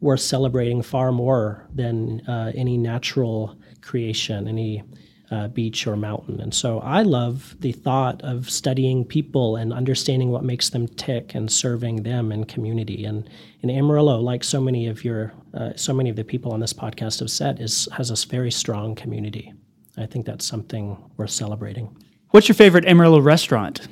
worth 0.01 0.21
celebrating 0.21 0.81
far 0.81 1.11
more 1.11 1.67
than 1.73 2.21
uh, 2.27 2.51
any 2.55 2.77
natural 2.77 3.57
creation, 3.81 4.47
any 4.47 4.83
uh, 5.31 5.47
beach 5.47 5.85
or 5.85 5.95
mountain. 5.95 6.41
And 6.41 6.53
so 6.53 6.79
I 6.79 7.03
love 7.03 7.55
the 7.59 7.71
thought 7.71 8.21
of 8.23 8.49
studying 8.49 9.05
people 9.05 9.55
and 9.55 9.71
understanding 9.71 10.29
what 10.29 10.43
makes 10.43 10.69
them 10.69 10.87
tick 10.87 11.35
and 11.35 11.51
serving 11.51 12.03
them 12.03 12.31
in 12.31 12.45
community. 12.45 13.05
And 13.05 13.29
in 13.61 13.69
Amarillo, 13.69 14.19
like 14.19 14.43
so 14.43 14.59
many 14.59 14.87
of 14.87 15.03
your, 15.03 15.33
uh, 15.53 15.71
so 15.75 15.93
many 15.93 16.09
of 16.09 16.15
the 16.15 16.23
people 16.23 16.51
on 16.51 16.59
this 16.59 16.73
podcast 16.73 17.19
have 17.19 17.29
said, 17.29 17.61
is 17.61 17.87
has 17.91 18.09
a 18.09 18.27
very 18.27 18.51
strong 18.51 18.95
community. 18.95 19.53
I 19.97 20.05
think 20.05 20.25
that's 20.25 20.45
something 20.45 20.97
worth 21.17 21.31
celebrating. 21.31 21.95
What's 22.31 22.47
your 22.47 22.55
favorite 22.55 22.85
Amarillo 22.85 23.19
restaurant? 23.19 23.87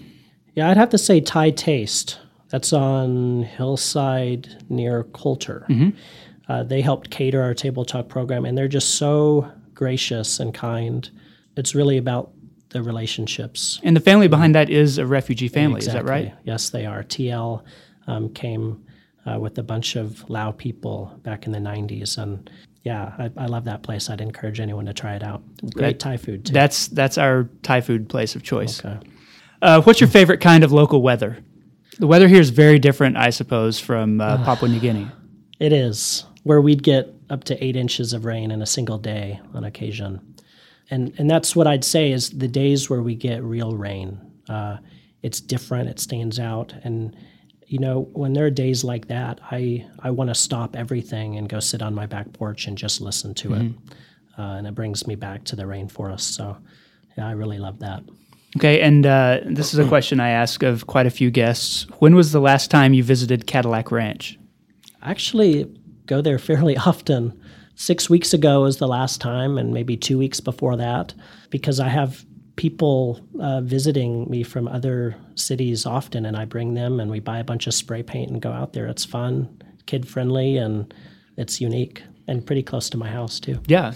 Yeah, 0.55 0.69
I'd 0.69 0.77
have 0.77 0.89
to 0.89 0.97
say 0.97 1.21
Thai 1.21 1.51
Taste. 1.51 2.19
That's 2.49 2.71
on 2.71 3.43
Hillside 3.43 4.63
near 4.69 5.03
Coulter. 5.03 5.65
Mm-hmm. 5.69 5.89
Uh, 6.51 6.63
they 6.63 6.81
helped 6.81 7.09
cater 7.09 7.41
our 7.41 7.53
table 7.53 7.83
talk 7.83 8.07
program, 8.07 8.45
and 8.45 8.57
they're 8.57 8.67
just 8.69 8.95
so 8.95 9.51
gracious 9.73 10.39
and 10.39 10.53
kind 10.53 11.11
it's 11.57 11.75
really 11.75 11.97
about 11.97 12.31
the 12.69 12.83
relationships. 12.83 13.79
And 13.83 13.95
the 13.95 14.01
family 14.01 14.27
behind 14.27 14.55
that 14.55 14.69
is 14.69 14.97
a 14.97 15.05
refugee 15.05 15.47
family, 15.47 15.77
exactly. 15.77 15.99
is 15.99 16.05
that 16.05 16.09
right? 16.09 16.33
Yes, 16.43 16.69
they 16.69 16.85
are. 16.85 17.03
TL 17.03 17.63
um, 18.07 18.29
came 18.33 18.85
uh, 19.25 19.39
with 19.39 19.57
a 19.57 19.63
bunch 19.63 19.95
of 19.95 20.29
Lao 20.29 20.51
people 20.51 21.17
back 21.23 21.45
in 21.45 21.51
the 21.51 21.59
90s. 21.59 22.17
And 22.17 22.49
yeah, 22.83 23.13
I, 23.17 23.31
I, 23.37 23.45
love 23.47 23.65
that 23.65 23.83
place. 23.83 24.09
I'd 24.09 24.21
encourage 24.21 24.59
anyone 24.59 24.85
to 24.85 24.93
try 24.93 25.15
it 25.15 25.23
out. 25.23 25.41
Great 25.73 25.93
that, 25.93 25.99
Thai 25.99 26.17
food, 26.17 26.45
too. 26.45 26.53
That's, 26.53 26.87
that's 26.87 27.17
our 27.17 27.49
Thai 27.63 27.81
food 27.81 28.09
place 28.09 28.35
of 28.35 28.43
choice. 28.43 28.83
Okay. 28.83 28.99
Uh, 29.61 29.81
what's 29.81 29.99
your 29.99 30.09
favorite 30.09 30.39
kind 30.39 30.63
of 30.63 30.71
local 30.71 31.01
weather? 31.01 31.37
The 31.99 32.07
weather 32.07 32.27
here 32.27 32.39
is 32.39 32.51
very 32.51 32.79
different, 32.79 33.17
I 33.17 33.31
suppose, 33.31 33.79
from 33.79 34.21
uh, 34.21 34.43
Papua 34.43 34.69
New 34.69 34.79
Guinea. 34.79 35.09
It 35.59 35.73
is, 35.73 36.25
where 36.43 36.61
we'd 36.61 36.83
get 36.83 37.13
up 37.29 37.43
to 37.45 37.63
eight 37.63 37.75
inches 37.75 38.13
of 38.13 38.25
rain 38.25 38.51
in 38.51 38.61
a 38.61 38.67
single 38.67 38.99
day 38.99 39.41
on 39.53 39.63
occasion 39.63 40.35
and 40.89 41.13
and 41.17 41.29
that's 41.29 41.55
what 41.55 41.67
I'd 41.67 41.83
say 41.83 42.11
is 42.11 42.29
the 42.29 42.47
days 42.47 42.89
where 42.89 43.01
we 43.01 43.15
get 43.15 43.43
real 43.43 43.75
rain. 43.75 44.19
Uh, 44.49 44.77
it's 45.21 45.41
different. 45.41 45.89
It 45.89 45.99
stands 45.99 46.39
out, 46.39 46.73
and 46.83 47.15
you 47.65 47.79
know 47.79 48.09
when 48.13 48.33
there 48.33 48.45
are 48.45 48.51
days 48.51 48.83
like 48.83 49.07
that, 49.07 49.39
I 49.51 49.85
I 49.99 50.11
want 50.11 50.29
to 50.29 50.35
stop 50.35 50.75
everything 50.75 51.37
and 51.37 51.49
go 51.49 51.59
sit 51.59 51.81
on 51.81 51.93
my 51.93 52.05
back 52.05 52.31
porch 52.33 52.67
and 52.67 52.77
just 52.77 53.01
listen 53.01 53.33
to 53.35 53.49
mm-hmm. 53.49 53.67
it, 53.67 53.73
uh, 54.37 54.57
and 54.57 54.67
it 54.67 54.75
brings 54.75 55.07
me 55.07 55.15
back 55.15 55.43
to 55.45 55.55
the 55.55 55.63
rainforest. 55.63 56.21
So 56.21 56.57
yeah, 57.17 57.27
I 57.27 57.31
really 57.31 57.57
love 57.57 57.79
that. 57.79 58.03
Okay, 58.55 58.79
and 58.81 59.05
uh, 59.05 59.41
this 59.45 59.73
is 59.73 59.79
a 59.79 59.87
question 59.87 60.19
I 60.19 60.29
ask 60.29 60.63
of 60.63 60.87
quite 60.87 61.05
a 61.05 61.11
few 61.11 61.29
guests. 61.29 61.85
When 61.99 62.15
was 62.15 62.31
the 62.31 62.39
last 62.39 62.71
time 62.71 62.93
you 62.93 63.03
visited 63.03 63.45
Cadillac 63.45 63.91
Ranch? 63.91 64.39
I 65.01 65.11
actually 65.11 65.69
go 66.05 66.21
there 66.21 66.39
fairly 66.39 66.77
often 66.77 67.39
six 67.77 68.09
weeks 68.09 68.33
ago 68.33 68.63
was 68.63 68.77
the 68.77 68.87
last 68.87 69.21
time, 69.21 69.57
and 69.57 69.73
maybe 69.73 69.95
two 69.95 70.17
weeks 70.17 70.41
before 70.41 70.75
that, 70.75 71.13
because 71.49 71.79
I 71.79 71.87
have 71.87 72.25
people 72.57 73.21
uh, 73.39 73.61
visiting 73.61 74.29
me 74.29 74.43
from 74.43 74.67
other 74.67 75.15
cities 75.35 75.85
often, 75.85 76.25
and 76.25 76.35
I 76.35 76.43
bring 76.43 76.73
them 76.73 76.99
and 76.99 77.09
we 77.09 77.19
buy 77.19 77.37
a 77.37 77.43
bunch 77.43 77.67
of 77.67 77.73
spray 77.73 78.03
paint 78.03 78.31
and 78.31 78.41
go 78.41 78.51
out 78.51 78.73
there. 78.73 78.87
It's 78.87 79.05
fun, 79.05 79.61
kid 79.85 80.07
friendly, 80.07 80.57
and 80.57 80.93
it's 81.37 81.61
unique 81.61 82.03
and 82.27 82.45
pretty 82.45 82.63
close 82.63 82.89
to 82.89 82.97
my 82.97 83.09
house 83.09 83.39
too. 83.39 83.61
Yeah. 83.67 83.93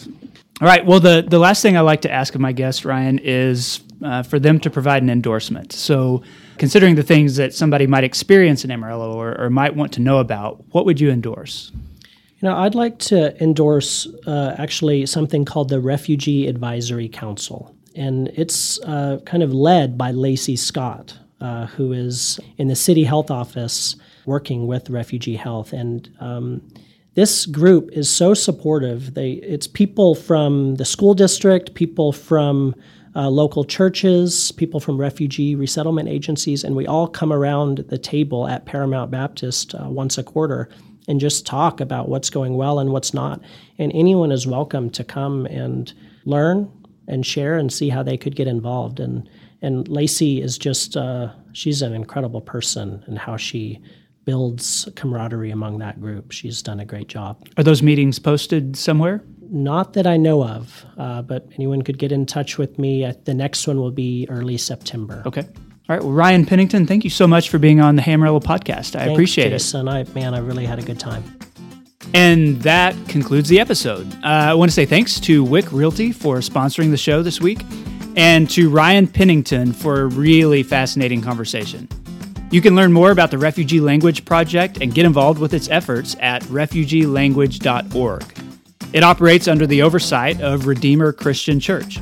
All 0.62 0.68
right. 0.68 0.86
Well, 0.86 1.00
the 1.00 1.26
the 1.28 1.40
last 1.40 1.64
thing 1.64 1.76
I 1.76 1.82
like 1.82 2.02
to 2.02 2.12
ask 2.12 2.36
of 2.36 2.40
my 2.40 2.52
guests, 2.52 2.86
Ryan, 2.86 3.20
is 3.20 3.82
uh, 4.04 4.22
for 4.22 4.40
them 4.40 4.60
to 4.60 4.70
provide 4.70 5.02
an 5.02 5.10
endorsement. 5.10 5.74
So, 5.74 6.22
considering 6.60 6.96
the 6.96 7.04
things 7.04 7.36
that 7.38 7.56
somebody 7.56 7.88
might 7.88 8.04
experience 8.04 8.64
in 8.64 8.70
Amarillo 8.70 9.14
or, 9.14 9.42
or 9.42 9.50
might 9.50 9.76
want 9.76 9.92
to 9.94 10.02
know 10.02 10.20
about, 10.20 10.64
what 10.70 10.86
would 10.86 11.00
you 11.00 11.10
endorse? 11.10 11.72
You 12.42 12.50
know, 12.50 12.58
I'd 12.58 12.74
like 12.74 12.98
to 13.00 13.40
endorse 13.42 14.08
uh, 14.26 14.56
actually 14.58 15.06
something 15.06 15.46
called 15.46 15.70
the 15.70 15.80
Refugee 15.80 16.48
Advisory 16.48 17.08
Council. 17.08 17.76
And 17.96 18.30
it's 18.30 18.82
uh, 18.82 19.20
kind 19.28 19.44
of 19.44 19.54
led 19.54 19.96
by 19.96 20.10
Lacey 20.10 20.56
Scott, 20.56 21.20
uh, 21.40 21.68
who 21.68 21.94
is 21.94 22.40
in 22.58 22.68
the 22.68 22.76
city 22.76 23.04
health 23.04 23.30
office 23.30 23.96
working 24.26 24.66
with 24.66 24.90
refugee 24.90 25.36
health. 25.36 25.72
And 25.72 26.10
um, 26.20 26.68
this 27.14 27.46
group 27.46 27.92
is 27.92 28.10
so 28.10 28.34
supportive. 28.34 29.14
They, 29.14 29.34
it's 29.34 29.68
people 29.68 30.16
from 30.16 30.76
the 30.76 30.86
school 30.86 31.14
district, 31.14 31.76
people 31.76 32.12
from 32.12 32.74
uh, 33.16 33.30
local 33.30 33.66
churches, 33.66 34.52
people 34.54 34.80
from 34.80 34.98
refugee 34.98 35.54
resettlement 35.54 36.10
agencies, 36.10 36.64
and 36.64 36.76
we 36.76 36.88
all 36.88 37.08
come 37.08 37.32
around 37.32 37.80
the 37.90 37.98
table 38.00 38.48
at 38.48 38.66
Paramount 38.66 39.12
Baptist 39.12 39.76
uh, 39.76 39.90
once 39.90 40.18
a 40.18 40.24
quarter 40.24 40.70
and 41.12 41.20
just 41.20 41.46
talk 41.46 41.82
about 41.82 42.08
what's 42.08 42.30
going 42.30 42.56
well 42.56 42.80
and 42.80 42.92
what's 42.92 43.14
not. 43.14 43.42
And 43.78 43.92
anyone 43.94 44.32
is 44.32 44.48
welcome 44.48 44.90
to 44.92 45.04
come 45.04 45.46
and 45.46 45.94
learn 46.26 46.72
and 47.08 47.26
share 47.26 47.58
and 47.58 47.72
see 47.72 47.90
how 47.90 48.02
they 48.02 48.18
could 48.18 48.36
get 48.36 48.48
involved. 48.48 49.00
And 49.00 49.30
and 49.62 49.88
Lacey 49.88 50.42
is 50.42 50.58
just 50.58 50.96
uh, 50.96 51.34
she's 51.52 51.82
an 51.82 51.94
incredible 51.94 52.42
person 52.42 53.04
and 53.06 53.20
how 53.20 53.38
she 53.38 53.80
builds 54.24 54.88
camaraderie 54.96 55.52
among 55.52 55.80
that 55.80 56.00
group. 56.00 56.32
She's 56.32 56.62
done 56.62 56.80
a 56.80 56.86
great 56.86 57.10
job. 57.10 57.46
Are 57.58 57.64
those 57.64 57.84
meetings 57.84 58.18
posted 58.18 58.78
somewhere? 58.78 59.22
Not 59.50 59.94
that 59.94 60.08
I 60.08 60.16
know 60.16 60.46
of, 60.46 60.86
uh, 60.98 61.22
but 61.24 61.46
anyone 61.56 61.82
could 61.82 61.98
get 61.98 62.14
in 62.14 62.26
touch 62.26 62.58
with 62.58 62.80
me. 62.80 63.12
The 63.26 63.34
next 63.34 63.68
one 63.68 63.80
will 63.80 63.92
be 63.92 64.26
early 64.30 64.58
September. 64.58 65.22
Okay. 65.26 65.46
All 65.92 65.98
right. 65.98 66.04
Well, 66.06 66.14
Ryan 66.14 66.46
Pennington, 66.46 66.88
thank 66.88 67.04
you 67.04 67.10
so 67.10 67.28
much 67.28 67.50
for 67.50 67.60
being 67.60 67.82
on 67.82 67.98
the 67.98 68.10
Amarillo 68.10 68.40
podcast. 68.40 68.96
I 68.96 69.00
Thanks, 69.00 69.12
appreciate 69.12 69.50
Jason. 69.50 69.90
it. 69.90 69.92
I, 69.92 70.04
man, 70.14 70.34
I 70.34 70.38
really 70.38 70.66
had 70.66 70.80
a 70.80 70.82
good 70.82 71.02
time. 71.02 71.22
And 72.14 72.62
that 72.62 72.96
concludes 73.10 73.50
the 73.50 73.60
episode. 73.60 74.10
Uh, 74.24 74.28
I 74.28 74.54
want 74.54 74.72
to 74.72 74.74
say 74.74 74.86
thanks 74.86 75.20
to 75.20 75.44
Wieck 75.44 75.70
Realty 75.74 76.14
for 76.14 76.38
sponsoring 76.38 76.92
the 76.92 76.98
show 76.98 77.22
this 77.22 77.42
week 77.42 77.66
and 78.16 78.50
to 78.52 78.70
Ryan 78.70 79.06
Pennington 79.06 79.74
for 79.74 80.04
a 80.04 80.06
really 80.06 80.64
fascinating 80.64 81.22
conversation. 81.22 81.90
You 82.52 82.62
can 82.62 82.74
learn 82.74 82.94
more 82.94 83.12
about 83.12 83.30
the 83.30 83.38
Refugee 83.38 83.82
Language 83.82 84.24
Project 84.24 84.78
and 84.82 84.94
get 84.94 85.06
involved 85.06 85.42
with 85.42 85.54
its 85.54 85.68
efforts 85.68 86.16
at 86.22 86.42
refugeelanguage.org. 86.44 88.24
It 88.94 89.04
operates 89.04 89.50
under 89.50 89.68
the 89.68 89.82
oversight 89.82 90.40
of 90.40 90.68
Redeemer 90.68 91.12
Christian 91.12 91.60
Church. 91.60 92.00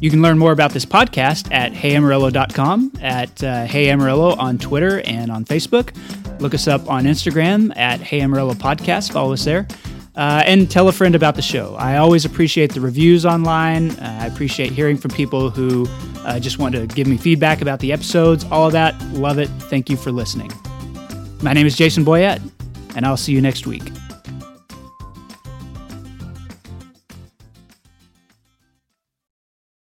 You 0.00 0.08
can 0.08 0.22
learn 0.22 0.38
more 0.38 0.52
about 0.52 0.72
this 0.72 0.86
podcast 0.86 1.52
at 1.52 1.72
heyamarillo.com, 1.72 2.92
at 3.02 3.44
uh, 3.44 3.66
Hey 3.66 3.90
Amarillo 3.90 4.34
on 4.36 4.56
Twitter 4.56 5.02
and 5.02 5.30
on 5.30 5.44
Facebook. 5.44 5.94
Look 6.40 6.54
us 6.54 6.66
up 6.66 6.88
on 6.88 7.04
Instagram 7.04 7.76
at 7.76 8.00
Hey 8.00 8.22
Amarillo 8.22 8.54
Podcast. 8.54 9.12
Follow 9.12 9.34
us 9.34 9.44
there. 9.44 9.68
Uh, 10.16 10.42
and 10.46 10.70
tell 10.70 10.88
a 10.88 10.92
friend 10.92 11.14
about 11.14 11.34
the 11.34 11.42
show. 11.42 11.74
I 11.76 11.98
always 11.98 12.24
appreciate 12.24 12.72
the 12.72 12.80
reviews 12.80 13.26
online. 13.26 13.90
Uh, 13.92 14.18
I 14.22 14.26
appreciate 14.26 14.72
hearing 14.72 14.96
from 14.96 15.10
people 15.12 15.50
who 15.50 15.86
uh, 16.24 16.40
just 16.40 16.58
want 16.58 16.74
to 16.74 16.86
give 16.86 17.06
me 17.06 17.16
feedback 17.16 17.60
about 17.60 17.78
the 17.80 17.92
episodes. 17.92 18.44
All 18.50 18.66
of 18.66 18.72
that. 18.72 19.00
Love 19.12 19.38
it. 19.38 19.48
Thank 19.68 19.90
you 19.90 19.96
for 19.96 20.10
listening. 20.10 20.50
My 21.42 21.52
name 21.52 21.66
is 21.66 21.76
Jason 21.76 22.04
Boyett, 22.04 22.40
and 22.96 23.06
I'll 23.06 23.16
see 23.16 23.32
you 23.32 23.40
next 23.40 23.66
week. 23.66 23.82